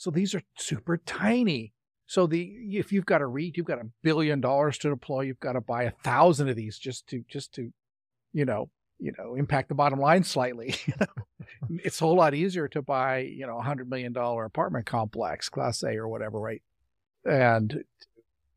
So 0.00 0.10
these 0.10 0.34
are 0.34 0.40
super 0.56 0.96
tiny. 0.96 1.74
So 2.06 2.26
the 2.26 2.40
if 2.70 2.90
you've 2.90 3.04
got 3.04 3.20
a 3.20 3.26
REIT, 3.26 3.58
you've 3.58 3.66
got 3.66 3.82
a 3.82 3.90
billion 4.02 4.40
dollars 4.40 4.78
to 4.78 4.88
deploy, 4.88 5.20
you've 5.20 5.40
got 5.40 5.52
to 5.52 5.60
buy 5.60 5.82
a 5.82 5.90
thousand 5.90 6.48
of 6.48 6.56
these 6.56 6.78
just 6.78 7.06
to 7.08 7.22
just 7.28 7.52
to, 7.56 7.70
you 8.32 8.46
know, 8.46 8.70
you 8.98 9.12
know, 9.18 9.34
impact 9.34 9.68
the 9.68 9.74
bottom 9.74 10.00
line 10.00 10.24
slightly. 10.24 10.74
it's 11.84 12.00
a 12.00 12.04
whole 12.06 12.16
lot 12.16 12.32
easier 12.32 12.66
to 12.68 12.80
buy, 12.80 13.18
you 13.18 13.46
know, 13.46 13.58
a 13.58 13.62
hundred 13.62 13.90
million 13.90 14.14
dollar 14.14 14.46
apartment 14.46 14.86
complex, 14.86 15.50
class 15.50 15.82
A 15.82 15.96
or 15.96 16.08
whatever, 16.08 16.40
right? 16.40 16.62
And 17.26 17.84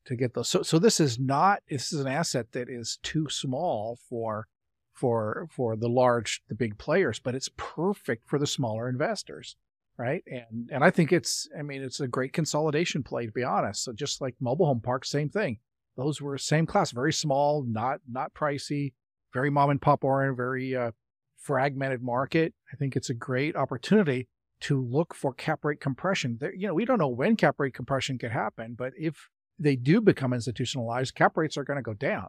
to 0.06 0.16
get 0.16 0.36
those. 0.36 0.48
So 0.48 0.64
so 0.64 0.80
this 0.80 1.02
is 1.02 1.20
not 1.20 1.62
this 1.70 1.92
is 1.92 2.00
an 2.00 2.08
asset 2.08 2.54
that 2.54 2.70
is 2.70 3.00
too 3.04 3.28
small 3.28 4.00
for 4.08 4.48
for 4.94 5.50
for 5.52 5.76
the 5.76 5.90
large 5.90 6.42
the 6.48 6.56
big 6.56 6.78
players, 6.78 7.20
but 7.20 7.36
it's 7.36 7.50
perfect 7.58 8.30
for 8.30 8.40
the 8.40 8.48
smaller 8.48 8.88
investors, 8.88 9.58
right? 9.98 10.24
And 10.28 10.70
and 10.72 10.84
I 10.84 10.90
think 10.90 11.12
it's 11.12 11.48
I 11.58 11.62
mean 11.62 11.82
it's 11.82 12.00
a 12.00 12.08
great 12.08 12.34
consolidation 12.34 13.04
play 13.04 13.26
to 13.26 13.32
be 13.32 13.44
honest. 13.44 13.84
So 13.84 13.94
just 13.94 14.22
like 14.22 14.36
mobile 14.40 14.66
home 14.66 14.82
parks, 14.82 15.10
same 15.10 15.30
thing. 15.30 15.60
Those 15.96 16.22
were 16.22 16.38
same 16.38 16.66
class, 16.66 16.92
very 16.92 17.14
small, 17.14 17.64
not 17.68 18.00
not 18.10 18.34
pricey, 18.34 18.94
very 19.34 19.50
mom 19.50 19.70
and 19.70 19.82
pop 19.82 20.04
oriented, 20.04 20.38
very 20.38 20.76
uh, 20.76 20.92
fragmented 21.38 22.02
market. 22.02 22.54
I 22.72 22.76
think 22.78 22.96
it's 22.96 23.10
a 23.10 23.14
great 23.14 23.56
opportunity 23.56 24.28
to 24.62 24.82
look 24.82 25.14
for 25.14 25.34
cap 25.34 25.60
rate 25.64 25.82
compression. 25.82 26.38
There, 26.40 26.56
you 26.56 26.68
know, 26.68 26.74
we 26.74 26.86
don't 26.86 27.00
know 27.00 27.10
when 27.10 27.36
cap 27.36 27.56
rate 27.58 27.74
compression 27.74 28.18
could 28.18 28.32
happen, 28.32 28.76
but 28.78 28.94
if 28.98 29.30
they 29.60 29.76
do 29.76 30.02
become 30.02 30.34
institutionalized, 30.34 31.16
cap 31.16 31.36
rates 31.36 31.58
are 31.58 31.64
going 31.64 31.78
to 31.78 31.84
go 31.84 31.94
down. 31.94 32.28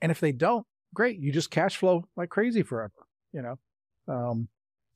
And 0.00 0.12
if 0.12 0.20
they 0.20 0.32
don't, 0.32 0.66
great, 0.94 1.18
you 1.18 1.32
just 1.32 1.50
cash 1.50 1.76
flow 1.76 2.04
like 2.16 2.28
crazy 2.28 2.62
forever, 2.62 2.92
you 3.32 3.42
know? 3.42 3.58
Um, 4.06 4.48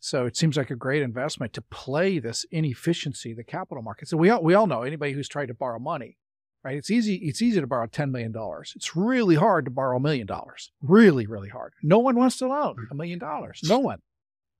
so 0.07 0.25
it 0.25 0.37
seems 0.37 0.57
like 0.57 0.71
a 0.71 0.77
great 0.77 1.03
investment 1.03 1.53
to 1.55 1.61
play 1.61 2.21
this 2.21 2.47
inefficiency, 2.53 3.33
of 3.33 3.39
the 3.39 3.43
capital 3.43 3.83
markets. 3.83 4.13
So 4.13 4.17
we 4.17 4.31
all, 4.31 4.41
we 4.41 4.55
all 4.55 4.69
know 4.69 4.83
anybody 4.83 5.11
who's 5.11 5.27
tried 5.27 5.47
to 5.47 5.55
borrow 5.55 5.81
money, 5.81 6.17
right? 6.63 6.77
It's 6.77 6.93
easy, 6.93 7.17
it's 7.17 7.43
easy 7.43 7.61
to 7.61 7.67
borrow 7.67 7.89
$10 7.89 8.13
million. 8.13 8.33
It's 8.77 8.95
really 8.95 9.35
hard 9.35 9.65
to 9.65 9.71
borrow 9.73 9.97
a 9.97 10.01
million 10.01 10.29
dollars. 10.29 10.71
Really, 10.81 11.27
really 11.27 11.49
hard. 11.49 11.73
No 11.83 11.99
one 11.99 12.15
wants 12.15 12.39
to 12.39 12.47
loan 12.47 12.87
a 12.89 12.95
million 12.95 13.19
dollars. 13.19 13.61
No 13.65 13.81
one, 13.81 13.99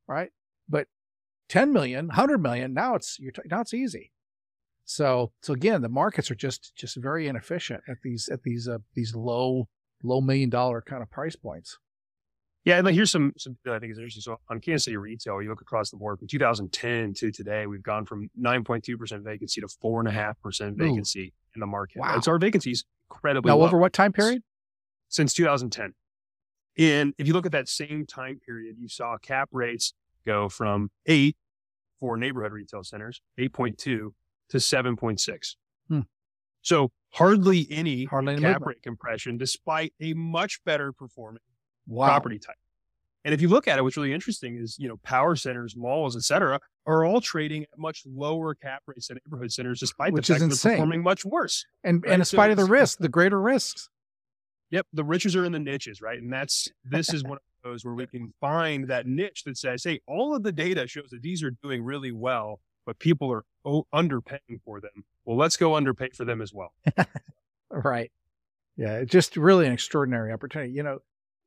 right? 0.09 0.31
But 0.69 0.89
10 1.49 1.73
million, 1.73 2.09
100 2.09 2.39
million, 2.39 2.75
now 2.75 2.97
it's, 2.97 3.17
you're, 3.21 3.33
now 3.49 3.61
it's 3.61 3.73
easy. 3.73 4.11
So, 4.85 5.31
so 5.43 5.53
again, 5.53 5.81
the 5.81 5.89
markets 5.89 6.29
are 6.29 6.37
just 6.37 6.75
just 6.77 6.97
very 6.97 7.29
inefficient 7.29 7.83
at 7.89 7.99
these 8.03 8.29
at 8.29 8.45
these 8.45 8.69
uh, 8.69 8.79
these 8.95 9.17
low 9.17 9.69
low 10.05 10.21
million 10.21 10.49
dollar 10.49 10.81
kind 10.81 11.03
of 11.03 11.11
price 11.11 11.35
points. 11.35 11.77
Yeah, 12.67 12.77
and 12.79 12.85
like 12.85 12.95
here's 12.97 13.13
some 13.13 13.33
some 13.39 13.57
I 13.71 13.79
think 13.79 13.93
is 13.93 13.99
interesting. 13.99 14.21
So 14.23 14.39
on 14.51 14.61
Kansas 14.61 14.85
City 14.85 14.97
retail, 14.97 15.41
you 15.41 15.49
look 15.49 15.61
across 15.63 15.91
the 15.91 15.97
board 15.97 16.19
from 16.19 16.27
2010 16.29 17.15
to 17.15 17.31
today, 17.31 17.67
we've 17.67 17.83
gone 17.83 18.05
from 18.05 18.29
9.2 18.39 18.99
percent 18.99 19.23
vacancy 19.23 19.61
to 19.61 19.69
four 19.81 20.01
and 20.01 20.09
a 20.09 20.13
half 20.13 20.39
percent 20.41 20.75
Ooh. 20.75 20.85
vacancy 20.85 21.33
in 21.55 21.61
the 21.61 21.67
market. 21.67 22.01
Wow. 22.01 22.21
So 22.21 22.33
our 22.33 22.39
vacancy 22.39 22.73
is 22.73 22.85
incredibly 23.11 23.51
Now, 23.51 23.57
low 23.59 23.67
over 23.67 23.79
what 23.79 23.93
time 23.95 24.13
period? 24.13 24.43
since 25.09 25.33
2010. 25.33 25.95
And 26.79 27.15
if 27.17 27.27
you 27.29 27.33
look 27.33 27.47
at 27.47 27.53
that 27.53 27.69
same 27.69 28.05
time 28.05 28.41
period, 28.45 28.75
you 28.79 28.89
saw 28.89 29.17
cap 29.17 29.49
rates 29.53 29.95
go 30.27 30.49
from 30.49 30.91
eight 31.07 31.37
for 32.01 32.17
neighborhood 32.17 32.53
retail 32.53 32.83
centers, 32.83 33.23
8.2 33.39 33.77
to 33.79 34.13
7.6. 34.51 35.55
Hmm. 35.89 36.01
So 36.63 36.91
hardly 37.13 37.67
any 37.71 38.05
Hardly 38.07 38.33
any 38.35 38.43
cap 38.43 38.55
movement. 38.55 38.67
rate 38.67 38.83
compression, 38.83 39.39
despite 39.39 39.95
a 40.01 40.13
much 40.15 40.59
better 40.65 40.93
performing 40.93 41.41
Wow. 41.87 42.07
property 42.07 42.39
type. 42.39 42.57
And 43.25 43.35
if 43.35 43.41
you 43.41 43.49
look 43.49 43.67
at 43.67 43.79
it, 43.79 43.83
what's 43.83 43.97
really 43.97 44.13
interesting 44.13 44.57
is, 44.57 44.79
you 44.79 44.89
know, 44.89 44.99
power 44.99 45.35
centers, 45.35 45.75
malls, 45.77 46.15
et 46.17 46.23
cetera, 46.23 46.61
are 46.87 47.05
all 47.05 47.21
trading 47.21 47.65
at 47.65 47.77
much 47.77 48.03
lower 48.07 48.55
cap 48.55 48.83
rates 48.87 49.09
than 49.09 49.19
neighborhood 49.27 49.51
centers, 49.53 49.81
despite 49.81 50.13
Which 50.13 50.29
the 50.29 50.35
fact 50.35 50.41
that 50.41 50.45
insane. 50.47 50.71
they're 50.71 50.77
performing 50.77 51.03
much 51.03 51.25
worse. 51.25 51.65
And 51.83 52.03
Right, 52.05 52.13
and 52.13 52.21
in 52.21 52.25
so 52.25 52.37
spite 52.37 52.53
of 52.53 52.57
the 52.57 52.65
risk, 52.65 52.99
the 52.99 53.09
greater 53.09 53.41
risks. 53.41 53.89
Yep, 54.71 54.87
the 54.93 55.03
riches 55.05 55.35
are 55.35 55.45
in 55.45 55.51
the 55.53 55.59
niches, 55.59 56.01
right? 56.01 56.21
And 56.21 56.33
that's 56.33 56.69
this 56.85 57.13
is 57.13 57.25
one 57.25 57.35
of 57.35 57.43
those 57.65 57.85
where 57.85 57.95
we 57.95 58.07
can 58.07 58.33
find 58.41 58.87
that 58.89 59.07
niche 59.07 59.43
that 59.45 59.57
says, 59.57 59.83
hey, 59.83 60.01
all 60.07 60.35
of 60.37 60.45
the 60.45 60.53
data 60.53 60.87
shows 60.87 61.11
that 61.11 61.23
these 61.23 61.43
are 61.43 61.51
doing 61.63 61.83
really 61.83 62.13
well, 62.13 62.61
but 62.85 62.99
people 63.01 63.33
are 63.33 63.45
o- 63.65 63.87
underpaying 63.93 64.61
for 64.65 64.81
them. 64.81 65.05
Well, 65.25 65.37
let's 65.37 65.57
go 65.57 65.75
underpay 65.75 66.11
for 66.11 66.25
them 66.25 66.41
as 66.41 66.53
well. 66.55 66.73
Right. 67.71 68.13
Yeah, 68.77 69.03
just 69.05 69.37
really 69.37 69.67
an 69.67 69.73
extraordinary 69.73 70.33
opportunity. 70.33 70.73
You 70.73 70.83
know, 70.85 70.99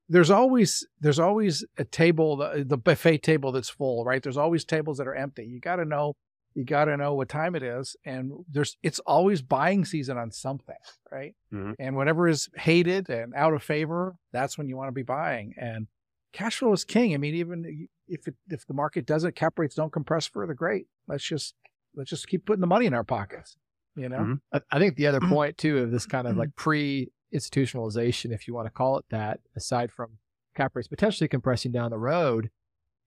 there's 0.09 0.31
always 0.31 0.85
there's 0.99 1.19
always 1.19 1.63
a 1.77 1.85
table, 1.85 2.35
the, 2.37 2.65
the 2.67 2.77
buffet 2.77 3.19
table 3.19 3.51
that's 3.51 3.69
full, 3.69 4.03
right? 4.03 4.21
There's 4.21 4.37
always 4.37 4.65
tables 4.65 4.97
that 4.97 5.07
are 5.07 5.15
empty. 5.15 5.45
You 5.45 5.59
got 5.59 5.77
to 5.77 5.85
know, 5.85 6.15
you 6.55 6.65
got 6.65 6.85
to 6.85 6.97
know 6.97 7.13
what 7.13 7.29
time 7.29 7.55
it 7.55 7.61
is, 7.61 7.95
and 8.03 8.31
there's 8.51 8.75
it's 8.81 8.99
always 8.99 9.43
buying 9.43 9.85
season 9.85 10.17
on 10.17 10.31
something, 10.31 10.75
right? 11.11 11.35
Mhm. 11.53 11.75
And 11.77 11.95
whatever 11.95 12.27
is 12.27 12.49
hated 12.55 13.09
and 13.09 13.33
out 13.35 13.53
of 13.53 13.61
favor, 13.61 14.15
that's 14.33 14.57
when 14.57 14.67
you 14.67 14.75
want 14.75 14.87
to 14.89 14.93
be 14.93 15.03
buying. 15.03 15.53
And 15.57 15.87
cash 16.33 16.57
flow 16.57 16.73
is 16.73 16.83
king. 16.83 17.13
I 17.13 17.17
mean, 17.17 17.35
even 17.35 17.87
if 18.07 18.27
it, 18.27 18.35
if 18.49 18.65
the 18.65 18.73
market 18.73 19.05
doesn't, 19.05 19.35
cap 19.35 19.59
rates 19.59 19.75
don't 19.75 19.93
compress 19.93 20.27
further, 20.27 20.55
great. 20.55 20.87
Let's 21.07 21.23
just 21.23 21.53
let's 21.95 22.09
just 22.09 22.27
keep 22.27 22.45
putting 22.45 22.61
the 22.61 22.67
money 22.67 22.87
in 22.87 22.95
our 22.95 23.03
pockets. 23.03 23.57
You 23.95 24.09
know, 24.09 24.19
mm-hmm. 24.19 24.33
I, 24.53 24.61
I, 24.71 24.79
think 24.79 24.95
the 24.95 25.07
other 25.07 25.19
mm-hmm. 25.19 25.33
point 25.33 25.57
too 25.57 25.79
of 25.79 25.91
this 25.91 26.05
kind 26.05 26.27
of 26.27 26.37
like 26.37 26.55
pre 26.55 27.11
institutionalization, 27.33 28.31
if 28.31 28.47
you 28.47 28.53
want 28.53 28.67
to 28.67 28.71
call 28.71 28.97
it 28.97 29.05
that, 29.09 29.39
aside 29.55 29.91
from 29.91 30.17
cap 30.55 30.71
rates 30.75 30.87
potentially 30.87 31.27
compressing 31.27 31.71
down 31.71 31.91
the 31.91 31.97
road, 31.97 32.49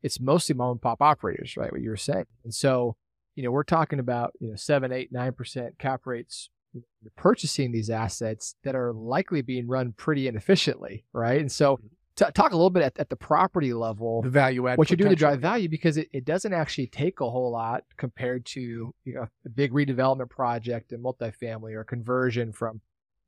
it's 0.02 0.20
mostly 0.20 0.54
mom 0.54 0.72
and 0.72 0.82
pop 0.82 1.00
operators, 1.00 1.56
right? 1.56 1.70
What 1.70 1.80
you 1.80 1.90
were 1.90 1.96
saying, 1.96 2.26
and 2.44 2.54
so 2.54 2.96
you 3.34 3.42
know 3.42 3.50
we're 3.50 3.64
talking 3.64 3.98
about 3.98 4.32
you 4.40 4.48
know 4.48 4.56
seven, 4.56 4.92
eight, 4.92 5.12
nine 5.12 5.32
percent 5.32 5.78
cap 5.78 6.02
rates 6.06 6.50
purchasing 7.16 7.70
these 7.70 7.90
assets 7.90 8.54
that 8.64 8.74
are 8.74 8.94
likely 8.94 9.42
being 9.42 9.68
run 9.68 9.92
pretty 9.92 10.26
inefficiently, 10.26 11.04
right? 11.12 11.40
And 11.40 11.52
so 11.52 11.76
mm-hmm 11.76 11.86
t- 12.16 12.24
talk 12.34 12.52
a 12.52 12.56
little 12.56 12.70
bit 12.70 12.82
at, 12.82 12.98
at, 12.98 13.10
the 13.10 13.16
property 13.16 13.72
level, 13.72 14.22
the 14.22 14.28
value 14.28 14.68
add, 14.68 14.78
what 14.78 14.90
you're 14.90 14.96
doing 14.96 15.10
to 15.10 15.16
drive 15.16 15.40
value, 15.40 15.68
because 15.68 15.96
it, 15.96 16.08
it 16.12 16.24
doesn't 16.24 16.52
actually 16.52 16.86
take 16.86 17.20
a 17.20 17.28
whole 17.28 17.50
lot 17.50 17.84
compared 17.96 18.44
to 18.46 18.60
you 18.60 19.14
know 19.14 19.26
a 19.44 19.48
big 19.48 19.72
redevelopment 19.72 20.30
project 20.30 20.92
and 20.92 21.04
multifamily 21.04 21.74
or 21.74 21.84
conversion 21.84 22.52
from 22.52 22.80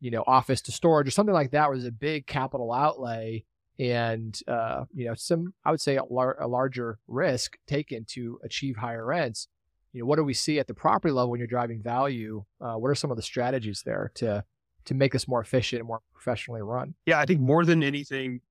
you 0.04 0.10
know 0.10 0.22
office 0.26 0.60
to 0.60 0.70
storage 0.70 1.08
or 1.08 1.10
something 1.10 1.32
like 1.32 1.52
that, 1.52 1.70
was 1.70 1.86
a 1.86 1.90
big 1.90 2.26
capital 2.26 2.74
outlay 2.74 3.42
and 3.78 4.38
uh, 4.46 4.84
you 4.92 5.06
know 5.06 5.14
some 5.14 5.54
I 5.64 5.70
would 5.70 5.80
say 5.80 5.96
a, 5.96 6.04
lar- 6.04 6.36
a 6.38 6.46
larger 6.46 6.98
risk 7.08 7.56
taken 7.66 8.04
to 8.10 8.38
achieve 8.44 8.76
higher 8.76 9.06
rents. 9.06 9.48
You 9.94 10.00
know, 10.00 10.06
what 10.06 10.16
do 10.16 10.24
we 10.24 10.34
see 10.34 10.58
at 10.58 10.66
the 10.66 10.74
property 10.74 11.10
level 11.10 11.30
when 11.30 11.40
you're 11.40 11.46
driving 11.46 11.82
value? 11.82 12.44
Uh, 12.60 12.74
what 12.74 12.90
are 12.90 12.94
some 12.94 13.10
of 13.10 13.16
the 13.16 13.22
strategies 13.22 13.82
there 13.86 14.12
to 14.16 14.44
to 14.84 14.94
make 14.94 15.12
this 15.12 15.26
more 15.26 15.40
efficient 15.40 15.80
and 15.80 15.88
more 15.88 16.00
professionally 16.12 16.60
run? 16.60 16.94
Yeah, 17.06 17.18
I 17.18 17.24
think 17.24 17.40
more 17.40 17.64
than 17.64 17.82
anything, 17.82 18.42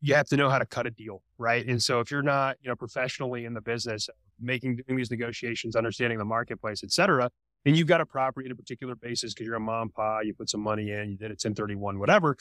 you 0.00 0.12
have 0.14 0.26
to 0.30 0.36
know 0.36 0.50
how 0.50 0.58
to 0.58 0.66
cut 0.66 0.88
a 0.88 0.90
deal, 0.90 1.22
right? 1.38 1.64
And 1.64 1.80
so 1.80 2.00
if 2.00 2.10
you're 2.10 2.22
not, 2.22 2.56
you 2.60 2.68
know, 2.68 2.74
professionally 2.74 3.44
in 3.44 3.54
the 3.54 3.60
business, 3.60 4.10
making 4.40 4.76
doing 4.76 4.96
these 4.96 5.12
negotiations, 5.12 5.76
understanding 5.76 6.18
the 6.18 6.24
marketplace, 6.24 6.82
et 6.82 6.90
cetera, 6.90 7.30
and 7.66 7.76
you've 7.76 7.88
got 7.88 8.00
a 8.00 8.06
property 8.06 8.46
at 8.46 8.52
a 8.52 8.56
particular 8.56 8.94
basis 8.94 9.34
because 9.34 9.46
you're 9.46 9.56
a 9.56 9.60
mom 9.60 9.90
pa, 9.90 10.20
you 10.20 10.32
put 10.32 10.48
some 10.48 10.60
money 10.60 10.92
in, 10.92 11.10
you 11.10 11.16
did 11.16 11.26
it 11.26 11.42
1031, 11.42 11.98
whatever, 11.98 12.36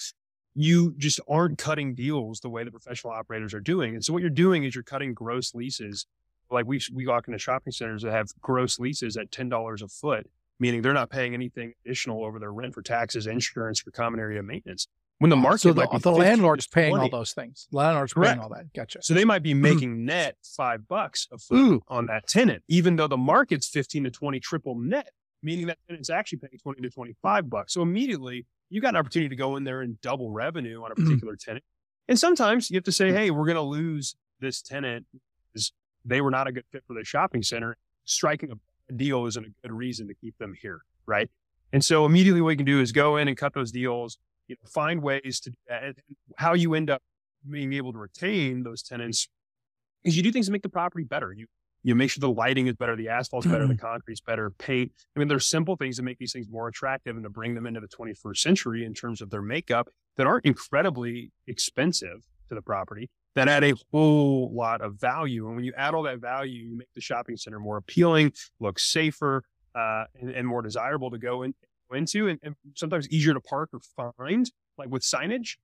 you 0.53 0.93
just 0.97 1.19
aren't 1.27 1.57
cutting 1.57 1.95
deals 1.95 2.39
the 2.39 2.49
way 2.49 2.63
the 2.63 2.71
professional 2.71 3.11
operators 3.11 3.53
are 3.53 3.59
doing. 3.59 3.95
And 3.95 4.05
so 4.05 4.13
what 4.13 4.21
you're 4.21 4.29
doing 4.29 4.63
is 4.63 4.75
you're 4.75 4.83
cutting 4.83 5.13
gross 5.13 5.53
leases. 5.53 6.05
Like 6.51 6.67
we 6.67 6.79
we 6.93 7.07
walk 7.07 7.27
into 7.27 7.39
shopping 7.39 7.73
centers 7.73 8.03
that 8.03 8.11
have 8.11 8.29
gross 8.39 8.79
leases 8.79 9.17
at 9.17 9.31
ten 9.31 9.49
dollars 9.49 9.81
a 9.81 9.87
foot, 9.87 10.29
meaning 10.59 10.83
they're 10.83 10.93
not 10.93 11.09
paying 11.09 11.33
anything 11.33 11.73
additional 11.83 12.23
over 12.23 12.37
their 12.37 12.53
rent 12.53 12.75
for 12.75 12.83
taxes, 12.83 13.25
insurance, 13.25 13.79
for 13.79 13.89
common 13.89 14.19
area 14.19 14.43
maintenance. 14.43 14.87
When 15.19 15.29
the 15.29 15.37
uh, 15.37 15.39
market, 15.39 15.61
so 15.61 15.73
the, 15.73 15.87
the 16.01 16.11
landlord's 16.11 16.67
paying 16.67 16.97
all 16.97 17.09
those 17.09 17.31
things. 17.31 17.67
Landlord's 17.71 18.13
Correct. 18.13 18.33
paying 18.33 18.43
all 18.43 18.49
that. 18.49 18.73
Gotcha. 18.73 18.99
So 19.01 19.13
they 19.13 19.23
might 19.23 19.43
be 19.43 19.53
hmm. 19.53 19.61
making 19.61 20.05
net 20.05 20.35
five 20.57 20.87
bucks 20.87 21.27
a 21.31 21.37
foot 21.37 21.55
Ooh. 21.55 21.81
on 21.87 22.07
that 22.07 22.27
tenant, 22.27 22.63
even 22.67 22.97
though 22.97 23.07
the 23.07 23.17
market's 23.17 23.67
fifteen 23.67 24.03
to 24.03 24.11
twenty 24.11 24.39
triple 24.39 24.75
net, 24.75 25.11
meaning 25.41 25.67
that 25.67 25.77
tenant's 25.87 26.09
actually 26.09 26.39
paying 26.39 26.59
twenty 26.61 26.81
to 26.81 26.89
twenty 26.89 27.15
five 27.21 27.49
bucks. 27.49 27.73
So 27.73 27.81
immediately 27.81 28.45
you 28.69 28.81
got 28.81 28.89
an 28.89 28.97
opportunity 28.97 29.29
to 29.29 29.35
go 29.35 29.55
in 29.55 29.63
there 29.63 29.81
and 29.81 29.99
double 30.01 30.31
revenue 30.31 30.83
on 30.83 30.91
a 30.91 30.95
hmm. 30.95 31.05
particular 31.05 31.35
tenant. 31.37 31.63
And 32.07 32.19
sometimes 32.19 32.69
you 32.69 32.75
have 32.75 32.83
to 32.83 32.91
say, 32.91 33.09
hmm. 33.09 33.15
hey, 33.15 33.31
we're 33.31 33.45
going 33.45 33.55
to 33.55 33.61
lose 33.61 34.15
this 34.39 34.61
tenant 34.61 35.05
because 35.53 35.71
they 36.03 36.19
were 36.19 36.31
not 36.31 36.47
a 36.47 36.51
good 36.51 36.65
fit 36.71 36.83
for 36.87 36.93
the 36.93 37.05
shopping 37.05 37.41
center. 37.41 37.77
Striking 38.03 38.51
a 38.51 38.93
deal 38.93 39.25
isn't 39.25 39.45
a 39.45 39.49
good 39.61 39.71
reason 39.71 40.07
to 40.07 40.13
keep 40.13 40.37
them 40.37 40.53
here, 40.61 40.81
right? 41.05 41.29
And 41.73 41.83
so 41.83 42.05
immediately 42.05 42.41
what 42.41 42.51
you 42.51 42.57
can 42.57 42.65
do 42.65 42.79
is 42.81 42.91
go 42.91 43.17
in 43.17 43.27
and 43.27 43.35
cut 43.35 43.53
those 43.53 43.71
deals 43.71 44.17
you 44.47 44.55
know, 44.55 44.69
find 44.69 45.01
ways 45.01 45.39
to 45.41 45.51
do 45.51 45.57
that. 45.67 45.83
And 45.83 45.95
how 46.37 46.53
you 46.53 46.73
end 46.73 46.89
up 46.89 47.01
being 47.49 47.73
able 47.73 47.93
to 47.93 47.99
retain 47.99 48.63
those 48.63 48.81
tenants 48.81 49.27
is 50.03 50.17
you 50.17 50.23
do 50.23 50.31
things 50.31 50.47
to 50.47 50.51
make 50.51 50.63
the 50.63 50.69
property 50.69 51.03
better. 51.03 51.33
You 51.33 51.47
you 51.83 51.93
make 51.93 52.09
sure 52.09 52.19
the 52.19 52.31
lighting 52.31 52.65
is 52.65 52.75
better, 52.75 52.95
the 52.95 53.09
asphalt's 53.09 53.45
better, 53.45 53.67
the 53.67 53.77
concrete's 53.77 54.19
better, 54.19 54.49
paint. 54.49 54.91
I 55.15 55.19
mean, 55.19 55.27
there's 55.27 55.45
simple 55.45 55.75
things 55.75 55.97
to 55.97 56.03
make 56.03 56.17
these 56.17 56.33
things 56.33 56.47
more 56.49 56.67
attractive 56.67 57.15
and 57.15 57.23
to 57.23 57.29
bring 57.29 57.53
them 57.53 57.67
into 57.67 57.79
the 57.79 57.87
21st 57.87 58.37
century 58.37 58.85
in 58.85 58.95
terms 58.95 59.21
of 59.21 59.29
their 59.29 59.43
makeup 59.43 59.87
that 60.17 60.25
aren't 60.25 60.45
incredibly 60.45 61.31
expensive 61.45 62.25
to 62.49 62.55
the 62.55 62.61
property 62.63 63.07
that 63.35 63.47
add 63.47 63.63
a 63.63 63.75
whole 63.91 64.51
lot 64.51 64.81
of 64.81 64.95
value. 64.95 65.45
And 65.45 65.57
when 65.57 65.65
you 65.65 65.73
add 65.77 65.93
all 65.93 66.03
that 66.03 66.19
value, 66.19 66.69
you 66.69 66.77
make 66.77 66.87
the 66.95 67.01
shopping 67.01 67.37
center 67.37 67.59
more 67.59 67.77
appealing, 67.77 68.33
looks 68.59 68.91
safer, 68.91 69.43
uh, 69.75 70.05
and, 70.19 70.31
and, 70.31 70.47
more 70.47 70.61
desirable 70.61 71.11
to 71.11 71.17
go 71.17 71.43
in, 71.91 71.97
into 71.97 72.27
and, 72.27 72.39
and 72.43 72.55
sometimes 72.75 73.09
easier 73.09 73.33
to 73.33 73.41
park 73.41 73.69
or 73.73 73.79
find, 74.17 74.49
like 74.77 74.89
with 74.89 75.03
signage. 75.03 75.57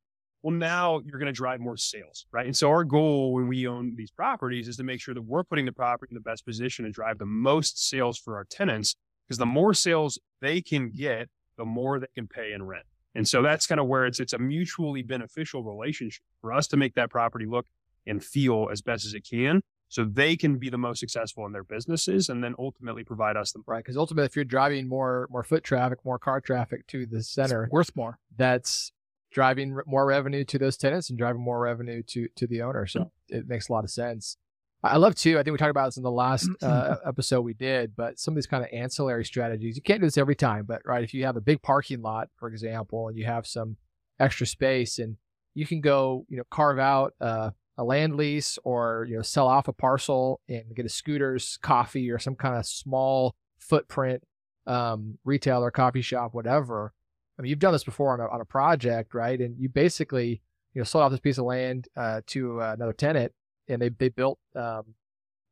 Well, 0.43 0.55
now 0.55 1.01
you're 1.05 1.19
going 1.19 1.27
to 1.27 1.33
drive 1.33 1.59
more 1.59 1.77
sales, 1.77 2.25
right? 2.31 2.47
And 2.47 2.57
so 2.57 2.69
our 2.69 2.83
goal 2.83 3.33
when 3.33 3.47
we 3.47 3.67
own 3.67 3.93
these 3.95 4.09
properties 4.09 4.67
is 4.67 4.75
to 4.77 4.83
make 4.83 4.99
sure 4.99 5.13
that 5.13 5.21
we're 5.21 5.43
putting 5.43 5.65
the 5.65 5.71
property 5.71 6.11
in 6.11 6.15
the 6.15 6.21
best 6.21 6.45
position 6.45 6.85
to 6.85 6.91
drive 6.91 7.19
the 7.19 7.27
most 7.27 7.87
sales 7.87 8.17
for 8.17 8.37
our 8.37 8.45
tenants. 8.45 8.95
Because 9.27 9.37
the 9.37 9.45
more 9.45 9.73
sales 9.73 10.19
they 10.41 10.61
can 10.61 10.89
get, 10.89 11.29
the 11.57 11.65
more 11.65 11.99
they 11.99 12.07
can 12.15 12.27
pay 12.27 12.53
in 12.53 12.63
rent. 12.63 12.85
And 13.13 13.27
so 13.27 13.41
that's 13.41 13.67
kind 13.67 13.79
of 13.79 13.87
where 13.87 14.05
it's 14.05 14.19
it's 14.19 14.33
a 14.33 14.39
mutually 14.39 15.03
beneficial 15.03 15.63
relationship 15.63 16.23
for 16.41 16.51
us 16.53 16.67
to 16.67 16.77
make 16.77 16.95
that 16.95 17.09
property 17.09 17.45
look 17.45 17.67
and 18.07 18.23
feel 18.23 18.69
as 18.71 18.81
best 18.81 19.05
as 19.05 19.13
it 19.13 19.27
can 19.29 19.61
so 19.91 20.05
they 20.05 20.37
can 20.37 20.57
be 20.57 20.69
the 20.69 20.77
most 20.77 20.99
successful 20.99 21.45
in 21.45 21.51
their 21.51 21.65
businesses 21.65 22.29
and 22.29 22.41
then 22.41 22.55
ultimately 22.57 23.03
provide 23.03 23.35
us 23.35 23.51
the 23.51 23.61
right 23.67 23.83
because 23.83 23.97
ultimately 23.97 24.25
if 24.25 24.35
you're 24.35 24.45
driving 24.45 24.87
more 24.87 25.27
more 25.29 25.43
foot 25.43 25.63
traffic 25.63 25.99
more 26.03 26.17
car 26.17 26.41
traffic 26.41 26.87
to 26.87 27.05
the 27.05 27.21
center 27.21 27.65
it's 27.65 27.71
worth 27.71 27.95
more 27.95 28.17
that's 28.37 28.91
driving 29.31 29.77
more 29.85 30.05
revenue 30.05 30.43
to 30.43 30.57
those 30.57 30.77
tenants 30.77 31.09
and 31.09 31.19
driving 31.19 31.41
more 31.41 31.59
revenue 31.59 32.01
to 32.01 32.27
to 32.35 32.47
the 32.47 32.61
owner 32.61 32.87
so 32.87 33.01
mm-hmm. 33.01 33.37
it 33.37 33.47
makes 33.47 33.69
a 33.69 33.73
lot 33.73 33.83
of 33.83 33.91
sense 33.91 34.37
I 34.83 34.97
love 34.97 35.13
too. 35.13 35.37
I 35.37 35.43
think 35.43 35.51
we 35.51 35.59
talked 35.59 35.69
about 35.69 35.89
this 35.89 35.97
in 35.97 36.03
the 36.03 36.09
last 36.09 36.49
uh, 36.63 36.95
episode 37.05 37.41
we 37.41 37.53
did, 37.53 37.95
but 37.95 38.19
some 38.19 38.31
of 38.31 38.35
these 38.35 38.47
kind 38.47 38.63
of 38.63 38.69
ancillary 38.73 39.23
strategies. 39.25 39.75
You 39.75 39.81
can't 39.83 40.01
do 40.01 40.07
this 40.07 40.17
every 40.17 40.35
time, 40.35 40.65
but 40.67 40.81
right, 40.85 41.03
if 41.03 41.13
you 41.13 41.25
have 41.25 41.37
a 41.37 41.41
big 41.41 41.61
parking 41.61 42.01
lot, 42.01 42.29
for 42.37 42.49
example, 42.49 43.07
and 43.07 43.15
you 43.15 43.25
have 43.25 43.45
some 43.45 43.77
extra 44.19 44.47
space, 44.47 44.97
and 44.97 45.17
you 45.53 45.67
can 45.67 45.81
go, 45.81 46.25
you 46.29 46.37
know, 46.37 46.43
carve 46.49 46.79
out 46.79 47.13
uh, 47.21 47.51
a 47.77 47.83
land 47.83 48.15
lease 48.15 48.59
or 48.63 49.05
you 49.09 49.15
know 49.15 49.21
sell 49.21 49.47
off 49.47 49.67
a 49.67 49.73
parcel 49.73 50.39
and 50.49 50.75
get 50.75 50.85
a 50.85 50.89
scooters 50.89 51.57
coffee 51.61 52.09
or 52.11 52.19
some 52.19 52.35
kind 52.35 52.55
of 52.55 52.65
small 52.65 53.35
footprint 53.59 54.23
um, 54.67 55.17
retailer 55.23 55.71
coffee 55.71 56.01
shop 56.01 56.33
whatever. 56.33 56.93
I 57.37 57.41
mean 57.41 57.49
you've 57.49 57.59
done 57.59 57.73
this 57.73 57.83
before 57.83 58.13
on 58.13 58.19
a, 58.19 58.31
on 58.31 58.41
a 58.41 58.45
project 58.45 59.13
right? 59.13 59.39
And 59.39 59.55
you 59.59 59.69
basically 59.69 60.41
you 60.73 60.81
know 60.81 60.83
sold 60.83 61.03
off 61.03 61.11
this 61.11 61.19
piece 61.19 61.37
of 61.37 61.45
land 61.45 61.87
uh, 61.95 62.21
to 62.27 62.61
uh, 62.61 62.73
another 62.73 62.93
tenant 62.93 63.31
and 63.67 63.81
they, 63.81 63.89
they 63.89 64.09
built 64.09 64.37
um, 64.55 64.95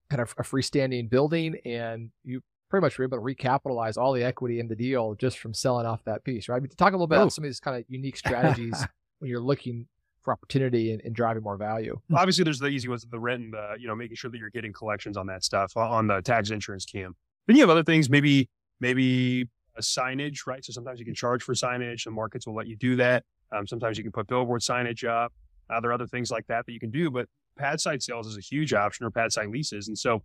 kind 0.10 0.22
of 0.22 0.34
a 0.38 0.44
freestanding 0.44 1.10
building 1.10 1.56
and 1.66 2.10
you 2.24 2.42
pretty 2.70 2.84
much 2.84 2.98
were 2.98 3.06
able 3.06 3.18
to 3.18 3.24
recapitalize 3.24 3.98
all 3.98 4.14
the 4.14 4.24
equity 4.24 4.60
in 4.60 4.68
the 4.68 4.76
deal 4.76 5.16
just 5.16 5.40
from 5.40 5.54
selling 5.54 5.86
off 5.86 6.04
that 6.04 6.24
piece 6.24 6.50
right? 6.50 6.58
I 6.58 6.60
mean, 6.60 6.70
talk 6.78 6.92
a 6.92 6.96
little 6.96 7.08
bit 7.08 7.16
oh. 7.16 7.22
about 7.24 7.34
some 7.34 7.44
of 7.44 7.50
these 7.50 7.60
kind 7.60 7.78
of 7.78 7.86
unique 7.88 8.18
strategies 8.18 8.86
when 9.20 9.30
you're 9.30 9.40
looking 9.40 9.88
for 10.22 10.34
opportunity 10.34 10.92
and, 10.92 11.02
and, 11.04 11.16
driving 11.16 11.44
more 11.44 11.58
value. 11.58 12.00
Obviously, 12.14 12.44
there's 12.44 12.60
the 12.60 12.68
easy 12.68 12.88
ones, 12.88 13.06
the 13.10 13.20
rent 13.20 13.44
and 13.44 13.54
the, 13.54 13.76
you 13.80 13.88
know, 13.88 13.96
making 13.96 14.16
sure 14.16 14.30
that 14.30 14.38
you're 14.38 14.50
getting 14.50 14.74
collections 14.74 15.18
on 15.18 15.28
that 15.28 15.44
stuff 15.44 15.76
on 15.78 16.08
the 16.08 16.22
tax 16.22 16.50
insurance 16.50 16.86
cam. 16.86 17.16
Then 17.48 17.56
you 17.56 17.64
have 17.64 17.70
other 17.70 17.84
things, 17.84 18.10
maybe, 18.10 18.50
maybe 18.80 19.48
a 19.78 19.82
signage, 19.82 20.46
right? 20.46 20.64
So 20.64 20.72
sometimes 20.74 21.00
you 21.00 21.06
can 21.06 21.16
charge 21.16 21.44
for 21.44 21.54
signage. 21.54 22.04
The 22.04 22.12
markets 22.12 22.46
will 22.46 22.56
let 22.56 22.68
you 22.68 22.76
do 22.76 22.96
that. 22.98 23.24
Um, 23.52 23.66
sometimes 23.66 23.98
you 23.98 24.04
can 24.04 24.12
put 24.12 24.28
billboard 24.28 24.62
signage 24.62 25.08
up. 25.08 25.34
Uh, 25.70 25.80
there 25.80 25.92
are 25.92 25.94
other 25.94 26.08
things 26.08 26.32
like 26.32 26.46
that 26.48 26.66
that 26.66 26.72
you 26.72 26.80
can 26.80 26.92
do, 26.92 27.10
but 27.10 27.28
pad 27.58 27.80
site 27.80 28.02
sales 28.02 28.28
is 28.28 28.38
a 28.38 28.42
huge 28.42 28.74
option 28.74 29.06
or 29.06 29.12
pad 29.12 29.32
site 29.32 29.50
leases. 29.50 29.88
And 29.88 29.98
so 29.98 30.24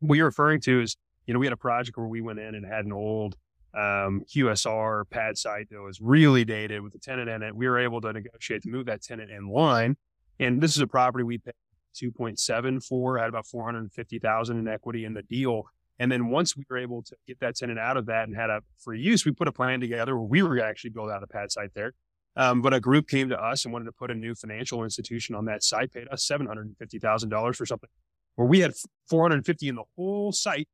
what 0.00 0.16
you're 0.16 0.26
referring 0.26 0.60
to 0.62 0.80
is, 0.80 0.96
you 1.26 1.34
know, 1.34 1.40
we 1.40 1.46
had 1.46 1.52
a 1.52 1.58
project 1.58 1.96
where 1.98 2.06
we 2.06 2.20
went 2.20 2.38
in 2.38 2.54
and 2.54 2.64
had 2.64 2.84
an 2.84 2.92
old 2.92 3.36
um, 3.78 4.22
QSR 4.34 5.08
pad 5.08 5.38
site 5.38 5.70
that 5.70 5.80
was 5.80 6.00
really 6.00 6.44
dated 6.44 6.82
with 6.82 6.94
a 6.94 6.98
tenant 6.98 7.28
in 7.28 7.42
it. 7.42 7.54
We 7.54 7.68
were 7.68 7.78
able 7.78 8.00
to 8.00 8.12
negotiate 8.12 8.62
to 8.62 8.68
move 8.68 8.86
that 8.86 9.02
tenant 9.02 9.30
in 9.30 9.48
line. 9.48 9.96
And 10.40 10.60
this 10.60 10.74
is 10.74 10.82
a 10.82 10.86
property 10.86 11.22
we 11.22 11.38
paid 11.38 11.54
2.7 11.96 12.84
for, 12.84 13.18
had 13.18 13.28
about 13.28 13.46
450,000 13.46 14.58
in 14.58 14.68
equity 14.68 15.04
in 15.04 15.14
the 15.14 15.22
deal. 15.22 15.64
And 16.00 16.10
then 16.10 16.28
once 16.28 16.56
we 16.56 16.64
were 16.68 16.78
able 16.78 17.02
to 17.02 17.16
get 17.26 17.40
that 17.40 17.56
tenant 17.56 17.78
out 17.78 17.96
of 17.96 18.06
that 18.06 18.28
and 18.28 18.36
had 18.36 18.50
a 18.50 18.62
free 18.78 19.00
use, 19.00 19.24
we 19.24 19.32
put 19.32 19.48
a 19.48 19.52
plan 19.52 19.80
together 19.80 20.16
where 20.16 20.26
we 20.26 20.42
were 20.42 20.60
actually 20.60 20.90
build 20.90 21.10
out 21.10 21.22
a 21.22 21.26
pad 21.26 21.52
site 21.52 21.70
there. 21.74 21.92
Um, 22.36 22.62
but 22.62 22.74
a 22.74 22.80
group 22.80 23.08
came 23.08 23.28
to 23.30 23.40
us 23.40 23.64
and 23.64 23.72
wanted 23.72 23.86
to 23.86 23.92
put 23.92 24.10
a 24.10 24.14
new 24.14 24.34
financial 24.34 24.84
institution 24.84 25.34
on 25.34 25.44
that 25.46 25.62
site, 25.62 25.92
paid 25.92 26.08
us 26.10 26.26
$750,000 26.26 27.56
for 27.56 27.66
something 27.66 27.90
where 28.36 28.46
we 28.46 28.60
had 28.60 28.72
450 29.08 29.68
in 29.68 29.74
the 29.74 29.82
whole 29.96 30.30
site 30.30 30.68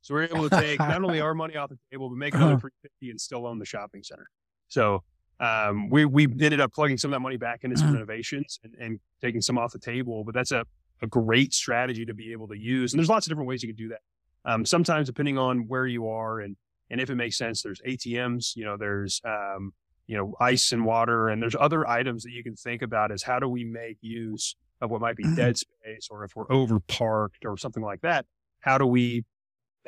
so 0.00 0.14
we're 0.14 0.24
able 0.24 0.48
to 0.48 0.60
take 0.60 0.78
not 0.78 1.02
only 1.02 1.20
our 1.20 1.34
money 1.34 1.56
off 1.56 1.70
the 1.70 1.78
table, 1.90 2.08
but 2.08 2.16
make 2.16 2.34
another 2.34 2.58
350 2.58 3.10
and 3.10 3.20
still 3.20 3.46
own 3.46 3.58
the 3.58 3.66
shopping 3.66 4.02
center. 4.02 4.28
So 4.68 5.02
um, 5.40 5.88
we 5.88 6.04
we 6.04 6.24
ended 6.24 6.60
up 6.60 6.72
plugging 6.72 6.98
some 6.98 7.12
of 7.12 7.16
that 7.16 7.20
money 7.20 7.36
back 7.36 7.64
into 7.64 7.76
some 7.76 7.92
renovations 7.92 8.58
and, 8.64 8.74
and 8.80 9.00
taking 9.20 9.40
some 9.40 9.58
off 9.58 9.72
the 9.72 9.78
table. 9.78 10.24
But 10.24 10.34
that's 10.34 10.52
a, 10.52 10.64
a 11.02 11.06
great 11.06 11.52
strategy 11.52 12.04
to 12.06 12.14
be 12.14 12.32
able 12.32 12.48
to 12.48 12.58
use. 12.58 12.92
And 12.92 12.98
there's 12.98 13.08
lots 13.08 13.26
of 13.26 13.30
different 13.30 13.48
ways 13.48 13.62
you 13.62 13.68
can 13.68 13.76
do 13.76 13.88
that. 13.88 14.00
Um, 14.44 14.64
sometimes 14.64 15.06
depending 15.06 15.38
on 15.38 15.68
where 15.68 15.86
you 15.86 16.08
are 16.08 16.40
and 16.40 16.56
and 16.90 17.00
if 17.00 17.10
it 17.10 17.16
makes 17.16 17.36
sense, 17.36 17.62
there's 17.62 17.80
ATMs. 17.86 18.56
You 18.56 18.64
know, 18.64 18.76
there's 18.76 19.20
um, 19.24 19.72
you 20.06 20.16
know 20.16 20.34
ice 20.40 20.72
and 20.72 20.84
water, 20.84 21.28
and 21.28 21.42
there's 21.42 21.56
other 21.58 21.86
items 21.88 22.24
that 22.24 22.32
you 22.32 22.42
can 22.42 22.56
think 22.56 22.82
about 22.82 23.12
as 23.12 23.22
how 23.22 23.38
do 23.38 23.48
we 23.48 23.64
make 23.64 23.98
use 24.00 24.56
of 24.80 24.90
what 24.90 25.00
might 25.00 25.16
be 25.16 25.24
dead 25.34 25.58
space 25.58 26.08
or 26.10 26.24
if 26.24 26.36
we're 26.36 26.50
over 26.52 26.78
parked 26.80 27.44
or 27.44 27.56
something 27.56 27.82
like 27.82 28.00
that, 28.02 28.24
how 28.60 28.78
do 28.78 28.86
we 28.86 29.24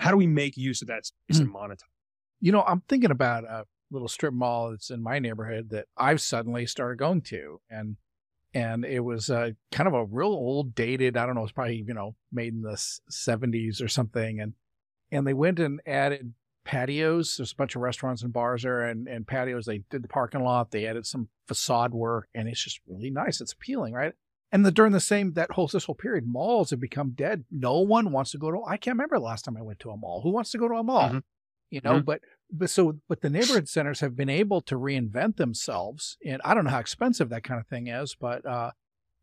how 0.00 0.10
do 0.10 0.16
we 0.16 0.26
make 0.26 0.56
use 0.56 0.80
of 0.80 0.88
that 0.88 1.06
space 1.06 1.38
and 1.40 1.54
monetize? 1.54 1.84
You 2.40 2.52
know, 2.52 2.62
I'm 2.62 2.82
thinking 2.88 3.10
about 3.10 3.44
a 3.44 3.66
little 3.90 4.08
strip 4.08 4.32
mall 4.32 4.70
that's 4.70 4.90
in 4.90 5.02
my 5.02 5.18
neighborhood 5.18 5.68
that 5.70 5.86
I've 5.96 6.22
suddenly 6.22 6.64
started 6.66 6.98
going 6.98 7.20
to, 7.22 7.60
and 7.70 7.96
and 8.54 8.84
it 8.84 9.00
was 9.00 9.30
uh, 9.30 9.50
kind 9.70 9.86
of 9.86 9.94
a 9.94 10.04
real 10.04 10.28
old, 10.28 10.74
dated. 10.74 11.16
I 11.16 11.26
don't 11.26 11.34
know, 11.34 11.42
it's 11.42 11.52
probably 11.52 11.84
you 11.86 11.94
know 11.94 12.16
made 12.32 12.54
in 12.54 12.62
the 12.62 12.76
70s 13.10 13.82
or 13.82 13.88
something, 13.88 14.40
and 14.40 14.54
and 15.12 15.26
they 15.26 15.34
went 15.34 15.60
and 15.60 15.80
added 15.86 16.32
patios. 16.64 17.36
There's 17.36 17.52
a 17.52 17.56
bunch 17.56 17.76
of 17.76 17.82
restaurants 17.82 18.22
and 18.22 18.32
bars 18.32 18.62
there, 18.62 18.86
and 18.86 19.06
and 19.06 19.26
patios. 19.26 19.66
They 19.66 19.82
did 19.90 20.02
the 20.02 20.08
parking 20.08 20.42
lot. 20.42 20.70
They 20.70 20.86
added 20.86 21.04
some 21.04 21.28
facade 21.46 21.92
work, 21.92 22.28
and 22.34 22.48
it's 22.48 22.64
just 22.64 22.80
really 22.88 23.10
nice. 23.10 23.42
It's 23.42 23.52
appealing, 23.52 23.92
right? 23.92 24.14
And 24.52 24.66
the, 24.66 24.72
during 24.72 24.92
the 24.92 25.00
same 25.00 25.34
that 25.34 25.52
whole 25.52 25.68
this 25.68 25.84
whole 25.84 25.94
period, 25.94 26.26
malls 26.26 26.70
have 26.70 26.80
become 26.80 27.12
dead. 27.12 27.44
No 27.50 27.80
one 27.80 28.10
wants 28.10 28.32
to 28.32 28.38
go 28.38 28.50
to. 28.50 28.62
I 28.66 28.76
can't 28.76 28.96
remember 28.96 29.16
the 29.16 29.24
last 29.24 29.44
time 29.44 29.56
I 29.56 29.62
went 29.62 29.78
to 29.80 29.90
a 29.90 29.96
mall. 29.96 30.22
Who 30.22 30.30
wants 30.30 30.50
to 30.52 30.58
go 30.58 30.68
to 30.68 30.74
a 30.74 30.82
mall? 30.82 31.08
Mm-hmm. 31.08 31.18
You 31.70 31.80
know, 31.84 31.94
mm-hmm. 31.94 32.04
but 32.04 32.20
but 32.50 32.68
so 32.68 32.98
but 33.08 33.20
the 33.20 33.30
neighborhood 33.30 33.68
centers 33.68 34.00
have 34.00 34.16
been 34.16 34.28
able 34.28 34.60
to 34.62 34.74
reinvent 34.74 35.36
themselves, 35.36 36.18
and 36.26 36.40
I 36.44 36.54
don't 36.54 36.64
know 36.64 36.70
how 36.70 36.80
expensive 36.80 37.28
that 37.28 37.44
kind 37.44 37.60
of 37.60 37.68
thing 37.68 37.86
is, 37.86 38.16
but 38.18 38.44
uh, 38.44 38.72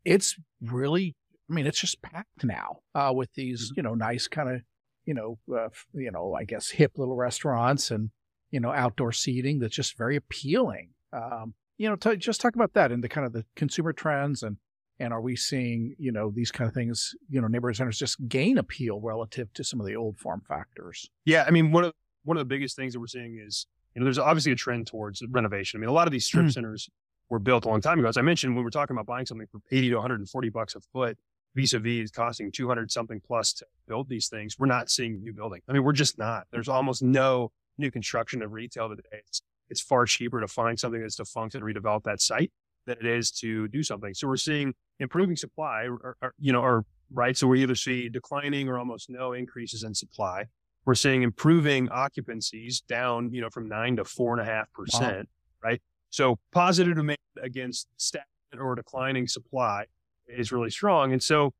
it's 0.04 0.36
really. 0.62 1.14
I 1.50 1.54
mean, 1.54 1.66
it's 1.66 1.80
just 1.80 2.02
packed 2.02 2.44
now 2.44 2.80
uh, 2.94 3.10
with 3.14 3.32
these, 3.32 3.70
mm-hmm. 3.70 3.78
you 3.78 3.82
know, 3.82 3.94
nice 3.94 4.28
kind 4.28 4.50
of, 4.50 4.60
you 5.06 5.14
know, 5.14 5.38
uh, 5.50 5.70
you 5.94 6.10
know, 6.10 6.34
I 6.34 6.44
guess 6.44 6.68
hip 6.68 6.98
little 6.98 7.16
restaurants 7.16 7.90
and 7.90 8.10
you 8.50 8.60
know 8.60 8.70
outdoor 8.70 9.12
seating 9.12 9.58
that's 9.58 9.76
just 9.76 9.96
very 9.96 10.16
appealing. 10.16 10.90
Um, 11.12 11.54
you 11.76 11.88
know, 11.88 11.96
t- 11.96 12.16
just 12.16 12.40
talk 12.40 12.54
about 12.54 12.74
that 12.74 12.92
and 12.92 13.04
the 13.04 13.08
kind 13.08 13.26
of 13.26 13.32
the 13.32 13.44
consumer 13.56 13.92
trends 13.92 14.42
and 14.42 14.56
and 15.00 15.12
are 15.12 15.20
we 15.20 15.36
seeing, 15.36 15.94
you 15.98 16.12
know, 16.12 16.32
these 16.34 16.50
kind 16.50 16.68
of 16.68 16.74
things, 16.74 17.14
you 17.28 17.40
know, 17.40 17.46
neighborhood 17.46 17.76
centers 17.76 17.98
just 17.98 18.16
gain 18.28 18.58
appeal 18.58 19.00
relative 19.00 19.52
to 19.54 19.64
some 19.64 19.80
of 19.80 19.86
the 19.86 19.96
old 19.96 20.18
form 20.18 20.42
factors? 20.48 21.08
Yeah. 21.24 21.44
I 21.46 21.50
mean, 21.50 21.70
one 21.72 21.84
of 21.84 21.92
one 22.24 22.36
of 22.36 22.40
the 22.40 22.46
biggest 22.46 22.76
things 22.76 22.92
that 22.92 23.00
we're 23.00 23.06
seeing 23.06 23.40
is, 23.44 23.66
you 23.94 24.00
know, 24.00 24.04
there's 24.04 24.18
obviously 24.18 24.52
a 24.52 24.56
trend 24.56 24.86
towards 24.86 25.22
renovation. 25.30 25.78
I 25.78 25.80
mean, 25.80 25.88
a 25.88 25.92
lot 25.92 26.06
of 26.06 26.12
these 26.12 26.26
strip 26.26 26.46
mm. 26.46 26.52
centers 26.52 26.90
were 27.30 27.38
built 27.38 27.64
a 27.64 27.68
long 27.68 27.80
time 27.80 27.98
ago. 27.98 28.08
As 28.08 28.16
I 28.16 28.22
mentioned, 28.22 28.54
when 28.54 28.64
we're 28.64 28.70
talking 28.70 28.94
about 28.94 29.06
buying 29.06 29.26
something 29.26 29.46
for 29.50 29.60
80 29.70 29.90
to 29.90 29.94
140 29.96 30.48
bucks 30.50 30.74
a 30.74 30.80
foot, 30.80 31.16
vis-a-vis 31.54 32.04
is 32.04 32.10
costing 32.10 32.52
200 32.52 32.90
something 32.90 33.20
plus 33.26 33.52
to 33.54 33.66
build 33.86 34.08
these 34.08 34.28
things. 34.28 34.58
We're 34.58 34.66
not 34.66 34.90
seeing 34.90 35.22
new 35.22 35.32
building. 35.32 35.60
I 35.68 35.72
mean, 35.72 35.84
we're 35.84 35.92
just 35.92 36.18
not. 36.18 36.46
There's 36.50 36.68
almost 36.68 37.02
no 37.02 37.52
new 37.78 37.90
construction 37.90 38.42
of 38.42 38.52
retail 38.52 38.88
today. 38.88 39.22
It's, 39.26 39.42
it's 39.70 39.80
far 39.80 40.04
cheaper 40.06 40.40
to 40.40 40.48
find 40.48 40.78
something 40.78 41.00
that's 41.00 41.16
defunct 41.16 41.54
and 41.54 41.64
redevelop 41.64 42.04
that 42.04 42.20
site 42.20 42.52
than 42.88 42.98
it 42.98 43.06
is 43.06 43.30
to 43.32 43.68
do 43.68 43.82
something. 43.82 44.14
So 44.14 44.26
we're 44.26 44.36
seeing 44.36 44.74
improving 44.98 45.36
supply, 45.36 45.84
or, 45.84 46.16
or, 46.20 46.34
you 46.38 46.52
know, 46.52 46.60
or 46.60 46.84
right. 47.12 47.36
So 47.36 47.46
we 47.46 47.62
either 47.62 47.74
see 47.74 48.08
declining 48.08 48.68
or 48.68 48.78
almost 48.78 49.08
no 49.08 49.32
increases 49.32 49.84
in 49.84 49.94
supply. 49.94 50.46
We're 50.84 50.94
seeing 50.94 51.22
improving 51.22 51.88
occupancies 51.88 52.80
down, 52.80 53.32
you 53.32 53.40
know, 53.40 53.50
from 53.50 53.68
nine 53.68 53.96
to 53.96 54.04
four 54.04 54.32
and 54.32 54.40
a 54.40 54.50
half 54.50 54.72
percent, 54.72 55.28
right? 55.62 55.80
So 56.10 56.38
positive 56.52 56.96
demand 56.96 57.18
against 57.42 57.88
stagnant 57.98 58.26
or 58.58 58.74
declining 58.74 59.26
supply 59.28 59.84
is 60.26 60.50
really 60.50 60.70
strong. 60.70 61.12
And 61.12 61.22
so 61.22 61.52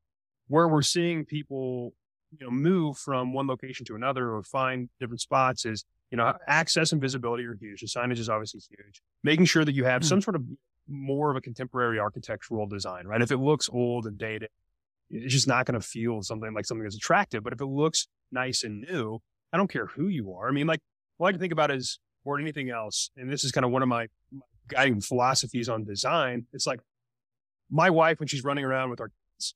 where 0.47 0.67
we're 0.67 0.81
seeing 0.81 1.25
people, 1.25 1.93
you 2.31 2.45
know, 2.45 2.51
move 2.51 2.97
from 2.97 3.33
one 3.33 3.47
location 3.47 3.85
to 3.85 3.95
another 3.95 4.31
or 4.33 4.41
find 4.43 4.89
different 4.99 5.21
spots 5.21 5.65
is, 5.65 5.85
you 6.09 6.17
know, 6.17 6.33
access 6.47 6.91
and 6.91 6.99
visibility 6.99 7.45
are 7.45 7.55
huge. 7.59 7.81
The 7.81 7.87
signage 7.87 8.17
is 8.17 8.29
obviously 8.29 8.61
huge. 8.67 9.01
Making 9.23 9.45
sure 9.45 9.63
that 9.63 9.75
you 9.75 9.85
have 9.85 10.01
mm. 10.01 10.05
some 10.05 10.21
sort 10.21 10.35
of 10.35 10.43
more 10.89 11.29
of 11.29 11.37
a 11.37 11.41
contemporary 11.41 11.99
architectural 11.99 12.67
design, 12.67 13.05
right? 13.05 13.21
If 13.21 13.31
it 13.31 13.37
looks 13.37 13.69
old 13.71 14.05
and 14.05 14.17
dated, 14.17 14.49
it's 15.09 15.33
just 15.33 15.47
not 15.47 15.65
going 15.65 15.79
to 15.79 15.85
feel 15.85 16.21
something 16.21 16.53
like 16.53 16.65
something 16.65 16.83
that's 16.83 16.95
attractive. 16.95 17.43
But 17.43 17.53
if 17.53 17.61
it 17.61 17.65
looks 17.65 18.07
nice 18.31 18.63
and 18.63 18.81
new, 18.81 19.19
I 19.51 19.57
don't 19.57 19.71
care 19.71 19.87
who 19.87 20.07
you 20.07 20.33
are. 20.33 20.47
I 20.47 20.51
mean, 20.51 20.67
like, 20.67 20.81
all 21.17 21.27
I 21.27 21.31
can 21.31 21.39
think 21.39 21.53
about 21.53 21.71
is 21.71 21.99
more 22.25 22.37
than 22.37 22.45
anything 22.45 22.69
else, 22.69 23.09
and 23.17 23.31
this 23.31 23.43
is 23.43 23.51
kind 23.51 23.65
of 23.65 23.71
one 23.71 23.81
of 23.81 23.89
my, 23.89 24.07
my 24.31 24.41
guiding 24.67 25.01
philosophies 25.01 25.69
on 25.69 25.83
design. 25.83 26.45
It's 26.53 26.67
like 26.67 26.79
my 27.69 27.89
wife, 27.89 28.19
when 28.19 28.27
she's 28.27 28.43
running 28.43 28.65
around 28.65 28.89
with 28.89 29.01
our 29.01 29.09
kids, 29.09 29.55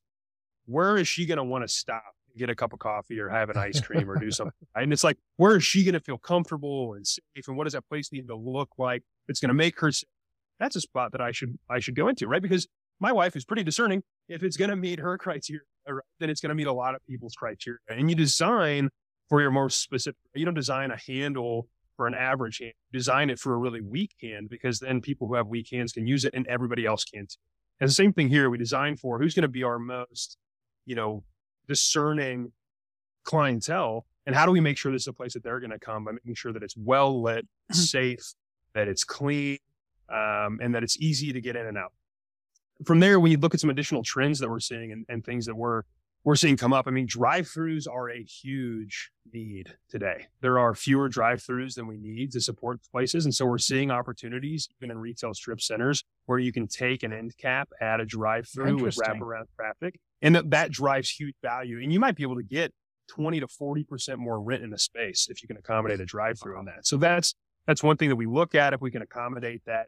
where 0.66 0.98
is 0.98 1.08
she 1.08 1.26
going 1.26 1.38
to 1.38 1.44
want 1.44 1.64
to 1.64 1.68
stop 1.68 2.16
and 2.30 2.38
get 2.38 2.50
a 2.50 2.56
cup 2.56 2.74
of 2.74 2.80
coffee 2.80 3.20
or 3.20 3.30
have 3.30 3.50
an 3.50 3.58
ice 3.58 3.80
cream 3.80 4.10
or 4.10 4.18
do 4.18 4.32
something? 4.32 4.54
Right? 4.76 4.84
And 4.84 4.94
it's 4.94 5.04
like, 5.04 5.18
where 5.38 5.56
is 5.56 5.64
she 5.64 5.84
going 5.84 5.94
to 5.94 6.00
feel 6.00 6.18
comfortable 6.18 6.94
and 6.94 7.06
safe? 7.06 7.48
And 7.48 7.58
what 7.58 7.66
does 7.66 7.74
that 7.74 7.88
place 7.88 8.12
need 8.12 8.28
to 8.28 8.36
look 8.36 8.70
like? 8.78 9.04
It's 9.28 9.40
going 9.40 9.50
to 9.50 9.56
make 9.56 9.80
her 9.80 9.92
that's 10.64 10.76
a 10.76 10.82
spot 10.82 11.12
that 11.12 11.22
I 11.22 11.32
should 11.32 11.58
I 11.70 11.80
should 11.80 11.96
go 11.96 12.08
into, 12.08 12.28
right? 12.28 12.42
Because 12.42 12.68
my 13.00 13.12
wife 13.12 13.36
is 13.36 13.44
pretty 13.44 13.64
discerning. 13.64 14.04
If 14.30 14.44
it's 14.44 14.58
going 14.58 14.70
to 14.70 14.76
meet 14.76 15.00
her 15.00 15.18
criteria, 15.26 15.62
then 16.20 16.30
it's 16.30 16.42
going 16.42 16.50
to 16.50 16.56
meet 16.56 16.68
a 16.68 16.74
lot 16.74 16.96
of 16.96 17.06
people's 17.08 17.36
criteria. 17.36 17.80
And 17.90 18.10
you 18.10 18.16
design 18.16 18.90
for 19.30 19.42
your 19.42 19.52
more 19.52 19.70
specific. 19.70 20.18
You 20.34 20.46
don't 20.46 20.54
design 20.54 20.92
a 20.92 20.98
handle 20.98 21.68
for 21.98 22.08
an 22.08 22.14
average 22.14 22.60
hand. 22.60 22.74
You 22.92 23.00
design 23.00 23.30
it 23.30 23.40
for 23.40 23.54
a 23.54 23.58
really 23.58 23.82
weak 23.82 24.12
hand 24.22 24.50
because 24.50 24.80
then 24.80 25.02
people 25.02 25.28
who 25.28 25.36
have 25.36 25.48
weak 25.48 25.68
hands 25.72 25.92
can 25.92 26.08
use 26.08 26.26
it, 26.26 26.34
and 26.34 26.48
everybody 26.48 26.86
else 26.86 27.04
can 27.04 27.28
too. 27.28 27.38
And 27.80 27.90
the 27.90 27.94
same 27.94 28.14
thing 28.14 28.30
here. 28.30 28.50
We 28.50 28.58
design 28.58 28.96
for 28.96 29.20
who's 29.20 29.34
going 29.34 29.44
to 29.44 29.50
be 29.50 29.64
our 29.64 29.80
most, 29.80 30.38
you 30.86 30.96
know, 30.96 31.24
discerning 31.68 32.54
clientele, 33.26 34.06
and 34.26 34.36
how 34.36 34.46
do 34.46 34.52
we 34.52 34.62
make 34.62 34.78
sure 34.78 34.92
this 34.92 35.04
is 35.04 35.08
a 35.08 35.14
place 35.14 35.34
that 35.34 35.44
they're 35.44 35.60
going 35.60 35.72
to 35.72 35.80
come 35.80 36.06
by 36.06 36.12
making 36.14 36.36
sure 36.36 36.54
that 36.54 36.64
it's 36.64 36.78
well 36.78 37.22
lit, 37.22 37.46
mm-hmm. 37.46 37.76
safe, 37.76 38.34
that 38.74 38.88
it's 38.88 39.04
clean, 39.04 39.58
um, 40.10 40.60
and 40.62 40.74
that 40.76 40.84
it's 40.84 40.98
easy 41.00 41.34
to 41.34 41.42
get 41.42 41.56
in 41.56 41.66
and 41.66 41.78
out. 41.78 41.94
From 42.86 43.00
there, 43.00 43.20
we 43.20 43.36
look 43.36 43.54
at 43.54 43.60
some 43.60 43.70
additional 43.70 44.04
trends 44.04 44.40
that 44.40 44.50
we're 44.50 44.60
seeing 44.60 44.92
and, 44.92 45.06
and 45.10 45.24
things 45.24 45.46
that 45.46 45.56
we're 45.56 45.84
we're 46.24 46.36
seeing 46.36 46.56
come 46.56 46.72
up. 46.72 46.88
I 46.88 46.92
mean, 46.92 47.06
drive-throughs 47.06 47.86
are 47.92 48.10
a 48.10 48.24
huge 48.24 49.12
need 49.34 49.76
today. 49.90 50.28
There 50.42 50.58
are 50.58 50.74
fewer 50.74 51.10
drive-throughs 51.10 51.76
than 51.76 51.86
we 51.86 51.98
need 51.98 52.32
to 52.32 52.40
support 52.40 52.80
places, 52.92 53.26
and 53.26 53.36
so 53.36 53.46
we're 53.46 53.58
seeing 53.58 53.92
opportunities 53.92 54.70
even 54.78 54.90
in 54.90 54.98
retail 55.00 55.34
strip 55.34 55.60
centers 55.60 56.04
where 56.26 56.40
you 56.40 56.54
can 56.54 56.68
take 56.68 57.04
an 57.04 57.12
end 57.12 57.36
cap, 57.38 57.70
add 57.82 58.00
a 58.00 58.06
drive-through 58.06 58.82
with 58.82 58.96
wraparound 58.96 59.46
traffic, 59.58 60.00
and 60.22 60.36
that, 60.36 60.50
that 60.52 60.72
drives 60.72 61.10
huge 61.10 61.36
value. 61.42 61.82
And 61.82 61.92
you 61.92 62.00
might 62.00 62.16
be 62.16 62.24
able 62.24 62.38
to 62.38 62.44
get 62.44 62.74
20 63.10 63.42
to 63.42 63.48
40 63.48 63.84
percent 63.84 64.20
more 64.20 64.42
rent 64.42 64.64
in 64.64 64.74
a 64.74 64.78
space 64.78 65.28
if 65.30 65.42
you 65.42 65.48
can 65.48 65.58
accommodate 65.58 66.00
a 66.00 66.06
drive-through 66.06 66.58
on 66.58 66.66
that. 66.66 66.88
So 66.88 66.96
that's 66.96 67.36
that's 67.68 67.84
one 67.84 67.98
thing 67.98 68.10
that 68.10 68.16
we 68.16 68.26
look 68.26 68.56
at 68.56 68.74
if 68.74 68.82
we 68.82 68.92
can 68.92 69.02
accommodate 69.02 69.62
that. 69.66 69.88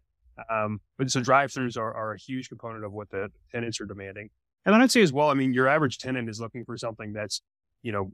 Um, 0.49 0.79
but 0.97 1.09
so 1.09 1.21
drive-throughs 1.21 1.77
are, 1.77 1.93
are 1.93 2.13
a 2.13 2.17
huge 2.17 2.49
component 2.49 2.83
of 2.83 2.91
what 2.91 3.09
the 3.09 3.29
tenants 3.51 3.79
are 3.79 3.85
demanding. 3.85 4.29
And 4.65 4.73
then 4.73 4.81
I'd 4.81 4.91
say 4.91 5.01
as 5.01 5.13
well, 5.13 5.29
I 5.29 5.33
mean, 5.33 5.53
your 5.53 5.67
average 5.67 5.97
tenant 5.97 6.29
is 6.29 6.41
looking 6.41 6.65
for 6.65 6.77
something 6.77 7.13
that's, 7.13 7.41
you 7.83 7.91
know, 7.91 8.11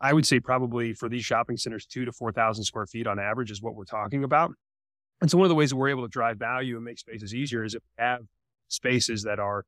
I 0.00 0.12
would 0.12 0.26
say 0.26 0.40
probably 0.40 0.94
for 0.94 1.08
these 1.08 1.24
shopping 1.24 1.56
centers, 1.56 1.86
two 1.86 2.04
to 2.04 2.12
4,000 2.12 2.64
square 2.64 2.86
feet 2.86 3.06
on 3.06 3.18
average 3.18 3.50
is 3.50 3.62
what 3.62 3.74
we're 3.74 3.84
talking 3.84 4.24
about. 4.24 4.52
And 5.20 5.30
so 5.30 5.38
one 5.38 5.44
of 5.44 5.50
the 5.50 5.54
ways 5.54 5.70
that 5.70 5.76
we're 5.76 5.88
able 5.88 6.02
to 6.02 6.08
drive 6.08 6.38
value 6.38 6.76
and 6.76 6.84
make 6.84 6.98
spaces 6.98 7.34
easier 7.34 7.64
is 7.64 7.74
if 7.74 7.82
we 7.96 8.04
have 8.04 8.22
spaces 8.68 9.22
that 9.22 9.38
are 9.38 9.64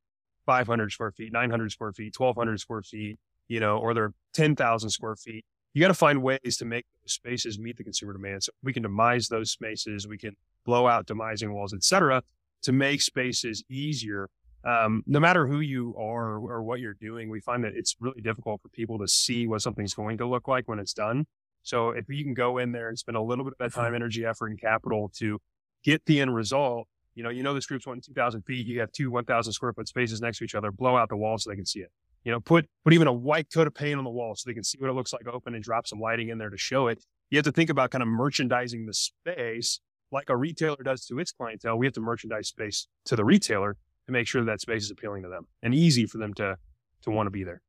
500 0.47 0.91
square 0.91 1.13
feet, 1.13 1.33
900 1.33 1.71
square 1.71 1.93
feet, 1.93 2.15
1200 2.17 2.61
square 2.61 2.83
feet, 2.83 3.19
you 3.49 3.61
know, 3.61 3.79
or 3.79 3.95
they're 3.95 4.13
10,000 4.35 4.91
square 4.91 5.17
feet 5.17 5.45
you 5.77 5.83
got 5.83 5.89
to 5.89 5.95
find 5.95 6.23
ways 6.23 6.57
to 6.57 6.65
make 6.65 6.87
spaces 7.05 7.59
meet 7.59 7.77
the 7.77 7.85
consumer 7.85 8.15
demand. 8.15 8.45
So 8.45 8.53
we 8.63 8.73
can 8.73 8.83
demise 8.83 9.29
those 9.29 9.51
spaces, 9.51 10.09
we 10.09 10.17
can 10.17 10.35
blow 10.65 10.89
out 10.89 11.07
demising 11.07 11.53
walls, 11.53 11.75
et 11.75 11.85
cetera, 11.85 12.23
to 12.63 12.73
make 12.73 13.03
spaces 13.03 13.63
easier. 13.69 14.31
Um, 14.65 15.03
no 15.07 15.21
matter 15.21 15.47
who 15.47 15.61
you 15.61 15.95
are 15.99 16.37
or 16.37 16.63
what 16.63 16.81
you're 16.81 16.97
doing, 16.99 17.29
we 17.29 17.41
find 17.41 17.63
that 17.63 17.75
it's 17.75 17.95
really 18.01 18.23
difficult 18.23 18.63
for 18.63 18.71
people 18.71 18.99
to 19.01 19.07
see 19.07 19.47
what 19.47 19.61
something's 19.61 19.93
going 19.93 20.17
to 20.17 20.27
look 20.27 20.49
like 20.49 20.67
when 20.67 20.79
it's 20.79 20.95
done. 20.95 21.27
So 21.63 21.91
if 21.91 22.09
you 22.09 22.25
can 22.25 22.33
go 22.33 22.57
in 22.57 22.73
there 22.73 22.89
and 22.89 22.99
spend 22.99 23.19
a 23.19 23.23
little 23.23 23.45
bit 23.45 23.53
of 23.53 23.59
that 23.59 23.79
time, 23.79 23.95
energy, 23.95 24.25
effort, 24.25 24.47
and 24.47 24.59
capital 24.59 25.13
to 25.19 25.39
get 25.85 26.07
the 26.07 26.23
end 26.23 26.35
result, 26.35 26.89
you 27.15 27.23
know, 27.23 27.29
you 27.29 27.43
know 27.43 27.53
this 27.53 27.67
group's 27.67 27.87
wanting 27.87 28.01
2,000 28.01 28.41
feet. 28.47 28.67
You 28.67 28.81
have 28.81 28.93
two 28.93 29.11
1,000 29.11 29.53
square 29.53 29.75
foot 29.75 29.89
spaces 29.89 30.23
next 30.23 30.39
to 30.39 30.45
each 30.45 30.55
other. 30.55 30.73
Blow 30.73 30.97
out 30.97 31.11
the 31.11 31.17
wall 31.17 31.37
so 31.37 31.51
they 31.51 31.57
can 31.57 31.67
see 31.67 31.81
it. 31.81 31.91
You 32.27 32.33
know, 32.33 32.41
put 32.41 32.69
put 32.83 32.93
even 32.93 33.07
a 33.07 33.13
white 33.13 33.53
coat 33.55 33.69
of 33.69 33.75
paint 33.75 33.99
on 33.99 34.05
the 34.05 34.11
wall 34.11 34.35
so 34.35 34.51
they 34.51 34.55
can 34.55 34.65
see 34.65 34.79
what 34.81 34.91
it 34.91 34.95
looks 34.95 35.13
like 35.13 35.29
open 35.29 35.55
and 35.55 35.63
drop 35.63 35.87
some 35.87 36.01
lighting 36.01 36.29
in 36.29 36.39
there 36.39 36.51
to 36.51 36.59
show 36.59 36.89
it. 36.89 36.99
You 37.31 37.39
have 37.39 37.45
to 37.45 37.53
think 37.53 37.71
about 37.71 37.93
kind 37.93 38.03
of 38.03 38.09
merchandising 38.09 38.85
the 38.85 38.95
space 38.95 39.79
like 40.11 40.29
a 40.29 40.37
retailer 40.37 40.83
does 40.83 41.07
to 41.07 41.21
its 41.21 41.31
clientele. 41.31 41.79
We 41.79 41.87
have 41.87 41.93
to 41.93 42.01
merchandise 42.01 42.49
space 42.49 42.89
to 43.05 43.15
the 43.15 43.25
retailer 43.25 43.77
to 44.07 44.13
make 44.13 44.27
sure 44.27 44.41
that, 44.41 44.47
that 44.47 44.61
space 44.61 44.83
is 44.83 44.91
appealing 44.91 45.23
to 45.23 45.29
them 45.29 45.47
and 45.63 45.73
easy 45.73 46.05
for 46.05 46.19
them 46.19 46.35
to 46.35 46.57
to 47.03 47.11
want 47.13 47.29
to 47.29 47.31
be 47.31 47.45
there. 47.45 47.63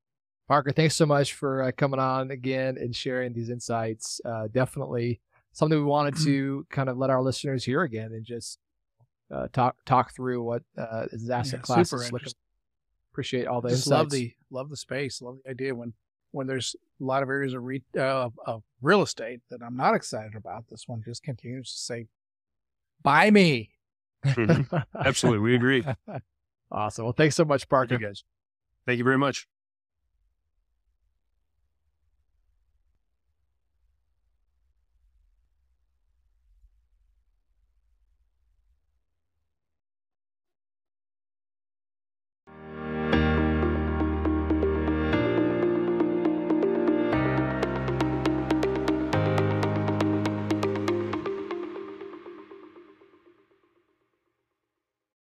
Parker, 0.48 0.72
thanks 0.72 0.96
so 0.96 1.06
much 1.06 1.34
for 1.34 1.62
uh, 1.62 1.72
coming 1.78 2.00
on 2.00 2.32
again 2.32 2.78
and 2.80 2.96
sharing 2.96 3.34
these 3.34 3.52
insights. 3.52 4.20
Uh, 4.26 4.48
definitely 4.52 5.22
something 5.54 5.78
we 5.78 5.86
wanted 5.86 6.18
to 6.24 6.66
kind 6.72 6.90
of 6.90 6.98
let 6.98 7.12
our 7.12 7.22
listeners 7.22 7.64
hear 7.64 7.84
again 7.84 8.12
and 8.12 8.26
just 8.26 8.58
uh, 9.32 9.50
talk 9.54 9.76
talk 9.86 10.16
through 10.16 10.42
what 10.42 10.64
uh, 10.80 11.06
this 11.12 11.30
asset 11.30 11.60
yeah, 11.60 11.64
class 11.64 11.94
is 11.94 12.12
looking 12.12 12.34
appreciate 13.18 13.48
all 13.48 13.62
the 13.62 13.70
Just 13.70 13.88
insights. 13.88 14.00
Love 14.00 14.10
the 14.12 14.34
love 14.52 14.70
the 14.70 14.78
space. 14.78 15.24
Love 15.24 15.38
the 15.44 15.50
idea 15.50 15.74
when 15.74 15.94
when 16.32 16.46
there's 16.46 16.76
a 17.02 17.04
lot 17.04 17.24
of 17.24 17.30
areas 17.30 17.56
of, 17.56 17.64
re, 17.64 17.82
uh, 17.98 18.30
of 18.46 18.62
real 18.80 19.02
estate 19.02 19.42
that 19.50 19.62
I'm 19.66 19.76
not 19.76 19.96
excited 19.96 20.36
about. 20.36 20.66
This 20.70 20.88
one 20.88 21.02
just 21.04 21.24
continues 21.24 21.72
to 21.72 21.80
say, 21.80 22.08
"Buy 23.02 23.32
me." 23.32 23.72
Mm-hmm. 24.24 24.76
Absolutely, 25.04 25.40
we 25.40 25.56
agree. 25.56 25.84
awesome. 26.72 27.06
Well, 27.06 27.14
thanks 27.14 27.36
so 27.36 27.44
much, 27.44 27.68
Parker. 27.68 27.96
you 27.96 28.00
guys. 28.00 28.24
Thank 28.86 29.00
you 29.00 29.04
very 29.04 29.18
much. 29.18 29.48